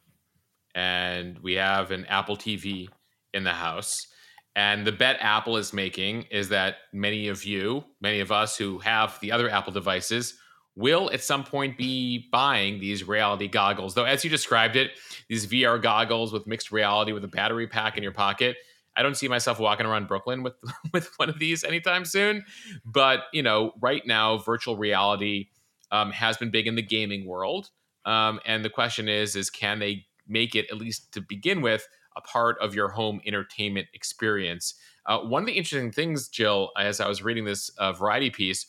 and 0.76 1.40
we 1.40 1.54
have 1.54 1.92
an 1.92 2.06
Apple 2.06 2.38
TV 2.38 2.88
in 3.34 3.44
the 3.44 3.52
house. 3.52 4.08
And 4.56 4.86
the 4.86 4.92
bet 4.92 5.18
Apple 5.20 5.58
is 5.58 5.74
making 5.74 6.24
is 6.30 6.50
that 6.50 6.78
many 6.92 7.28
of 7.28 7.44
you, 7.44 7.84
many 8.02 8.20
of 8.20 8.32
us 8.32 8.56
who 8.56 8.80
have 8.80 9.20
the 9.20 9.32
other 9.32 9.50
Apple 9.50 9.74
devices, 9.74 10.36
will 10.76 11.12
at 11.12 11.22
some 11.22 11.44
point 11.44 11.78
be 11.78 12.28
buying 12.32 12.80
these 12.80 13.08
reality 13.08 13.48
goggles. 13.48 13.94
Though, 13.94 14.06
as 14.06 14.24
you 14.24 14.30
described 14.30 14.76
it, 14.76 14.92
these 15.30 15.48
VR 15.48 15.82
goggles 15.82 16.34
with 16.34 16.48
mixed 16.48 16.72
reality 16.72 17.12
with 17.14 17.24
a 17.24 17.28
battery 17.28 17.68
pack 17.68 17.98
in 17.98 18.04
your 18.04 18.12
pocket. 18.12 18.58
I 18.96 19.02
don't 19.02 19.16
see 19.16 19.28
myself 19.28 19.60
walking 19.60 19.86
around 19.86 20.08
Brooklyn 20.08 20.44
with 20.44 20.54
with 20.94 21.12
one 21.18 21.30
of 21.30 21.40
these 21.40 21.64
anytime 21.64 22.06
soon. 22.06 22.44
But 22.86 23.22
you 23.34 23.44
know, 23.44 23.74
right 23.82 24.06
now, 24.06 24.38
virtual 24.38 24.78
reality 24.78 25.50
um, 25.92 26.12
has 26.12 26.38
been 26.38 26.52
big 26.52 26.68
in 26.68 26.76
the 26.76 26.82
gaming 26.82 27.26
world, 27.26 27.70
um, 28.06 28.40
and 28.46 28.64
the 28.64 28.70
question 28.70 29.08
is, 29.08 29.36
is 29.36 29.50
can 29.50 29.80
they 29.80 30.06
make 30.28 30.56
it 30.56 30.66
at 30.72 30.78
least 30.78 31.14
to 31.14 31.22
begin 31.22 31.62
with 31.62 31.88
a 32.16 32.22
part 32.22 32.58
of 32.60 32.76
your 32.76 32.90
home 32.90 33.22
entertainment 33.26 33.88
experience. 33.94 34.76
Uh, 35.06 35.20
one 35.20 35.44
of 35.44 35.48
the 35.48 35.54
interesting 35.54 35.92
things, 35.92 36.28
Jill, 36.28 36.72
as 36.78 37.00
I 37.00 37.08
was 37.08 37.24
reading 37.24 37.46
this 37.46 37.70
uh, 37.78 37.92
variety 37.94 38.30
piece, 38.30 38.66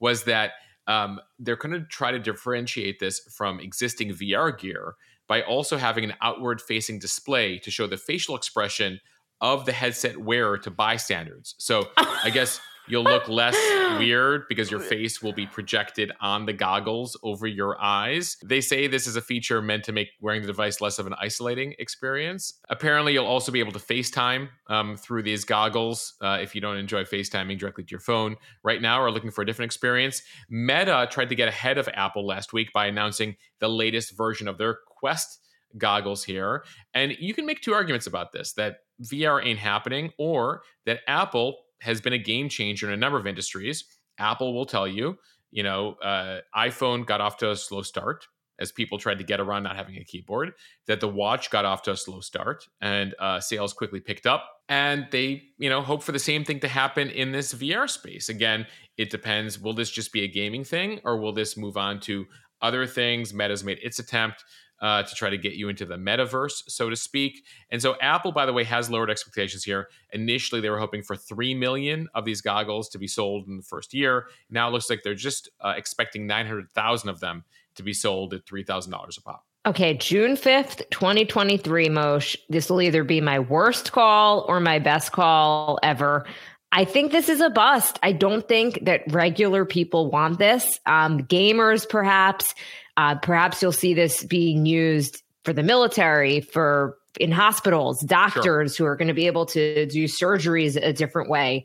was 0.00 0.24
that 0.24 0.52
um, 0.86 1.20
they're 1.38 1.56
going 1.56 1.72
to 1.72 1.86
try 1.86 2.10
to 2.10 2.18
differentiate 2.18 2.98
this 2.98 3.20
from 3.20 3.60
existing 3.60 4.10
VR 4.10 4.56
gear 4.58 4.94
by 5.28 5.42
also 5.42 5.76
having 5.76 6.04
an 6.04 6.14
outward 6.22 6.60
facing 6.60 6.98
display 6.98 7.58
to 7.58 7.70
show 7.70 7.86
the 7.86 7.98
facial 7.98 8.34
expression 8.34 9.00
of 9.40 9.66
the 9.66 9.72
headset 9.72 10.16
wearer 10.16 10.58
to 10.58 10.70
bystanders. 10.70 11.54
So 11.58 11.88
I 11.96 12.30
guess 12.34 12.60
You'll 12.88 13.04
look 13.04 13.28
less 13.28 13.54
weird 13.98 14.44
because 14.48 14.70
your 14.70 14.80
face 14.80 15.22
will 15.22 15.32
be 15.32 15.46
projected 15.46 16.12
on 16.20 16.46
the 16.46 16.52
goggles 16.52 17.16
over 17.22 17.46
your 17.46 17.80
eyes. 17.80 18.36
They 18.44 18.60
say 18.60 18.86
this 18.86 19.06
is 19.06 19.16
a 19.16 19.20
feature 19.20 19.60
meant 19.60 19.84
to 19.84 19.92
make 19.92 20.08
wearing 20.20 20.40
the 20.40 20.46
device 20.46 20.80
less 20.80 20.98
of 20.98 21.06
an 21.06 21.14
isolating 21.20 21.74
experience. 21.78 22.54
Apparently, 22.68 23.12
you'll 23.12 23.26
also 23.26 23.52
be 23.52 23.60
able 23.60 23.72
to 23.72 23.78
FaceTime 23.78 24.48
um, 24.68 24.96
through 24.96 25.22
these 25.22 25.44
goggles 25.44 26.14
uh, 26.20 26.38
if 26.40 26.54
you 26.54 26.60
don't 26.60 26.76
enjoy 26.76 27.04
FaceTiming 27.04 27.58
directly 27.58 27.84
to 27.84 27.90
your 27.90 28.00
phone 28.00 28.36
right 28.62 28.80
now 28.80 29.00
or 29.02 29.10
looking 29.10 29.30
for 29.30 29.42
a 29.42 29.46
different 29.46 29.68
experience. 29.68 30.22
Meta 30.48 31.06
tried 31.10 31.28
to 31.28 31.34
get 31.34 31.48
ahead 31.48 31.78
of 31.78 31.88
Apple 31.94 32.26
last 32.26 32.52
week 32.52 32.72
by 32.72 32.86
announcing 32.86 33.36
the 33.60 33.68
latest 33.68 34.16
version 34.16 34.48
of 34.48 34.58
their 34.58 34.78
Quest 34.86 35.40
goggles 35.76 36.24
here. 36.24 36.64
And 36.94 37.12
you 37.18 37.34
can 37.34 37.46
make 37.46 37.60
two 37.60 37.74
arguments 37.74 38.06
about 38.06 38.32
this 38.32 38.54
that 38.54 38.78
VR 39.02 39.44
ain't 39.44 39.58
happening 39.58 40.12
or 40.18 40.62
that 40.86 41.00
Apple 41.06 41.58
has 41.80 42.00
been 42.00 42.12
a 42.12 42.18
game 42.18 42.48
changer 42.48 42.86
in 42.86 42.92
a 42.92 42.96
number 42.96 43.18
of 43.18 43.26
industries. 43.26 43.84
Apple 44.18 44.54
will 44.54 44.66
tell 44.66 44.86
you, 44.86 45.18
you 45.50 45.62
know, 45.62 45.94
uh, 46.02 46.40
iPhone 46.56 47.06
got 47.06 47.20
off 47.20 47.36
to 47.38 47.50
a 47.50 47.56
slow 47.56 47.82
start 47.82 48.26
as 48.58 48.72
people 48.72 48.98
tried 48.98 49.18
to 49.18 49.24
get 49.24 49.40
around 49.40 49.62
not 49.62 49.76
having 49.76 49.96
a 49.96 50.04
keyboard. 50.04 50.52
That 50.86 51.00
the 51.00 51.08
watch 51.08 51.50
got 51.50 51.64
off 51.64 51.82
to 51.82 51.92
a 51.92 51.96
slow 51.96 52.20
start 52.20 52.66
and 52.80 53.14
uh, 53.18 53.40
sales 53.40 53.72
quickly 53.72 54.00
picked 54.00 54.26
up. 54.26 54.44
And 54.68 55.06
they, 55.10 55.44
you 55.58 55.70
know, 55.70 55.80
hope 55.80 56.02
for 56.02 56.12
the 56.12 56.18
same 56.18 56.44
thing 56.44 56.60
to 56.60 56.68
happen 56.68 57.08
in 57.10 57.32
this 57.32 57.54
VR 57.54 57.88
space. 57.88 58.28
Again, 58.28 58.66
it 58.96 59.10
depends. 59.10 59.58
Will 59.58 59.72
this 59.72 59.90
just 59.90 60.12
be 60.12 60.24
a 60.24 60.28
gaming 60.28 60.64
thing 60.64 61.00
or 61.04 61.18
will 61.18 61.32
this 61.32 61.56
move 61.56 61.76
on 61.76 62.00
to 62.00 62.26
other 62.60 62.86
things? 62.86 63.32
Meta's 63.32 63.64
made 63.64 63.78
its 63.82 63.98
attempt 63.98 64.44
uh, 64.80 65.02
to 65.02 65.14
try 65.14 65.30
to 65.30 65.38
get 65.38 65.54
you 65.54 65.68
into 65.68 65.84
the 65.84 65.96
metaverse, 65.96 66.62
so 66.68 66.88
to 66.88 66.96
speak. 66.96 67.44
And 67.70 67.80
so 67.80 67.96
Apple, 68.00 68.32
by 68.32 68.46
the 68.46 68.52
way, 68.52 68.64
has 68.64 68.90
lowered 68.90 69.10
expectations 69.10 69.64
here. 69.64 69.88
Initially, 70.12 70.60
they 70.60 70.70
were 70.70 70.78
hoping 70.78 71.02
for 71.02 71.16
3 71.16 71.54
million 71.54 72.08
of 72.14 72.24
these 72.24 72.40
goggles 72.40 72.88
to 72.90 72.98
be 72.98 73.08
sold 73.08 73.48
in 73.48 73.56
the 73.56 73.62
first 73.62 73.92
year. 73.94 74.28
Now 74.50 74.68
it 74.68 74.72
looks 74.72 74.90
like 74.90 75.02
they're 75.02 75.14
just 75.14 75.48
uh, 75.60 75.74
expecting 75.76 76.26
900,000 76.26 77.08
of 77.08 77.20
them 77.20 77.44
to 77.74 77.82
be 77.82 77.92
sold 77.92 78.34
at 78.34 78.44
$3,000 78.46 79.18
a 79.18 79.20
pop. 79.22 79.44
Okay, 79.66 79.94
June 79.94 80.36
5th, 80.36 80.88
2023, 80.90 81.88
Mosh. 81.88 82.36
This 82.48 82.70
will 82.70 82.80
either 82.80 83.04
be 83.04 83.20
my 83.20 83.38
worst 83.38 83.92
call 83.92 84.46
or 84.48 84.60
my 84.60 84.78
best 84.78 85.12
call 85.12 85.78
ever. 85.82 86.24
I 86.70 86.84
think 86.84 87.12
this 87.12 87.28
is 87.28 87.40
a 87.40 87.50
bust. 87.50 87.98
I 88.02 88.12
don't 88.12 88.46
think 88.46 88.84
that 88.84 89.10
regular 89.12 89.64
people 89.64 90.10
want 90.10 90.38
this. 90.38 90.78
Um, 90.86 91.20
gamers, 91.22 91.88
perhaps, 91.88 92.54
uh, 92.96 93.16
perhaps 93.16 93.62
you'll 93.62 93.72
see 93.72 93.94
this 93.94 94.22
being 94.24 94.66
used 94.66 95.22
for 95.44 95.52
the 95.52 95.62
military, 95.62 96.40
for 96.40 96.98
in 97.18 97.32
hospitals, 97.32 98.04
doctors 98.06 98.76
sure. 98.76 98.86
who 98.86 98.92
are 98.92 98.96
going 98.96 99.08
to 99.08 99.14
be 99.14 99.26
able 99.26 99.46
to 99.46 99.86
do 99.86 100.04
surgeries 100.04 100.76
a 100.80 100.92
different 100.92 101.30
way. 101.30 101.64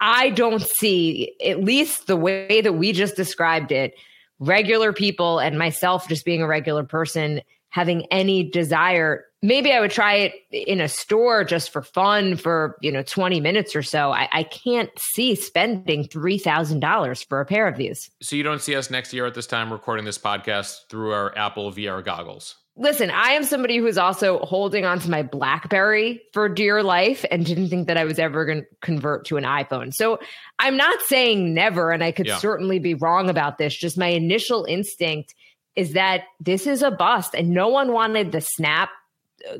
I 0.00 0.30
don't 0.30 0.62
see, 0.62 1.34
at 1.44 1.62
least 1.62 2.06
the 2.06 2.16
way 2.16 2.60
that 2.60 2.72
we 2.72 2.92
just 2.92 3.16
described 3.16 3.72
it, 3.72 3.94
regular 4.38 4.92
people 4.92 5.38
and 5.38 5.58
myself 5.58 6.08
just 6.08 6.24
being 6.24 6.42
a 6.42 6.46
regular 6.46 6.84
person 6.84 7.42
having 7.74 8.06
any 8.12 8.48
desire 8.48 9.24
maybe 9.44 9.72
I 9.72 9.80
would 9.80 9.90
try 9.90 10.14
it 10.14 10.34
in 10.50 10.80
a 10.80 10.88
store 10.88 11.44
just 11.44 11.70
for 11.70 11.82
fun 11.82 12.36
for, 12.36 12.78
you 12.80 12.90
know, 12.90 13.02
20 13.02 13.40
minutes 13.40 13.76
or 13.76 13.82
so. 13.82 14.10
I, 14.10 14.26
I 14.32 14.42
can't 14.42 14.90
see 14.98 15.34
spending 15.34 16.08
$3,000 16.08 17.28
for 17.28 17.40
a 17.40 17.44
pair 17.44 17.68
of 17.68 17.76
these. 17.76 18.10
So 18.22 18.36
you 18.36 18.42
don't 18.42 18.62
see 18.62 18.74
us 18.74 18.90
next 18.90 19.12
year 19.12 19.26
at 19.26 19.34
this 19.34 19.46
time 19.46 19.70
recording 19.70 20.06
this 20.06 20.18
podcast 20.18 20.88
through 20.88 21.12
our 21.12 21.36
Apple 21.36 21.70
VR 21.70 22.02
goggles? 22.02 22.56
Listen, 22.76 23.10
I 23.10 23.32
am 23.32 23.44
somebody 23.44 23.76
who's 23.76 23.98
also 23.98 24.38
holding 24.38 24.84
on 24.84 24.98
to 25.00 25.10
my 25.10 25.22
Blackberry 25.22 26.22
for 26.32 26.48
dear 26.48 26.82
life 26.82 27.24
and 27.30 27.44
didn't 27.44 27.68
think 27.68 27.86
that 27.86 27.98
I 27.98 28.04
was 28.04 28.18
ever 28.18 28.46
going 28.46 28.62
to 28.62 28.66
convert 28.80 29.26
to 29.26 29.36
an 29.36 29.44
iPhone. 29.44 29.92
So 29.94 30.18
I'm 30.58 30.76
not 30.76 31.00
saying 31.02 31.54
never, 31.54 31.92
and 31.92 32.02
I 32.02 32.10
could 32.10 32.26
yeah. 32.26 32.38
certainly 32.38 32.80
be 32.80 32.94
wrong 32.94 33.28
about 33.28 33.58
this. 33.58 33.76
Just 33.76 33.96
my 33.96 34.08
initial 34.08 34.64
instinct 34.64 35.34
is 35.76 35.92
that 35.92 36.24
this 36.40 36.66
is 36.66 36.82
a 36.82 36.90
bust 36.90 37.34
and 37.34 37.50
no 37.50 37.68
one 37.68 37.92
wanted 37.92 38.32
the 38.32 38.40
snap 38.40 38.90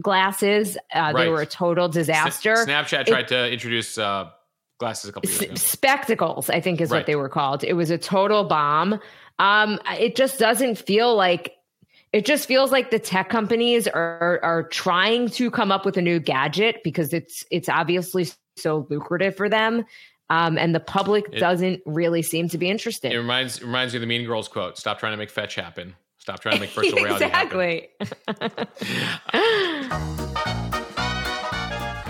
glasses. 0.00 0.76
Uh, 0.94 1.12
right. 1.14 1.24
They 1.24 1.28
were 1.28 1.42
a 1.42 1.46
total 1.46 1.88
disaster. 1.88 2.54
Snapchat 2.54 3.06
tried 3.06 3.28
to 3.28 3.50
introduce 3.50 3.98
uh, 3.98 4.30
glasses 4.78 5.10
a 5.10 5.12
couple 5.12 5.30
years 5.30 5.42
ago. 5.42 5.54
Spectacles, 5.54 6.50
I 6.50 6.60
think, 6.60 6.80
is 6.80 6.90
right. 6.90 6.98
what 6.98 7.06
they 7.06 7.16
were 7.16 7.28
called. 7.28 7.64
It 7.64 7.74
was 7.74 7.90
a 7.90 7.98
total 7.98 8.44
bomb. 8.44 9.00
Um, 9.38 9.78
it 9.98 10.16
just 10.16 10.38
doesn't 10.38 10.78
feel 10.78 11.14
like. 11.14 11.56
It 12.12 12.24
just 12.24 12.46
feels 12.46 12.70
like 12.70 12.92
the 12.92 13.00
tech 13.00 13.28
companies 13.28 13.88
are 13.88 14.38
are 14.44 14.68
trying 14.68 15.30
to 15.30 15.50
come 15.50 15.72
up 15.72 15.84
with 15.84 15.96
a 15.96 16.02
new 16.02 16.20
gadget 16.20 16.84
because 16.84 17.12
it's 17.12 17.44
it's 17.50 17.68
obviously 17.68 18.28
so 18.56 18.86
lucrative 18.88 19.36
for 19.36 19.48
them. 19.48 19.84
Um, 20.30 20.56
and 20.56 20.72
the 20.72 20.80
public 20.80 21.26
it, 21.32 21.40
doesn't 21.40 21.82
really 21.84 22.22
seem 22.22 22.48
to 22.50 22.58
be 22.58 22.70
interested. 22.70 23.12
It 23.12 23.18
reminds 23.18 23.60
reminds 23.60 23.94
me 23.94 23.96
of 23.96 24.02
the 24.02 24.06
Mean 24.06 24.24
Girls 24.24 24.46
quote: 24.46 24.78
"Stop 24.78 25.00
trying 25.00 25.12
to 25.12 25.16
make 25.16 25.28
fetch 25.28 25.56
happen." 25.56 25.96
Stop 26.24 26.40
trying 26.40 26.54
to 26.54 26.60
make 26.62 26.70
virtual 26.74 27.02
reality 27.02 27.26
exactly. 27.26 27.88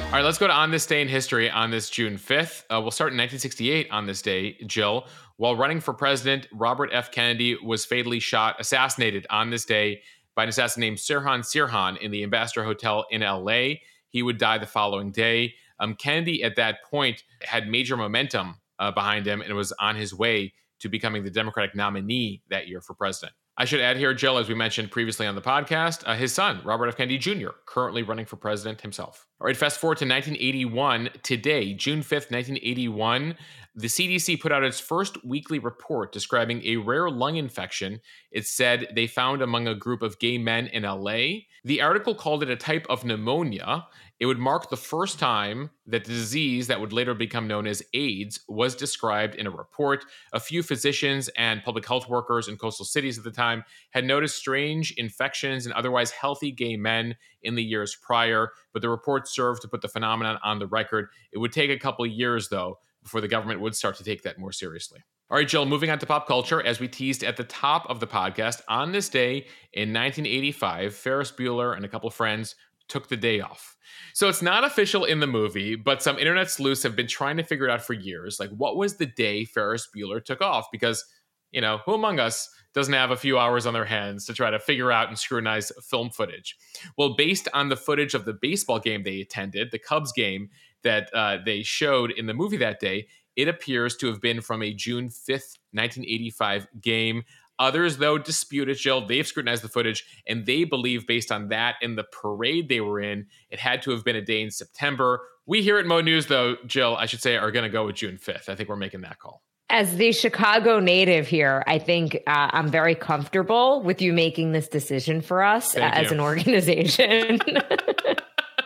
All 0.07 0.21
right, 0.21 0.25
let's 0.25 0.39
go 0.39 0.47
to 0.47 0.53
On 0.53 0.71
This 0.71 0.87
Day 0.87 1.03
in 1.03 1.09
History 1.09 1.51
on 1.51 1.73
this 1.73 1.91
June 1.91 2.15
5th. 2.15 2.63
Uh, 2.71 2.81
we'll 2.81 2.93
start 2.93 3.13
in 3.13 3.19
1968 3.19 3.89
on 3.91 4.07
this 4.07 4.23
day, 4.23 4.57
Jill. 4.69 5.09
While 5.39 5.57
running 5.57 5.81
for 5.81 5.93
president, 5.93 6.47
Robert 6.53 6.91
F. 6.93 7.11
Kennedy 7.11 7.57
was 7.57 7.85
fatally 7.85 8.21
shot, 8.21 8.55
assassinated 8.61 9.27
on 9.31 9.51
this 9.51 9.65
day 9.65 10.03
by 10.37 10.45
an 10.45 10.49
assassin 10.49 10.81
named 10.81 10.99
Sirhan 10.99 11.41
Sirhan 11.41 12.01
in 12.01 12.13
the 12.13 12.23
Ambassador 12.23 12.63
Hotel 12.63 13.05
in 13.11 13.23
LA. 13.23 13.79
He 14.11 14.23
would 14.23 14.39
die 14.39 14.59
the 14.59 14.67
following 14.67 15.11
day. 15.11 15.55
Um, 15.81 15.97
Kennedy, 15.97 16.45
at 16.45 16.55
that 16.55 16.85
point, 16.89 17.25
had 17.43 17.67
major 17.67 17.97
momentum 17.97 18.61
uh, 18.79 18.93
behind 18.93 19.27
him 19.27 19.41
and 19.41 19.53
was 19.55 19.73
on 19.81 19.97
his 19.97 20.15
way 20.15 20.55
to 20.79 20.89
becoming 20.89 21.25
the 21.25 21.31
Democratic 21.31 21.75
nominee 21.75 22.43
that 22.49 22.69
year 22.69 22.81
for 22.81 22.95
president. 22.95 23.35
I 23.57 23.67
should 23.67 23.81
add 23.81 23.97
here, 23.97 24.13
Jill, 24.15 24.39
as 24.39 24.49
we 24.49 24.55
mentioned 24.57 24.91
previously 24.91 25.29
on 25.29 25.37
the 25.37 25.41
podcast, 25.41 26.03
uh, 26.07 26.17
his 26.17 26.33
son, 26.35 26.61
Robert 26.65 26.89
F. 26.89 26.97
Kennedy 26.97 27.19
Jr., 27.19 27.51
currently 27.67 28.03
running 28.03 28.27
for 28.27 28.35
president 28.35 28.81
himself. 28.81 29.29
All 29.41 29.47
right, 29.47 29.57
fast 29.57 29.79
forward 29.79 29.99
to 29.99 30.05
1981. 30.05 31.11
Today, 31.23 31.73
June 31.73 32.01
5th, 32.01 32.33
1981, 32.33 33.37
the 33.77 33.87
CDC 33.87 34.41
put 34.41 34.51
out 34.51 34.65
its 34.65 34.81
first 34.81 35.25
weekly 35.25 35.61
report 35.61 36.11
describing 36.11 36.65
a 36.65 36.79
rare 36.79 37.09
lung 37.09 37.37
infection. 37.37 38.01
It 38.33 38.45
said 38.45 38.89
they 38.97 39.07
found 39.07 39.41
among 39.41 39.69
a 39.69 39.75
group 39.77 40.03
of 40.03 40.19
gay 40.19 40.37
men 40.37 40.67
in 40.67 40.83
LA. 40.83 41.43
The 41.65 41.81
article 41.81 42.17
called 42.17 42.43
it 42.43 42.51
a 42.51 42.57
type 42.57 42.87
of 42.91 43.05
pneumonia, 43.05 43.87
it 44.21 44.27
would 44.27 44.39
mark 44.39 44.71
the 44.71 44.77
first 44.77 45.19
time 45.19 45.71
that 45.87 46.05
the 46.05 46.13
disease 46.13 46.69
that 46.69 46.81
would 46.81 46.93
later 46.93 47.15
become 47.15 47.49
known 47.49 47.67
as 47.67 47.83
AIDS 47.95 48.41
was 48.49 48.77
described 48.77 49.35
in 49.35 49.47
a 49.47 49.51
report. 49.51 50.05
A 50.33 50.39
few 50.39 50.63
physicians 50.63 51.29
and 51.37 51.65
public 51.65 51.87
health 51.87 52.09
workers 52.09 52.47
in 52.47 52.57
coastal 52.57 52.85
cities 52.85 53.19
at 53.19 53.25
the 53.25 53.33
time 53.33 53.65
had 53.91 54.05
noticed 54.05 54.37
strange 54.37 54.93
infections 54.93 55.67
in 55.67 55.73
otherwise 55.73 56.13
healthy 56.13 56.53
gay 56.53 56.77
men 56.77 57.17
in 57.43 57.57
the 57.57 57.65
years 57.65 57.97
prior, 57.97 58.53
but 58.73 58.83
the 58.83 58.89
report 58.89 59.27
served 59.27 59.63
to 59.63 59.69
put 59.69 59.83
the 59.83 59.89
phenomenon 59.89 60.39
on 60.45 60.61
the 60.61 60.67
record. 60.67 61.09
It 61.33 61.39
would 61.39 61.53
take 61.53 61.71
a 61.71 61.79
couple 61.79 62.07
years, 62.07 62.49
though, 62.49 62.79
before 63.03 63.21
the 63.21 63.29
government 63.29 63.61
would 63.61 63.75
start 63.75 63.97
to 63.97 64.05
take 64.05 64.23
that 64.23 64.39
more 64.39 64.53
seriously. 64.53 65.01
All 65.31 65.39
right, 65.39 65.49
Jill, 65.49 65.67
moving 65.67 65.91
on 65.91 65.99
to 65.99 66.07
pop 66.07 66.29
culture. 66.29 66.63
As 66.63 66.79
we 66.79 66.87
teased 66.87 67.25
at 67.25 67.37
the 67.37 67.45
top 67.45 67.89
of 67.89 67.99
the 67.99 68.07
podcast, 68.07 68.61
on 68.69 68.93
this 68.93 69.09
day 69.09 69.47
in 69.73 69.93
1985, 69.93 70.95
Ferris 70.95 71.33
Bueller 71.33 71.75
and 71.75 71.85
a 71.85 71.89
couple 71.89 72.07
of 72.07 72.15
friends 72.15 72.55
took 72.89 73.09
the 73.09 73.17
day 73.17 73.41
off. 73.41 73.77
So 74.13 74.29
it's 74.29 74.43
not 74.43 74.65
official 74.65 75.05
in 75.05 75.21
the 75.21 75.27
movie, 75.27 75.75
but 75.75 76.03
some 76.03 76.19
internet 76.19 76.51
sleuths 76.51 76.83
have 76.83 76.97
been 76.97 77.07
trying 77.07 77.37
to 77.37 77.43
figure 77.43 77.67
it 77.67 77.71
out 77.71 77.83
for 77.83 77.95
years. 77.95 78.39
Like, 78.39 78.51
what 78.51 78.77
was 78.77 78.97
the 78.97 79.07
day 79.07 79.45
Ferris 79.45 79.89
Bueller 79.95 80.25
took 80.25 80.41
off? 80.41 80.67
Because, 80.71 81.05
you 81.51 81.61
know, 81.61 81.81
who 81.85 81.95
among 81.95 82.21
us 82.21 82.49
doesn't 82.75 82.95
have 82.95 83.11
a 83.11 83.17
few 83.17 83.39
hours 83.39 83.67
on 83.67 83.75
their 83.75 83.85
hands 83.85 84.27
to 84.27 84.35
try 84.35 84.51
to 84.51 84.59
figure 84.59 84.93
out 84.93 85.09
and 85.09 85.19
scrutinize 85.19 85.73
film 85.83 86.11
footage? 86.11 86.57
Well, 86.97 87.15
based 87.17 87.49
on 87.55 87.69
the 87.69 87.77
footage 87.77 88.15
of 88.15 88.25
the 88.25 88.35
baseball 88.35 88.79
game 88.79 89.03
they 89.03 89.21
attended, 89.21 89.71
the 89.71 89.79
Cubs 89.79 90.13
game 90.13 90.51
that 90.83 91.11
uh, 91.15 91.39
they 91.45 91.63
showed 91.63 92.13
in 92.13 92.27
the 92.27 92.35
movie 92.35 92.59
that 92.59 92.81
day, 92.81 93.09
it 93.37 93.49
appears 93.49 93.97
to 93.97 94.07
have 94.07 94.21
been 94.21 94.41
from 94.41 94.63
a 94.63 94.73
June 94.73 95.09
5th, 95.09 95.59
1985 95.73 96.69
game. 96.81 97.25
Others, 97.59 97.99
though, 97.99 98.19
dispute 98.19 98.69
it, 98.69 98.79
Jill. 98.79 99.07
They've 99.07 99.27
scrutinized 99.27 99.63
the 99.63 99.69
footage 99.69 100.05
and 100.27 100.45
they 100.45 100.65
believe, 100.65 101.07
based 101.07 101.31
on 101.31 101.49
that 101.49 101.77
and 101.83 101.97
the 101.97 102.05
parade 102.05 102.69
they 102.69 102.81
were 102.81 103.01
in, 103.01 103.27
it 103.51 103.59
had 103.59 103.83
to 103.83 103.93
have 103.93 104.05
been 104.05 104.17
a 104.17 104.23
day 104.23 104.43
in 104.43 104.51
September. 104.51 105.23
We 105.47 105.63
here 105.63 105.79
at 105.79 105.87
Mo 105.87 106.01
News, 106.01 106.27
though, 106.27 106.57
Jill, 106.67 106.97
I 106.97 107.07
should 107.07 107.21
say, 107.21 107.37
are 107.37 107.51
going 107.51 107.65
to 107.65 107.71
go 107.71 107.87
with 107.87 107.97
June 107.97 108.19
5th. 108.19 108.49
I 108.49 108.57
think 108.57 108.69
we're 108.69 108.77
making 108.77 109.03
that 109.03 109.19
call. 109.19 109.43
As 109.71 109.97
the 109.97 110.13
Chicago 110.13 110.79
native 110.79 111.27
here, 111.27 111.65
I 111.67 111.79
think 111.79 112.17
uh, 112.27 112.51
I'm 112.53 112.69
very 112.69 112.95
comfortable 112.95 113.83
with 113.83 114.03
you 114.03 114.13
making 114.13 114.53
this 114.53 114.69
decision 114.69 115.21
for 115.21 115.43
us 115.43 115.77
uh, 115.77 115.81
as 115.81 116.13
an 116.13 116.21
organization. 116.21 117.41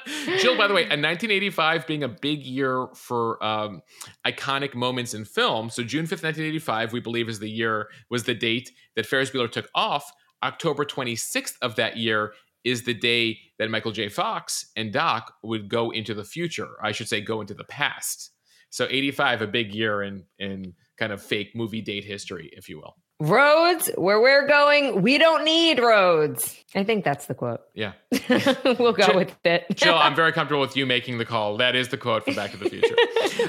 Jill, 0.38 0.56
by 0.56 0.66
the 0.66 0.74
way, 0.74 0.82
in 0.82 1.02
1985 1.02 1.86
being 1.86 2.02
a 2.02 2.08
big 2.08 2.44
year 2.44 2.88
for 2.94 3.42
um, 3.44 3.82
iconic 4.26 4.74
moments 4.74 5.14
in 5.14 5.24
film. 5.24 5.70
So 5.70 5.82
June 5.82 6.04
5th, 6.04 6.22
1985, 6.22 6.92
we 6.92 7.00
believe 7.00 7.28
is 7.28 7.38
the 7.38 7.50
year 7.50 7.88
was 8.10 8.24
the 8.24 8.34
date 8.34 8.70
that 8.96 9.06
Ferris 9.06 9.30
Bueller 9.30 9.50
took 9.50 9.68
off. 9.74 10.12
October 10.42 10.84
26th 10.84 11.54
of 11.62 11.76
that 11.76 11.96
year 11.96 12.32
is 12.64 12.84
the 12.84 12.94
day 12.94 13.38
that 13.58 13.70
Michael 13.70 13.92
J. 13.92 14.08
Fox 14.08 14.70
and 14.76 14.92
Doc 14.92 15.34
would 15.42 15.68
go 15.68 15.90
into 15.90 16.14
the 16.14 16.24
future. 16.24 16.68
I 16.82 16.92
should 16.92 17.08
say, 17.08 17.20
go 17.20 17.40
into 17.40 17.54
the 17.54 17.64
past. 17.64 18.30
So 18.70 18.86
85, 18.88 19.42
a 19.42 19.46
big 19.46 19.74
year 19.74 20.02
in 20.02 20.24
in 20.38 20.74
kind 20.98 21.12
of 21.12 21.22
fake 21.22 21.52
movie 21.54 21.80
date 21.80 22.04
history, 22.04 22.50
if 22.52 22.68
you 22.68 22.78
will. 22.78 22.96
Roads, 23.20 23.90
where 23.96 24.20
we're 24.20 24.46
going, 24.46 25.02
we 25.02 25.18
don't 25.18 25.44
need 25.44 25.80
roads. 25.80 26.56
I 26.76 26.84
think 26.84 27.04
that's 27.04 27.26
the 27.26 27.34
quote. 27.34 27.60
Yeah. 27.74 27.94
we'll 28.64 28.92
go 28.92 29.06
Jill, 29.06 29.16
with 29.16 29.34
it. 29.44 29.66
Jill, 29.74 29.96
I'm 29.96 30.14
very 30.14 30.32
comfortable 30.32 30.60
with 30.60 30.76
you 30.76 30.86
making 30.86 31.18
the 31.18 31.24
call. 31.24 31.56
That 31.56 31.74
is 31.74 31.88
the 31.88 31.96
quote 31.96 32.24
from 32.24 32.34
Back 32.34 32.52
to 32.52 32.56
the 32.58 32.70
Future. 32.70 32.94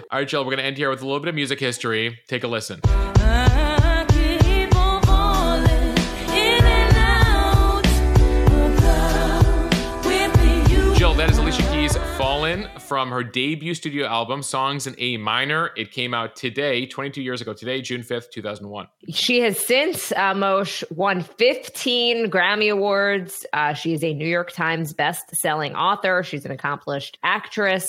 All 0.11 0.20
right, 0.20 0.28
Jill, 0.28 0.41
we're 0.41 0.51
going 0.51 0.57
to 0.57 0.63
end 0.63 0.78
here 0.78 0.89
with 0.89 1.03
a 1.03 1.05
little 1.05 1.20
bit 1.20 1.30
of 1.30 1.36
music 1.36 1.59
history. 1.59 2.17
Take 2.28 2.43
a 2.43 2.47
listen. 2.47 2.82
From 12.89 13.11
her 13.11 13.23
debut 13.23 13.75
studio 13.75 14.07
album, 14.07 14.41
Songs 14.41 14.87
in 14.87 14.95
A 14.97 15.17
Minor. 15.17 15.69
It 15.77 15.91
came 15.91 16.15
out 16.15 16.35
today, 16.35 16.87
22 16.87 17.21
years 17.21 17.39
ago, 17.39 17.53
today, 17.53 17.81
June 17.81 18.01
5th, 18.01 18.31
2001. 18.31 18.87
She 19.11 19.41
has 19.41 19.63
since, 19.63 20.11
uh, 20.13 20.33
Moshe, 20.33 20.83
won 20.89 21.21
15 21.21 22.31
Grammy 22.31 22.71
Awards. 22.71 23.45
Uh, 23.53 23.73
she 23.73 23.93
is 23.93 24.03
a 24.03 24.11
New 24.15 24.27
York 24.27 24.51
Times 24.53 24.95
best-selling 24.95 25.75
author. 25.75 26.23
She's 26.23 26.45
an 26.45 26.51
accomplished 26.51 27.19
actress. 27.21 27.85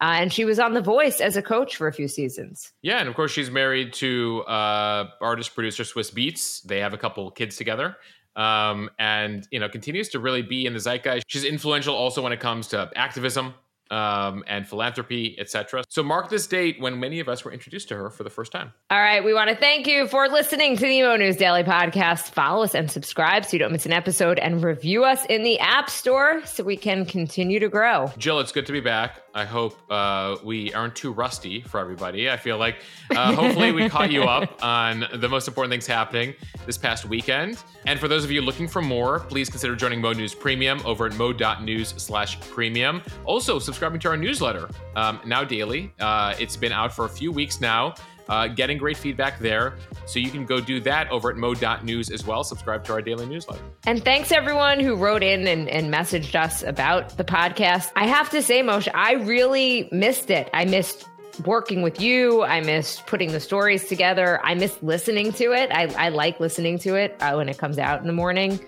Uh, 0.00 0.14
and 0.14 0.32
she 0.32 0.46
was 0.46 0.58
on 0.58 0.72
The 0.72 0.80
Voice 0.80 1.20
as 1.20 1.36
a 1.36 1.42
coach 1.42 1.76
for 1.76 1.86
a 1.86 1.92
few 1.92 2.08
seasons. 2.08 2.72
Yeah, 2.80 3.00
and 3.00 3.10
of 3.10 3.14
course 3.14 3.32
she's 3.32 3.50
married 3.50 3.92
to 3.94 4.44
uh, 4.44 5.10
artist 5.20 5.54
producer 5.54 5.82
Swizz 5.82 6.10
Beatz. 6.10 6.62
They 6.62 6.78
have 6.78 6.94
a 6.94 6.98
couple 6.98 7.30
kids 7.32 7.56
together 7.56 7.96
um, 8.34 8.88
and 8.98 9.46
you 9.50 9.60
know 9.60 9.68
continues 9.68 10.08
to 10.08 10.18
really 10.18 10.40
be 10.40 10.64
in 10.64 10.72
the 10.72 10.78
zeitgeist. 10.78 11.24
She's 11.26 11.44
influential 11.44 11.94
also 11.94 12.22
when 12.22 12.32
it 12.32 12.40
comes 12.40 12.68
to 12.68 12.90
activism 12.96 13.52
um, 13.92 14.42
and 14.46 14.66
philanthropy, 14.66 15.36
etc. 15.38 15.84
So 15.88 16.02
mark 16.02 16.30
this 16.30 16.46
date 16.46 16.80
when 16.80 16.98
many 16.98 17.20
of 17.20 17.28
us 17.28 17.44
were 17.44 17.52
introduced 17.52 17.88
to 17.88 17.96
her 17.96 18.10
for 18.10 18.24
the 18.24 18.30
first 18.30 18.50
time. 18.50 18.72
All 18.90 18.98
right, 18.98 19.22
we 19.22 19.34
want 19.34 19.50
to 19.50 19.56
thank 19.56 19.86
you 19.86 20.08
for 20.08 20.28
listening 20.28 20.76
to 20.78 20.86
the 20.86 21.02
Mo 21.02 21.16
News 21.16 21.36
Daily 21.36 21.62
Podcast. 21.62 22.30
Follow 22.30 22.64
us 22.64 22.74
and 22.74 22.90
subscribe 22.90 23.44
so 23.44 23.52
you 23.52 23.58
don't 23.58 23.72
miss 23.72 23.86
an 23.86 23.92
episode, 23.92 24.38
and 24.38 24.64
review 24.64 25.04
us 25.04 25.24
in 25.26 25.42
the 25.42 25.58
App 25.60 25.90
Store 25.90 26.44
so 26.46 26.64
we 26.64 26.76
can 26.76 27.04
continue 27.04 27.60
to 27.60 27.68
grow. 27.68 28.10
Jill, 28.16 28.40
it's 28.40 28.52
good 28.52 28.66
to 28.66 28.72
be 28.72 28.80
back. 28.80 29.21
I 29.34 29.44
hope 29.44 29.78
uh, 29.90 30.36
we 30.44 30.72
aren't 30.74 30.94
too 30.94 31.12
rusty 31.12 31.62
for 31.62 31.80
everybody. 31.80 32.30
I 32.30 32.36
feel 32.36 32.58
like 32.58 32.76
uh, 33.10 33.34
hopefully 33.34 33.72
we 33.72 33.88
caught 33.88 34.10
you 34.10 34.24
up 34.24 34.58
on 34.62 35.06
the 35.14 35.28
most 35.28 35.48
important 35.48 35.72
things 35.72 35.86
happening 35.86 36.34
this 36.66 36.78
past 36.78 37.04
weekend. 37.04 37.62
And 37.86 37.98
for 37.98 38.08
those 38.08 38.24
of 38.24 38.30
you 38.30 38.42
looking 38.42 38.68
for 38.68 38.82
more, 38.82 39.20
please 39.20 39.48
consider 39.48 39.74
joining 39.74 40.00
Mo 40.00 40.12
News 40.12 40.34
Premium 40.34 40.80
over 40.84 41.06
at 41.06 41.16
mo.news 41.16 41.94
slash 41.96 42.40
premium. 42.40 43.02
Also, 43.24 43.58
subscribing 43.58 44.00
to 44.00 44.08
our 44.08 44.16
newsletter 44.16 44.68
um, 44.96 45.20
now 45.24 45.44
daily. 45.44 45.92
Uh, 45.98 46.34
it's 46.38 46.56
been 46.56 46.72
out 46.72 46.92
for 46.92 47.06
a 47.06 47.10
few 47.10 47.32
weeks 47.32 47.60
now 47.60 47.94
uh, 48.32 48.48
getting 48.48 48.78
great 48.78 48.96
feedback 48.96 49.38
there. 49.38 49.74
So 50.06 50.18
you 50.18 50.30
can 50.30 50.46
go 50.46 50.58
do 50.58 50.80
that 50.80 51.10
over 51.10 51.30
at 51.30 51.36
mo.news 51.36 52.10
as 52.10 52.26
well. 52.26 52.42
Subscribe 52.42 52.82
to 52.84 52.92
our 52.94 53.02
daily 53.02 53.26
newsletter. 53.26 53.62
And 53.86 54.02
thanks 54.02 54.32
everyone 54.32 54.80
who 54.80 54.96
wrote 54.96 55.22
in 55.22 55.46
and, 55.46 55.68
and 55.68 55.92
messaged 55.92 56.34
us 56.34 56.62
about 56.62 57.18
the 57.18 57.24
podcast. 57.24 57.92
I 57.94 58.06
have 58.06 58.30
to 58.30 58.42
say, 58.42 58.62
Moshe, 58.62 58.88
I 58.94 59.12
really 59.14 59.90
missed 59.92 60.30
it. 60.30 60.48
I 60.54 60.64
missed 60.64 61.06
working 61.44 61.82
with 61.82 62.00
you. 62.00 62.42
I 62.42 62.62
missed 62.62 63.06
putting 63.06 63.32
the 63.32 63.40
stories 63.40 63.86
together. 63.86 64.40
I 64.42 64.54
missed 64.54 64.82
listening 64.82 65.32
to 65.34 65.52
it. 65.52 65.70
I, 65.70 65.92
I 65.98 66.08
like 66.08 66.40
listening 66.40 66.78
to 66.80 66.94
it 66.94 67.16
uh, 67.20 67.34
when 67.34 67.50
it 67.50 67.58
comes 67.58 67.78
out 67.78 68.00
in 68.00 68.06
the 68.06 68.14
morning. 68.14 68.58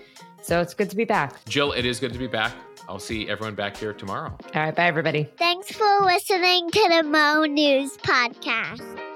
So 0.43 0.61
it's 0.61 0.75
good 0.75 0.91
to 0.91 0.95
be 0.95 1.05
back. 1.05 1.43
Jill, 1.45 1.71
it 1.71 1.85
is 1.85 1.99
good 1.99 2.13
to 2.13 2.19
be 2.19 2.27
back. 2.27 2.53
I'll 2.87 2.99
see 2.99 3.27
everyone 3.27 3.55
back 3.55 3.77
here 3.77 3.93
tomorrow. 3.93 4.37
All 4.53 4.61
right. 4.61 4.75
Bye, 4.75 4.85
everybody. 4.85 5.23
Thanks 5.37 5.71
for 5.71 6.01
listening 6.01 6.69
to 6.69 6.87
the 6.87 7.03
Mo 7.03 7.45
News 7.45 7.97
Podcast. 7.97 9.14